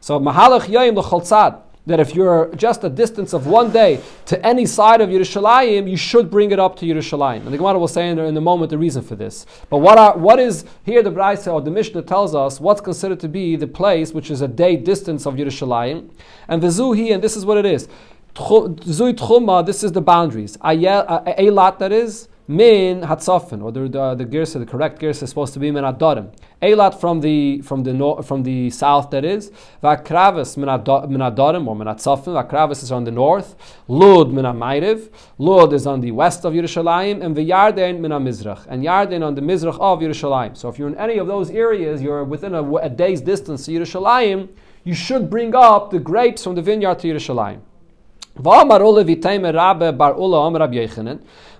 So 0.00 0.20
Mahalach 0.20 0.66
Yaim 0.66 0.98
L'Choltzad 0.98 1.62
that 1.86 1.98
if 1.98 2.14
you're 2.14 2.54
just 2.54 2.84
a 2.84 2.88
distance 2.88 3.32
of 3.32 3.46
one 3.46 3.72
day 3.72 4.00
to 4.26 4.46
any 4.46 4.64
side 4.66 5.00
of 5.00 5.08
Yerushalayim, 5.08 5.90
you 5.90 5.96
should 5.96 6.30
bring 6.30 6.52
it 6.52 6.60
up 6.60 6.76
to 6.76 6.86
Yerushalayim. 6.86 7.44
And 7.44 7.52
the 7.52 7.58
Gemara 7.58 7.78
will 7.78 7.88
say 7.88 8.08
in, 8.08 8.18
in 8.20 8.36
a 8.36 8.40
moment 8.40 8.70
the 8.70 8.78
reason 8.78 9.02
for 9.02 9.16
this. 9.16 9.46
But 9.68 9.78
what 9.78 9.98
are, 9.98 10.16
what 10.16 10.38
is 10.38 10.64
here 10.84 11.02
the 11.02 11.10
Braisa 11.10 11.52
or 11.52 11.60
the 11.60 11.72
Mishnah 11.72 12.02
tells 12.02 12.34
us 12.34 12.60
what's 12.60 12.80
considered 12.80 13.18
to 13.20 13.28
be 13.28 13.56
the 13.56 13.66
place 13.66 14.12
which 14.12 14.30
is 14.30 14.42
a 14.42 14.48
day 14.48 14.76
distance 14.76 15.26
of 15.26 15.34
Yerushalayim, 15.34 16.10
and 16.46 16.62
the 16.62 16.68
Zuhi, 16.68 17.12
and 17.12 17.22
this 17.22 17.36
is 17.36 17.44
what 17.44 17.58
it 17.58 17.66
is. 17.66 17.88
Zui 18.34 19.14
Tchuma, 19.14 19.66
this 19.66 19.82
is 19.82 19.92
the 19.92 20.00
boundaries. 20.00 20.56
Eilat, 20.58 21.78
that 21.78 21.92
is, 21.92 22.28
min 22.48 23.02
hatzafen, 23.02 23.62
or 23.62 23.70
the 23.70 23.88
the, 23.88 24.00
uh, 24.00 24.14
the 24.14 24.24
girsa, 24.24 24.58
the 24.58 24.66
correct 24.66 25.00
girsa 25.00 25.22
is 25.22 25.30
supposed 25.30 25.52
to 25.54 25.58
be 25.60 25.70
min 25.70 25.84
adorim. 25.84 26.32
Eilat 26.60 27.00
from 27.00 27.20
the 27.20 27.60
from 27.62 27.82
the 27.82 28.22
from 28.24 28.42
the 28.42 28.70
south, 28.70 29.10
that 29.10 29.24
is. 29.24 29.50
Vakravis 29.82 30.56
min 30.56 30.68
adorim 30.68 31.66
or 31.66 31.76
min 31.76 31.86
hatzafen. 31.86 32.44
Vakravis 32.44 32.82
is 32.82 32.92
on 32.92 33.04
the 33.04 33.10
north. 33.10 33.54
Lud 33.88 34.32
min 34.32 34.44
amayriv. 34.44 35.10
Lud 35.38 35.72
is 35.72 35.86
on 35.86 36.00
the 36.00 36.10
west 36.10 36.44
of 36.44 36.52
Yerushalayim, 36.52 37.24
and 37.24 37.36
V'yarden 37.36 38.00
min 38.00 38.10
mizrach, 38.10 38.66
and 38.68 38.84
Yarden 38.84 39.24
on 39.24 39.34
the 39.34 39.42
mizrach 39.42 39.78
of 39.78 40.00
Yerushalayim. 40.00 40.56
So 40.56 40.68
if 40.68 40.78
you're 40.78 40.88
in 40.88 40.96
any 40.96 41.18
of 41.18 41.26
those 41.26 41.50
areas, 41.50 42.02
you're 42.02 42.24
within 42.24 42.54
a, 42.54 42.74
a 42.76 42.88
day's 42.88 43.20
distance 43.20 43.66
to 43.66 43.72
Yerushalayim. 43.72 44.48
You 44.84 44.94
should 44.94 45.30
bring 45.30 45.54
up 45.54 45.90
the 45.90 46.00
grapes 46.00 46.42
from 46.42 46.56
the 46.56 46.62
vineyard 46.62 46.98
to 47.00 47.08
Yerushalayim. 47.08 47.60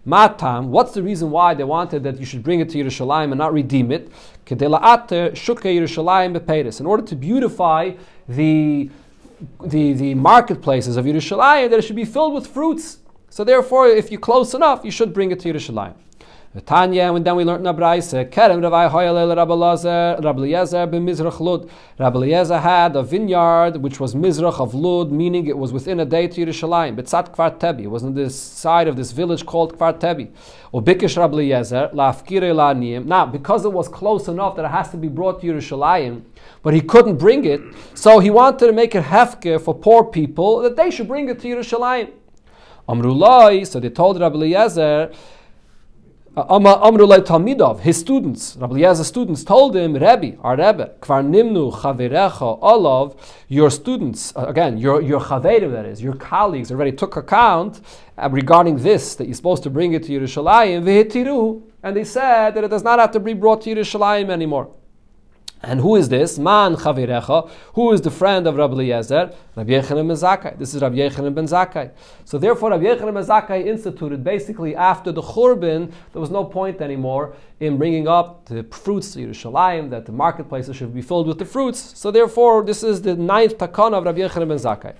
Matam, 0.04 0.70
what's 0.70 0.92
the 0.92 1.02
reason 1.02 1.30
why 1.30 1.54
they 1.54 1.62
wanted 1.64 2.02
that 2.02 2.18
you 2.18 2.26
should 2.26 2.42
bring 2.42 2.58
it 2.60 2.68
to 2.70 2.78
Yerushalayim 2.78 3.30
and 3.30 3.38
not 3.38 3.52
redeem 3.52 3.92
it? 3.92 4.10
In 4.50 4.62
order 6.86 7.02
to 7.04 7.16
beautify 7.16 7.92
the 8.28 8.90
the, 9.64 9.92
the 9.92 10.14
marketplaces 10.14 10.96
of 10.96 11.04
Yerushalayim 11.04 11.70
that 11.70 11.78
it 11.78 11.82
should 11.82 11.96
be 11.96 12.04
filled 12.04 12.32
with 12.34 12.46
fruits. 12.46 12.98
So 13.28 13.44
therefore, 13.44 13.88
if 13.88 14.10
you're 14.10 14.20
close 14.20 14.54
enough, 14.54 14.84
you 14.84 14.90
should 14.90 15.12
bring 15.12 15.32
it 15.32 15.40
to 15.40 15.52
Yerushalayim. 15.52 15.94
Tanya, 16.60 17.14
and 17.14 17.24
then 17.24 17.34
we 17.36 17.44
learned 17.44 17.66
in 17.66 17.74
Abraise, 17.74 18.12
Kerem 18.30 18.60
Ravai 18.60 18.90
Hoyalel 18.90 19.34
Rabbi 19.34 20.42
Eliezer 20.42 20.86
ben 20.86 21.06
Mizrach 21.06 21.40
Lud. 21.40 21.70
Rabbi 21.98 22.18
Eliezer 22.18 22.58
had 22.58 22.94
a 22.94 23.02
vineyard 23.02 23.78
which 23.78 23.98
was 23.98 24.14
Mizrach 24.14 24.60
of 24.60 24.74
Lud, 24.74 25.10
meaning 25.10 25.46
it 25.46 25.56
was 25.56 25.72
within 25.72 26.00
a 26.00 26.04
day 26.04 26.28
to 26.28 26.44
Yerushalayim. 26.44 26.94
Betzat 26.96 27.34
Kfar 27.34 27.58
Tebi, 27.58 27.84
it 27.84 27.86
was 27.86 28.04
on 28.04 28.12
this 28.12 28.38
side 28.38 28.86
of 28.86 28.96
this 28.96 29.12
village 29.12 29.46
called 29.46 29.78
Kfar 29.78 29.98
Tebi. 29.98 30.30
Ubikish 30.74 31.16
Rabbi 31.16 31.36
Eliezer, 31.36 31.88
Lafkire 31.94 32.52
La'aniyim. 32.52 33.06
Now, 33.06 33.24
because 33.24 33.64
it 33.64 33.72
was 33.72 33.88
close 33.88 34.28
enough 34.28 34.54
that 34.56 34.66
it 34.66 34.72
has 34.72 34.90
to 34.90 34.98
be 34.98 35.08
brought 35.08 35.40
to 35.40 35.46
Yerushalayim, 35.46 36.20
but 36.62 36.74
he 36.74 36.82
couldn't 36.82 37.16
bring 37.16 37.46
it, 37.46 37.62
so 37.94 38.18
he 38.18 38.28
wanted 38.28 38.66
to 38.66 38.72
make 38.74 38.94
it 38.94 39.04
hefke 39.04 39.58
for 39.58 39.74
poor 39.74 40.04
people 40.04 40.60
that 40.60 40.76
they 40.76 40.90
should 40.90 41.08
bring 41.08 41.30
it 41.30 41.40
to 41.40 41.48
Yerushalayim. 41.48 42.10
Amrulai, 42.86 43.66
so 43.66 43.80
they 43.80 43.88
told 43.88 44.20
Rabbi 44.20 44.34
Eliezer, 44.34 45.10
Amrulai 46.34 47.20
Talmidov, 47.20 47.80
his 47.80 47.98
students, 47.98 48.56
Rabbi 48.56 48.76
Eliezer's 48.76 49.06
students, 49.06 49.44
told 49.44 49.76
him, 49.76 49.92
Rebbe, 49.92 50.38
our 50.40 50.56
Rebbe, 50.56 50.94
Kvar 51.00 51.22
Nimnu 51.22 51.70
Chaverecha 51.70 52.58
Olav, 52.62 53.14
your 53.48 53.70
students, 53.70 54.34
uh, 54.34 54.46
again, 54.46 54.78
your, 54.78 55.02
your 55.02 55.20
Chaverim, 55.20 55.72
that 55.72 55.84
is, 55.84 56.00
your 56.00 56.14
colleagues 56.14 56.72
already 56.72 56.92
took 56.92 57.16
account 57.16 57.82
uh, 58.16 58.30
regarding 58.30 58.78
this, 58.78 59.14
that 59.16 59.26
you're 59.26 59.34
supposed 59.34 59.62
to 59.62 59.68
bring 59.68 59.92
it 59.92 60.04
to 60.04 60.12
Yerushalayim, 60.12 60.84
Vehetiru, 60.84 61.64
and 61.82 61.94
they 61.94 62.04
said 62.04 62.54
that 62.54 62.64
it 62.64 62.68
does 62.68 62.82
not 62.82 62.98
have 62.98 63.10
to 63.10 63.20
be 63.20 63.34
brought 63.34 63.60
to 63.60 63.74
Yerushalayim 63.74 64.30
anymore. 64.30 64.70
And 65.64 65.80
who 65.80 65.94
is 65.94 66.08
this? 66.08 66.40
Man 66.40 66.74
Chavirecha. 66.74 67.48
Who 67.74 67.92
is 67.92 68.00
the 68.00 68.10
friend 68.10 68.48
of 68.48 68.56
Rabbi 68.56 68.74
Eliezer? 68.74 69.32
Rabbi 69.54 69.70
Yechanan 69.70 70.08
ben 70.08 70.16
Zakkai. 70.16 70.58
This 70.58 70.74
is 70.74 70.82
Rabbi 70.82 70.96
Yechanan 70.96 71.34
ben 71.36 71.46
Zakkai. 71.46 71.92
So 72.24 72.36
therefore, 72.36 72.70
Rabbi 72.70 72.84
Yechanan 72.84 73.14
ben 73.14 73.24
Zakkai 73.24 73.64
instituted 73.64 74.24
basically 74.24 74.74
after 74.74 75.12
the 75.12 75.22
Churban, 75.22 75.92
there 76.12 76.20
was 76.20 76.30
no 76.30 76.44
point 76.44 76.80
anymore 76.80 77.36
in 77.60 77.78
bringing 77.78 78.08
up 78.08 78.44
the 78.46 78.64
fruits 78.64 79.12
to 79.12 79.20
Yerushalayim, 79.20 79.88
that 79.90 80.04
the 80.04 80.12
marketplaces 80.12 80.74
should 80.74 80.92
be 80.92 81.02
filled 81.02 81.28
with 81.28 81.38
the 81.38 81.44
fruits. 81.44 81.96
So 81.96 82.10
therefore, 82.10 82.64
this 82.64 82.82
is 82.82 83.02
the 83.02 83.14
ninth 83.14 83.56
takana 83.56 83.98
of 83.98 84.04
Rabbi 84.04 84.18
Yechanan 84.18 84.48
ben 84.48 84.58
Zakkai. 84.58 84.96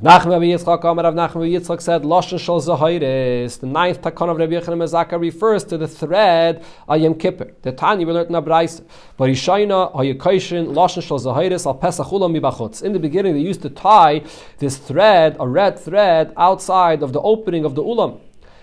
Nachman 0.00 0.30
Rabbi 0.30 0.46
Yitzchak, 0.46 0.90
Amar 0.90 1.04
Rav 1.04 1.14
Nachman 1.14 1.34
Rabbi 1.34 1.48
Yitzchak 1.48 1.82
said, 1.82 2.02
Lashon 2.02 2.40
Shal 2.40 2.62
Zahiris. 2.62 3.60
The 3.60 3.66
ninth 3.66 4.00
takon 4.00 4.30
of 4.30 4.38
Rabbi 4.38 4.54
Yechanan 4.54 4.78
Mezaka 4.78 5.20
refers 5.20 5.64
to 5.64 5.76
the 5.76 5.86
thread 5.86 6.64
Ayem 6.88 7.20
Kippur. 7.20 7.52
The 7.60 7.72
Tanya 7.72 8.06
we 8.06 8.12
learned 8.14 8.30
in. 8.30 8.34
But 8.34 9.28
Yishayna 9.28 9.94
Hayakoshin 9.94 10.68
Lashon 10.68 11.02
Shal 11.02 11.18
Zahiris 11.18 11.66
Al 11.66 11.74
Pesach 11.74 12.06
Ulam 12.06 12.34
Mibachutz. 12.34 12.82
In 12.82 12.94
the 12.94 12.98
beginning, 12.98 13.34
they 13.34 13.40
used 13.40 13.60
to 13.62 13.68
tie 13.68 14.22
this 14.60 14.78
thread, 14.78 15.36
a 15.38 15.46
red 15.46 15.78
thread, 15.78 16.32
outside 16.38 17.02
of 17.02 17.12
the 17.12 17.20
opening 17.20 17.66
of 17.66 17.74
the 17.74 17.82
ulam. 17.82 18.18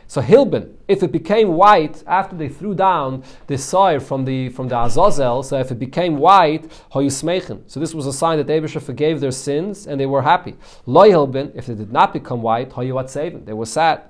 So 0.09 0.23
Hilbin, 0.23 0.73
if 0.87 1.03
it 1.03 1.11
became 1.11 1.49
white 1.49 2.03
after 2.07 2.35
they 2.35 2.49
threw 2.49 2.73
down 2.73 3.23
the 3.45 3.59
soil 3.59 3.99
from 3.99 4.25
the 4.25 4.49
from 4.49 4.67
the 4.67 4.75
Azazel, 4.75 5.43
so 5.43 5.59
if 5.59 5.69
it 5.69 5.77
became 5.77 6.17
white, 6.17 6.67
hoyusmeichen. 6.91 7.61
So 7.67 7.79
this 7.79 7.93
was 7.93 8.07
a 8.07 8.11
sign 8.11 8.39
that 8.39 8.47
the 8.47 8.53
Abisha 8.53 8.81
forgave 8.81 9.19
their 9.19 9.29
sins 9.29 9.85
and 9.85 9.99
they 9.99 10.07
were 10.07 10.23
happy. 10.23 10.55
Loy 10.87 11.11
Hilbin, 11.11 11.51
if 11.53 11.67
they 11.67 11.75
did 11.75 11.91
not 11.91 12.11
become 12.11 12.41
white, 12.41 12.71
hoyuat 12.71 13.45
they 13.45 13.53
were 13.53 13.67
sad. 13.67 14.01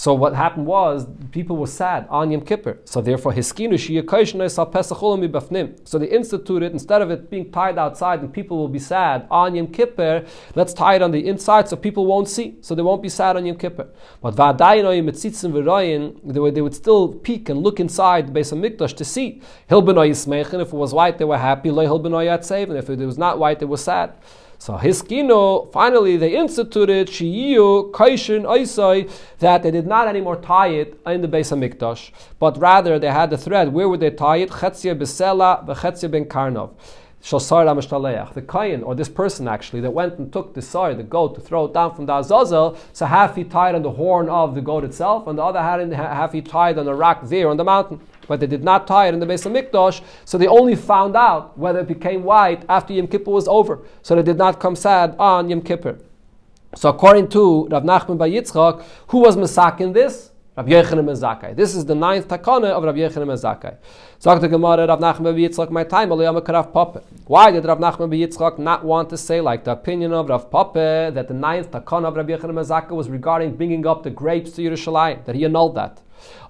So 0.00 0.14
what 0.14 0.34
happened 0.34 0.64
was 0.64 1.06
people 1.30 1.58
were 1.58 1.66
sad 1.66 2.06
on 2.08 2.30
Yom 2.30 2.40
Kippur. 2.40 2.78
So 2.86 3.02
therefore, 3.02 3.34
hiskinu 3.34 3.76
So 5.84 5.98
they 5.98 6.06
instituted 6.06 6.72
instead 6.72 7.02
of 7.02 7.10
it 7.10 7.28
being 7.28 7.52
tied 7.52 7.76
outside 7.76 8.20
and 8.20 8.32
people 8.32 8.56
will 8.56 8.68
be 8.68 8.78
sad 8.78 9.26
on 9.30 9.54
Yom 9.54 9.66
Kippur, 9.66 10.24
let's 10.54 10.72
tie 10.72 10.94
it 10.94 11.02
on 11.02 11.10
the 11.10 11.28
inside 11.28 11.68
so 11.68 11.76
people 11.76 12.06
won't 12.06 12.30
see, 12.30 12.56
so 12.62 12.74
they 12.74 12.80
won't 12.80 13.02
be 13.02 13.10
sad 13.10 13.36
on 13.36 13.44
Yom 13.44 13.58
Kippur. 13.58 13.88
But 14.22 14.38
they 14.38 16.40
would, 16.40 16.54
they 16.54 16.62
would 16.62 16.74
still 16.74 17.08
peek 17.08 17.50
and 17.50 17.62
look 17.62 17.78
inside 17.78 18.28
the 18.28 18.40
Beis 18.40 18.54
HaMikdash 18.54 18.96
to 18.96 19.04
see. 19.04 19.42
If 19.68 20.72
it 20.72 20.72
was 20.72 20.94
white, 20.94 21.18
they 21.18 21.26
were 21.26 21.36
happy. 21.36 21.68
If 21.68 22.88
it 22.88 23.04
was 23.04 23.18
not 23.18 23.38
white, 23.38 23.58
they 23.58 23.66
were 23.66 23.76
sad. 23.76 24.14
So 24.60 24.74
Hiskino, 24.74 25.72
finally 25.72 26.18
they 26.18 26.36
instituted 26.36 27.08
Shiyu, 27.08 27.90
Kaishin, 27.92 28.42
Oisai, 28.42 29.10
that 29.38 29.62
they 29.62 29.70
did 29.70 29.86
not 29.86 30.06
anymore 30.06 30.36
tie 30.36 30.68
it 30.68 31.00
in 31.06 31.22
the 31.22 31.28
Beis 31.28 31.50
HaMikdash, 31.50 32.10
but 32.38 32.58
rather 32.58 32.98
they 32.98 33.10
had 33.10 33.30
the 33.30 33.38
thread. 33.38 33.72
Where 33.72 33.88
would 33.88 34.00
they 34.00 34.10
tie 34.10 34.36
it? 34.36 34.50
Chetzia 34.50 34.94
Besela, 34.94 35.66
Bechetzia 35.66 36.10
Ben 36.10 36.26
Karnov. 36.26 36.72
The 37.22 38.42
Kayan, 38.46 38.82
or 38.82 38.94
this 38.94 39.08
person 39.08 39.48
actually, 39.48 39.80
that 39.80 39.92
went 39.92 40.18
and 40.18 40.30
took 40.30 40.52
the 40.52 40.60
sar, 40.60 40.94
the 40.94 41.04
goat, 41.04 41.34
to 41.36 41.40
throw 41.40 41.64
it 41.64 41.72
down 41.72 41.94
from 41.94 42.04
the 42.04 42.16
Azazel, 42.16 42.78
so 42.92 43.06
half 43.06 43.36
he 43.36 43.44
tied 43.44 43.74
on 43.74 43.80
the 43.82 43.92
horn 43.92 44.28
of 44.28 44.54
the 44.54 44.60
goat 44.60 44.84
itself, 44.84 45.26
and 45.26 45.38
the 45.38 45.42
other 45.42 45.60
half 45.60 46.32
he 46.32 46.42
tied 46.42 46.76
on 46.78 46.84
the 46.84 46.94
rock 46.94 47.20
there 47.24 47.48
on 47.48 47.56
the 47.56 47.64
mountain 47.64 47.98
but 48.26 48.40
they 48.40 48.46
did 48.46 48.62
not 48.62 48.86
tie 48.86 49.08
it 49.08 49.14
in 49.14 49.20
the 49.20 49.26
Beis 49.26 49.44
HaMikdash, 49.44 50.02
so 50.24 50.38
they 50.38 50.46
only 50.46 50.76
found 50.76 51.16
out 51.16 51.58
whether 51.58 51.80
it 51.80 51.88
became 51.88 52.22
white 52.22 52.64
after 52.68 52.92
Yom 52.92 53.06
Kippur 53.06 53.30
was 53.30 53.48
over. 53.48 53.80
So 54.02 54.14
they 54.14 54.22
did 54.22 54.38
not 54.38 54.60
come 54.60 54.76
sad 54.76 55.16
on 55.18 55.48
Yom 55.48 55.62
Kippur. 55.62 55.98
So 56.76 56.88
according 56.88 57.28
to 57.30 57.66
Rav 57.68 57.82
Nachman 57.82 58.16
Bar 58.16 58.28
Yitzchak, 58.28 58.84
who 59.08 59.18
was 59.18 59.36
Masak 59.36 59.80
in 59.80 59.92
this? 59.92 60.30
Rav 60.56 60.66
Yechanan 60.66 61.04
Mezakai. 61.04 61.56
This 61.56 61.74
is 61.74 61.84
the 61.84 61.94
ninth 61.94 62.28
takana 62.28 62.70
of 62.70 62.84
Rav 62.84 62.94
Yechanan 62.94 63.26
Mezakai. 63.26 63.76
Sagt 64.18 64.40
the 64.40 64.48
Gemara, 64.48 64.86
Rav 64.86 65.00
Nachman 65.00 65.34
Yitzchak, 65.34 65.70
my 65.70 65.84
time, 65.84 66.10
Rav 66.10 66.72
Papa. 66.72 67.02
Why 67.26 67.50
did 67.50 67.64
Rav 67.64 67.78
Nachman 67.78 68.10
Yitzchak 68.10 68.58
not 68.58 68.84
want 68.84 69.10
to 69.10 69.16
say, 69.16 69.40
like 69.40 69.64
the 69.64 69.72
opinion 69.72 70.12
of 70.12 70.28
Rav 70.28 70.50
Papa, 70.50 71.10
that 71.14 71.28
the 71.28 71.34
ninth 71.34 71.70
takana 71.70 72.06
of 72.06 72.16
Rav 72.16 72.26
Yechanan 72.26 72.52
Mezakai 72.52 72.90
was 72.90 73.08
regarding 73.08 73.56
bringing 73.56 73.86
up 73.86 74.02
the 74.02 74.10
grapes 74.10 74.52
to 74.52 74.62
Yerushalayim, 74.62 75.24
that 75.24 75.34
he 75.34 75.44
annulled 75.44 75.74
that? 75.76 76.00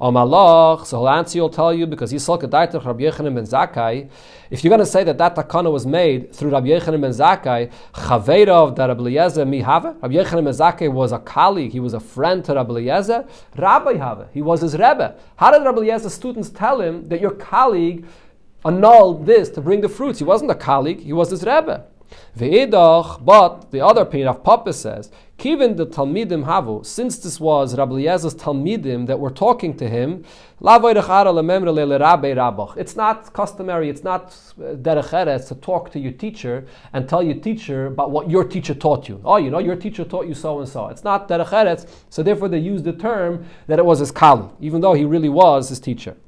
Om 0.01 0.17
Allah, 0.17 0.85
so 0.87 1.05
he'll 1.33 1.49
tell 1.51 1.73
you, 1.73 1.87
because 1.87 2.13
Yisrael 2.13 2.41
Kedaitach 2.41 2.85
Rabbi 2.85 3.03
Yechanan 3.03 3.35
ben 3.35 3.45
Zakkai, 3.45 4.09
if 4.51 4.65
you're 4.65 4.71
going 4.71 4.81
to 4.81 4.87
say 4.87 5.05
that 5.05 5.19
that 5.19 5.37
takana 5.37 5.71
was 5.71 5.87
made 5.87 6.35
through 6.35 6.51
Rabbi 6.51 6.69
Yechanan 6.69 7.01
ben 7.01 7.11
Zakkai, 7.11 7.71
Chaveirov 7.95 8.77
that 8.77 8.87
Rabbi 8.87 9.01
Eliezer 9.01 9.45
mihave, 9.45 10.01
Rabbi 10.03 10.15
Yechanan 10.15 10.45
ben 10.45 10.55
Zakkai 10.55 10.93
was 10.93 11.13
a 11.13 11.19
colleague, 11.19 11.73
he 11.73 11.81
was 11.81 11.95
a 11.95 12.01
friend 12.01 12.45
to 12.45 12.55
Rabbi 12.55 12.71
Eliezer, 12.73 13.27
Rabbi 13.57 13.97
have, 13.97 14.29
he 14.33 14.43
was 14.43 14.63
his 14.63 14.73
Rebbe. 14.73 15.17
How 15.37 15.51
did 15.51 15.65
Rabbi 15.65 15.79
Eliezer's 15.79 16.15
students 16.15 16.49
tell 16.49 16.81
him 16.81 17.09
that 17.09 17.21
your 17.21 17.33
colleague 17.33 18.07
annulled 18.65 19.27
this 19.27 19.51
to 19.51 19.61
bring 19.61 19.81
the 19.81 19.89
fruits? 19.89 20.19
He 20.19 20.25
wasn't 20.25 20.51
a 20.51 20.55
colleague, 20.55 21.01
he 21.01 21.13
was 21.13 21.31
his 21.31 21.43
Rebbe. 21.43 21.85
Ve'idach, 22.37 23.25
but 23.25 23.71
the 23.71 23.81
other 23.81 24.03
opinion 24.03 24.29
of 24.29 24.43
Papa 24.43 24.73
says, 24.73 25.11
Kivin 25.41 25.75
the 25.79 25.87
Talmidim 25.87 26.45
Havu, 26.45 26.85
since 26.85 27.17
this 27.17 27.41
was 27.41 27.75
Rabbi 27.75 27.93
Eliezer's 27.93 28.35
Talmidim 28.35 29.07
that 29.07 29.19
were 29.19 29.31
talking 29.31 29.75
to 29.79 29.89
him, 29.89 30.23
it's 32.77 32.95
not 32.95 33.33
customary, 33.33 33.89
it's 33.89 34.05
not 34.05 34.23
uh, 34.23 34.75
derecheres 34.75 35.49
to 35.49 35.55
talk 35.55 35.91
to 35.93 35.99
your 35.99 36.13
teacher 36.13 36.67
and 36.93 37.09
tell 37.09 37.23
your 37.23 37.37
teacher 37.37 37.87
about 37.87 38.11
what 38.11 38.29
your 38.29 38.45
teacher 38.45 38.75
taught 38.75 39.09
you. 39.09 39.19
Oh, 39.25 39.39
you 39.39 39.51
know, 39.51 39.61
your 39.61 39.77
teacher 39.77 40.05
taught 40.05 40.27
you 40.27 40.35
so 40.35 40.59
and 40.59 40.69
so. 40.69 40.89
It's 40.89 41.05
not 41.05 41.27
derecheres, 41.27 41.89
so 42.11 42.23
therefore 42.23 42.51
they 42.51 42.59
use 42.59 42.83
the 42.83 42.93
term 42.93 43.47
that 43.67 43.79
it 43.79 43.85
was 43.87 44.01
his 44.01 44.11
kali, 44.11 44.47
even 44.61 44.83
though 44.83 44.93
he 44.93 45.07
really 45.07 45.31
was 45.31 45.71
his 45.71 45.81
teacher. 45.81 46.19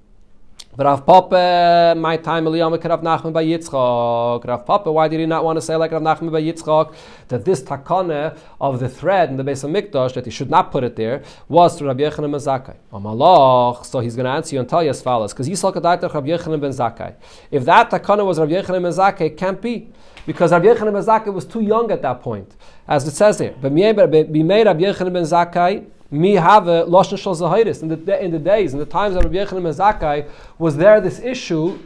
But 0.74 0.87
Rav 0.87 1.04
Papa, 1.04 1.94
my 1.98 2.16
time 2.16 2.46
Eliyam 2.46 2.72
Rav 2.72 3.02
Nachman 3.02 3.30
by 3.30 3.44
Yitzchak. 3.44 4.42
Rav 4.42 4.64
Papa, 4.64 4.90
why 4.90 5.06
did 5.06 5.20
he 5.20 5.26
not 5.26 5.44
want 5.44 5.58
to 5.58 5.61
say 5.61 5.76
like 5.76 5.92
Rav 5.92 6.00
Nachman 6.00 6.32
by 6.32 6.40
Yitzchak 6.40 6.94
that 7.28 7.44
this 7.44 7.62
takana 7.62 8.38
of 8.58 8.80
the 8.80 8.88
thread 8.88 9.28
in 9.28 9.37
the 9.37 9.44
Beis 9.44 9.68
HaMikdash 9.68 10.14
that 10.14 10.24
he 10.24 10.30
should 10.30 10.48
not 10.48 10.72
put 10.72 10.82
it 10.82 10.96
there 10.96 11.22
was 11.46 11.76
to 11.76 11.85
Rabbi 11.85 12.04
Yechanan 12.04 12.30
ben 12.32 12.40
Zakkai. 12.40 13.85
So 13.85 14.00
he's 14.00 14.16
going 14.16 14.24
to 14.24 14.30
answer 14.30 14.54
you 14.56 14.61
and 14.61 14.68
tell 14.68 14.82
you 14.82 14.88
as 14.88 15.02
follows 15.02 15.35
because 15.35 15.46
Yisrael 15.46 15.74
Kadaitach 15.74 16.14
Rabbi 16.14 16.28
Yechanan 16.28 16.58
ben 16.58 16.70
Zakkai. 16.70 17.16
If 17.50 17.66
that 17.66 17.90
takana 17.90 18.24
was 18.24 18.40
Rabbi 18.40 18.52
Yechanan 18.52 18.80
ben 18.80 18.92
Zakkai, 18.92 19.26
it 19.26 19.37
can't 19.37 19.61
be 19.61 19.90
because 20.24 20.52
Rabbi 20.52 20.68
Yechanan 20.68 20.94
ben 20.94 21.04
Zakkai 21.04 21.35
was 21.35 21.44
too 21.44 21.61
young 21.61 21.90
at 21.90 22.00
that 22.00 22.22
point, 22.22 22.56
as 22.88 23.06
it 23.06 23.11
says 23.11 23.38
here. 23.40 23.54
But 23.61 23.72
Rabbi 23.72 24.22
Yechanan 24.22 25.12
ben 25.12 25.24
Zakkai 25.24 25.85
Mi 26.12 26.35
have 26.35 26.64
lashon 26.64 27.18
shal. 27.18 27.57
In 27.57 27.88
the 27.88 28.22
in 28.25 28.31
the 28.31 28.38
days, 28.38 28.75
in 28.75 28.79
the 28.79 28.87
times 28.87 29.16
of 29.16 29.25
Rabbi 29.25 29.37
Yechanan 29.37 29.75
Zakai, 29.75 30.29
was 30.59 30.77
there 30.77 31.01
this 31.01 31.18
issue 31.20 31.79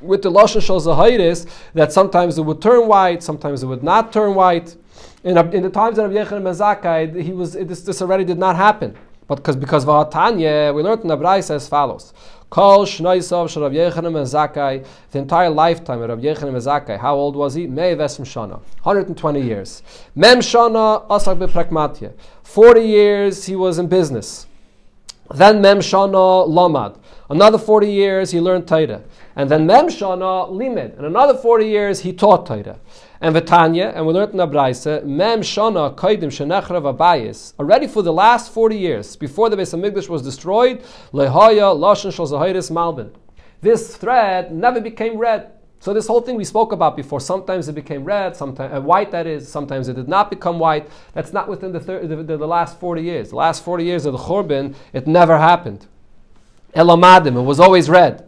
with 0.00 0.22
the 0.22 0.30
lashon 0.30 0.62
shal 0.62 0.80
that 1.74 1.92
sometimes 1.92 2.38
it 2.38 2.42
would 2.42 2.62
turn 2.62 2.88
white, 2.88 3.22
sometimes 3.22 3.62
it 3.62 3.66
would 3.66 3.82
not 3.82 4.10
turn 4.10 4.34
white. 4.34 4.74
In, 5.22 5.36
in 5.54 5.62
the 5.62 5.70
times 5.70 5.98
of 5.98 6.10
Rabbi 6.10 6.28
Yechanan 6.28 6.54
Zakai, 6.54 7.22
he 7.22 7.32
was 7.32 7.52
this, 7.52 7.82
this 7.82 8.00
already 8.00 8.24
did 8.24 8.38
not 8.38 8.56
happen. 8.56 8.96
But 9.26 9.36
because 9.36 9.56
because 9.56 9.84
Vahatanya, 9.84 10.74
we 10.74 10.82
learned 10.82 11.02
in 11.02 11.08
the 11.08 11.16
Braisa 11.16 11.56
as 11.56 11.68
follows. 11.68 12.12
Kol 12.50 12.84
Shnaisav 12.84 13.48
Shal 13.48 13.62
Rabbi 13.62 13.76
Yechanan 13.76 14.12
Zakai, 14.22 14.86
the 15.10 15.18
entire 15.18 15.50
lifetime 15.50 16.02
of 16.02 16.08
Rabbi 16.08 16.22
Yechanan 16.22 16.54
Zakai, 16.56 16.98
how 16.98 17.16
old 17.16 17.34
was 17.34 17.54
he? 17.54 17.66
Mei 17.66 17.96
Vesim 17.96 18.24
Shana, 18.24 18.60
120 18.82 19.40
years. 19.40 19.82
Mem 20.14 20.38
Shana 20.38 21.06
Asak 21.08 21.38
Bepragmatya, 21.38 22.12
40 22.42 22.80
years 22.80 23.46
he 23.46 23.56
was 23.56 23.78
in 23.78 23.88
business. 23.88 24.46
Then 25.30 25.62
Mem 25.62 25.78
Shana 25.78 26.46
Lamad. 26.46 26.98
Another 27.30 27.56
40 27.56 27.90
years 27.90 28.30
he 28.30 28.40
learned 28.40 28.68
Torah. 28.68 29.02
And 29.34 29.50
then 29.50 29.66
Mem 29.66 29.86
Shana 29.86 30.50
Limed. 30.50 30.94
And 30.96 31.06
another 31.06 31.34
40 31.34 31.66
years 31.66 32.00
he 32.00 32.12
taught 32.12 32.46
Torah. 32.46 32.78
And 33.20 33.34
Vitanya, 33.34 33.92
and 33.94 34.06
we 34.06 34.12
learned 34.12 34.34
in 34.34 34.40
Abraisa, 34.40 35.02
Mem 35.04 35.40
Shana 35.40 35.94
Kaidim 35.94 36.24
Shenechrav 36.24 36.94
Abayis. 36.94 37.54
Already 37.58 37.86
for 37.86 38.02
the 38.02 38.12
last 38.12 38.52
40 38.52 38.76
years, 38.76 39.16
before 39.16 39.48
the 39.48 39.56
Beis 39.56 39.74
HaMikdash 39.74 40.10
was 40.10 40.20
destroyed, 40.20 40.82
Lehaya 41.12 41.74
Lashon 41.74 42.12
Shal 42.12 42.26
Malbin. 42.26 43.10
This 43.62 43.96
thread 43.96 44.52
never 44.52 44.78
became 44.78 45.16
red. 45.16 45.52
So 45.84 45.92
this 45.92 46.06
whole 46.06 46.22
thing 46.22 46.36
we 46.36 46.46
spoke 46.46 46.72
about 46.72 46.96
before, 46.96 47.20
sometimes 47.20 47.68
it 47.68 47.74
became 47.74 48.04
red, 48.04 48.34
sometimes 48.34 48.72
uh, 48.72 48.80
white 48.80 49.10
that 49.10 49.26
is, 49.26 49.46
sometimes 49.46 49.86
it 49.86 49.96
did 49.96 50.08
not 50.08 50.30
become 50.30 50.58
white. 50.58 50.88
That's 51.12 51.34
not 51.34 51.46
within 51.46 51.72
the, 51.72 51.80
thir- 51.80 52.06
the, 52.06 52.16
the, 52.16 52.38
the, 52.38 52.46
last 52.46 52.80
40 52.80 53.02
years. 53.02 53.28
The 53.28 53.36
last 53.36 53.62
40 53.62 53.84
years 53.84 54.06
of 54.06 54.14
the 54.14 54.18
Churban, 54.18 54.74
it 54.94 55.06
never 55.06 55.36
happened. 55.36 55.86
Elamadim, 56.74 57.36
it 57.36 57.42
was 57.42 57.60
always 57.60 57.90
red. 57.90 58.26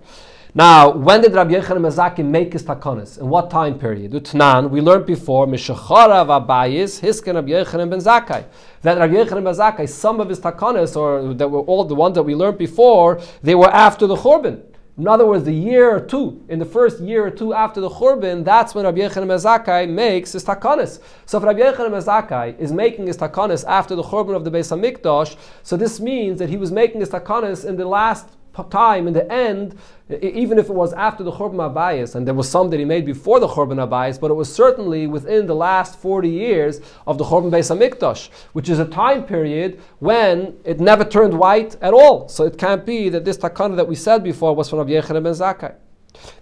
Now, 0.55 0.91
when 0.91 1.23
did 1.23 1.33
Rabbi 1.33 1.55
Yochanan 1.55 1.81
Mezaki 1.81 2.23
make 2.23 2.53
his 2.53 2.63
takonis? 2.63 3.19
In 3.19 3.31
what 3.31 3.49
time 3.49 3.79
period? 3.79 4.13
Utnan, 4.13 4.69
we 4.69 4.83
learned 4.83 5.07
before, 5.07 5.47
Mishachara 5.47 6.27
Vabayis, 6.27 7.01
Hiskin 7.01 7.37
Rabbi 7.37 7.53
Yochanan 7.53 7.89
ben 7.89 8.01
Zakai. 8.01 8.45
That 8.83 8.99
Rabbi 8.99 9.15
Yochanan 9.15 9.45
ben 9.45 9.55
Zakai, 9.55 9.89
some 9.89 10.21
of 10.21 10.29
his 10.29 10.41
takonis, 10.41 10.95
or 10.95 11.33
that 11.33 11.49
were 11.49 11.61
all 11.61 11.85
the 11.85 11.95
ones 11.95 12.17
that 12.17 12.23
we 12.23 12.35
learned 12.35 12.59
before, 12.59 13.19
they 13.43 13.55
were 13.55 13.71
after 13.71 14.07
the 14.07 14.17
Churban. 14.17 14.63
In 14.99 15.07
other 15.07 15.27
words, 15.27 15.45
the 15.45 15.53
year 15.53 15.95
or 15.95 16.01
two, 16.01 16.43
in 16.49 16.59
the 16.59 16.65
first 16.65 17.01
year 17.01 17.27
or 17.27 17.31
two 17.31 17.53
after 17.53 17.83
the 17.83 17.91
Churban, 17.91 18.43
that's 18.43 18.75
when 18.75 18.87
Rabbi 18.87 19.01
Yochanan 19.01 19.27
Mezakai 19.27 19.87
makes 19.87 20.33
his 20.33 20.43
takanis. 20.43 21.01
So 21.27 21.37
if 21.37 21.45
Rabbi 21.45 21.61
Yochanan 21.61 21.91
Mezakai 21.91 22.59
is 22.59 22.73
making 22.73 23.07
his 23.07 23.19
takanis 23.19 23.63
after 23.69 23.95
the 23.95 24.03
Churban 24.03 24.35
of 24.35 24.45
the 24.45 24.51
Beis 24.51 24.75
Hamikdash, 24.75 25.37
so 25.63 25.77
this 25.77 26.01
means 26.01 26.39
that 26.39 26.49
he 26.49 26.57
was 26.57 26.73
making 26.73 27.01
his 27.01 27.11
takanis 27.11 27.67
in 27.67 27.77
the 27.77 27.85
last 27.85 28.27
time, 28.65 29.07
in 29.07 29.13
the 29.13 29.31
end, 29.33 29.77
even 30.23 30.59
if 30.59 30.69
it 30.69 30.75
was 30.75 30.93
after 30.93 31.25
the 31.25 31.33
Churban 31.33 31.73
Abayis, 31.73 32.15
and 32.15 32.27
there 32.27 32.35
was 32.35 32.49
some 32.49 32.71
that 32.71 32.79
he 32.79 32.85
made 32.85 33.05
before 33.05 33.41
the 33.41 33.49
Churban 33.49 33.85
Abayis, 33.87 34.21
but 34.21 34.31
it 34.31 34.35
was 34.35 34.53
certainly 34.53 35.07
within 35.07 35.47
the 35.47 35.55
last 35.55 35.99
40 35.99 36.29
years 36.29 36.81
of 37.07 37.19
the 37.19 37.25
Churban 37.25 37.51
Beis 37.51 37.77
HaMikdash, 37.77 38.31
which 38.53 38.69
is 38.69 38.79
a 38.79 38.85
time 38.85 39.25
period 39.25 39.81
when 39.99 40.57
it 40.65 40.81
never 40.81 41.05
turned 41.05 41.39
white 41.39 41.77
at 41.83 41.93
all. 41.93 42.29
So 42.29 42.45
it 42.45 42.57
can't 42.57 42.87
be 42.87 43.09
that 43.09 43.25
this 43.25 43.37
takana 43.37 43.77
that 43.77 43.89
we 43.89 43.97
said 43.97 44.23
before 44.23 44.55
was 44.55 44.71
from 44.71 44.79
Rabbi 44.79 44.93
Yechon 44.93 45.23
ben 45.23 45.33
Zakkai. 45.33 45.75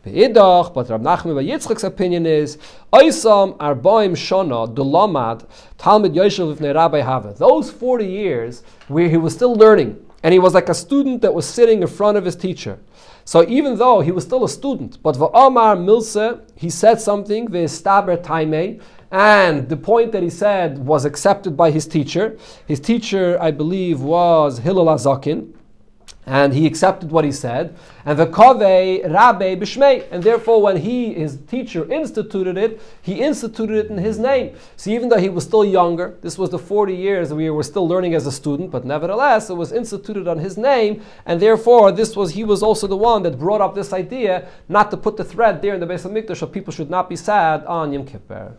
But 0.05 0.89
Rab 0.89 1.03
Nachman 1.03 1.35
Yitzchak's 1.45 1.83
opinion 1.83 2.27
is 2.27 2.59
Oisam 2.93 3.57
Arboim 3.59 4.13
Shona 4.13 4.73
Dulamad 4.73 5.47
Talmud 5.79 6.15
Yoshev 6.15 6.61
Rabbi 6.75 7.01
Hava. 7.01 7.35
Those 7.37 7.71
40 7.73 8.07
years 8.07 8.63
where 8.87 9.09
he 9.09 9.17
was 9.17 9.35
still 9.35 9.55
learning, 9.55 10.04
and 10.25 10.33
he 10.33 10.39
was 10.39 10.55
like 10.55 10.71
a 10.71 10.75
student 10.75 11.21
that 11.21 11.35
was 11.35 11.47
sitting 11.47 11.83
in 11.83 11.87
front 11.87 12.17
of 12.17 12.25
his 12.25 12.35
teacher. 12.35 12.79
So 13.27 13.47
even 13.47 13.77
though 13.77 14.01
he 14.01 14.11
was 14.11 14.25
still 14.25 14.43
a 14.43 14.49
student, 14.49 15.03
but 15.03 15.17
Va'amar 15.17 15.77
Milse, 15.77 16.41
he 16.57 16.71
said 16.71 16.99
something, 16.99 17.47
Ve'estaber 17.47 18.17
Taime, 18.23 18.81
and 19.11 19.69
the 19.69 19.77
point 19.77 20.13
that 20.13 20.23
he 20.23 20.31
said 20.31 20.79
was 20.79 21.05
accepted 21.05 21.59
by 21.59 21.71
his 21.71 21.87
teacher. 21.87 22.39
His 22.67 22.81
teacher, 22.81 23.39
I 23.39 23.51
believe, 23.51 24.01
was 24.01 24.59
Hillel 24.59 24.87
HaZaken 24.87 25.53
and 26.27 26.55
he 26.55 26.67
accepted 26.67 27.11
what 27.11 27.25
he 27.25 27.33
said. 27.33 27.77
And 28.05 28.19
the 28.19 28.27
kaveh 28.27 29.05
rabbe 29.05 29.61
b'shmei, 29.61 30.11
and 30.11 30.23
therefore, 30.23 30.63
when 30.63 30.79
he 30.79 31.15
his 31.15 31.39
teacher 31.47 31.91
instituted 31.93 32.57
it, 32.57 32.81
he 33.03 33.21
instituted 33.21 33.87
it 33.87 33.91
in 33.91 33.99
his 33.99 34.19
name. 34.19 34.57
So 34.77 34.91
even 34.91 35.09
though 35.09 35.19
he 35.19 35.29
was 35.29 35.45
still 35.45 35.65
younger, 35.65 36.17
this 36.23 36.39
was 36.39 36.51
the 36.51 36.59
forty 36.59 36.95
years 36.95 37.33
we 37.33 37.51
were 37.51 37.63
still 37.63 37.87
learning 37.87 38.15
as 38.15 38.27
a 38.27 38.33
student, 38.33 38.71
but 38.71 38.85
nevertheless, 38.85 39.51
it 39.51 39.55
was 39.55 39.73
instituted 39.73 40.27
on 40.29 40.39
his 40.39 40.57
name, 40.57 41.03
and 41.27 41.41
therefore, 41.41 41.93
this 41.93 42.17
was 42.17 42.33
he 42.33 42.45
was 42.45 42.63
also 42.63 42.87
the 42.87 42.97
one 42.97 43.23
that 43.23 43.39
brought 43.39 43.61
up 43.61 43.75
this 43.75 43.93
idea 43.93 44.49
not 44.69 44.91
to 44.91 44.97
put 44.97 45.17
the 45.17 45.25
thread 45.25 45.61
there 45.61 45.75
in 45.75 45.81
the 45.81 45.87
Beis 45.87 46.09
Hamikdash, 46.09 46.39
so 46.39 46.47
people 46.47 46.73
should 46.73 46.91
not 46.91 47.09
be 47.09 47.17
sad 47.17 47.65
on 47.67 47.93
Yom 47.93 48.07
Kippur. 48.07 48.57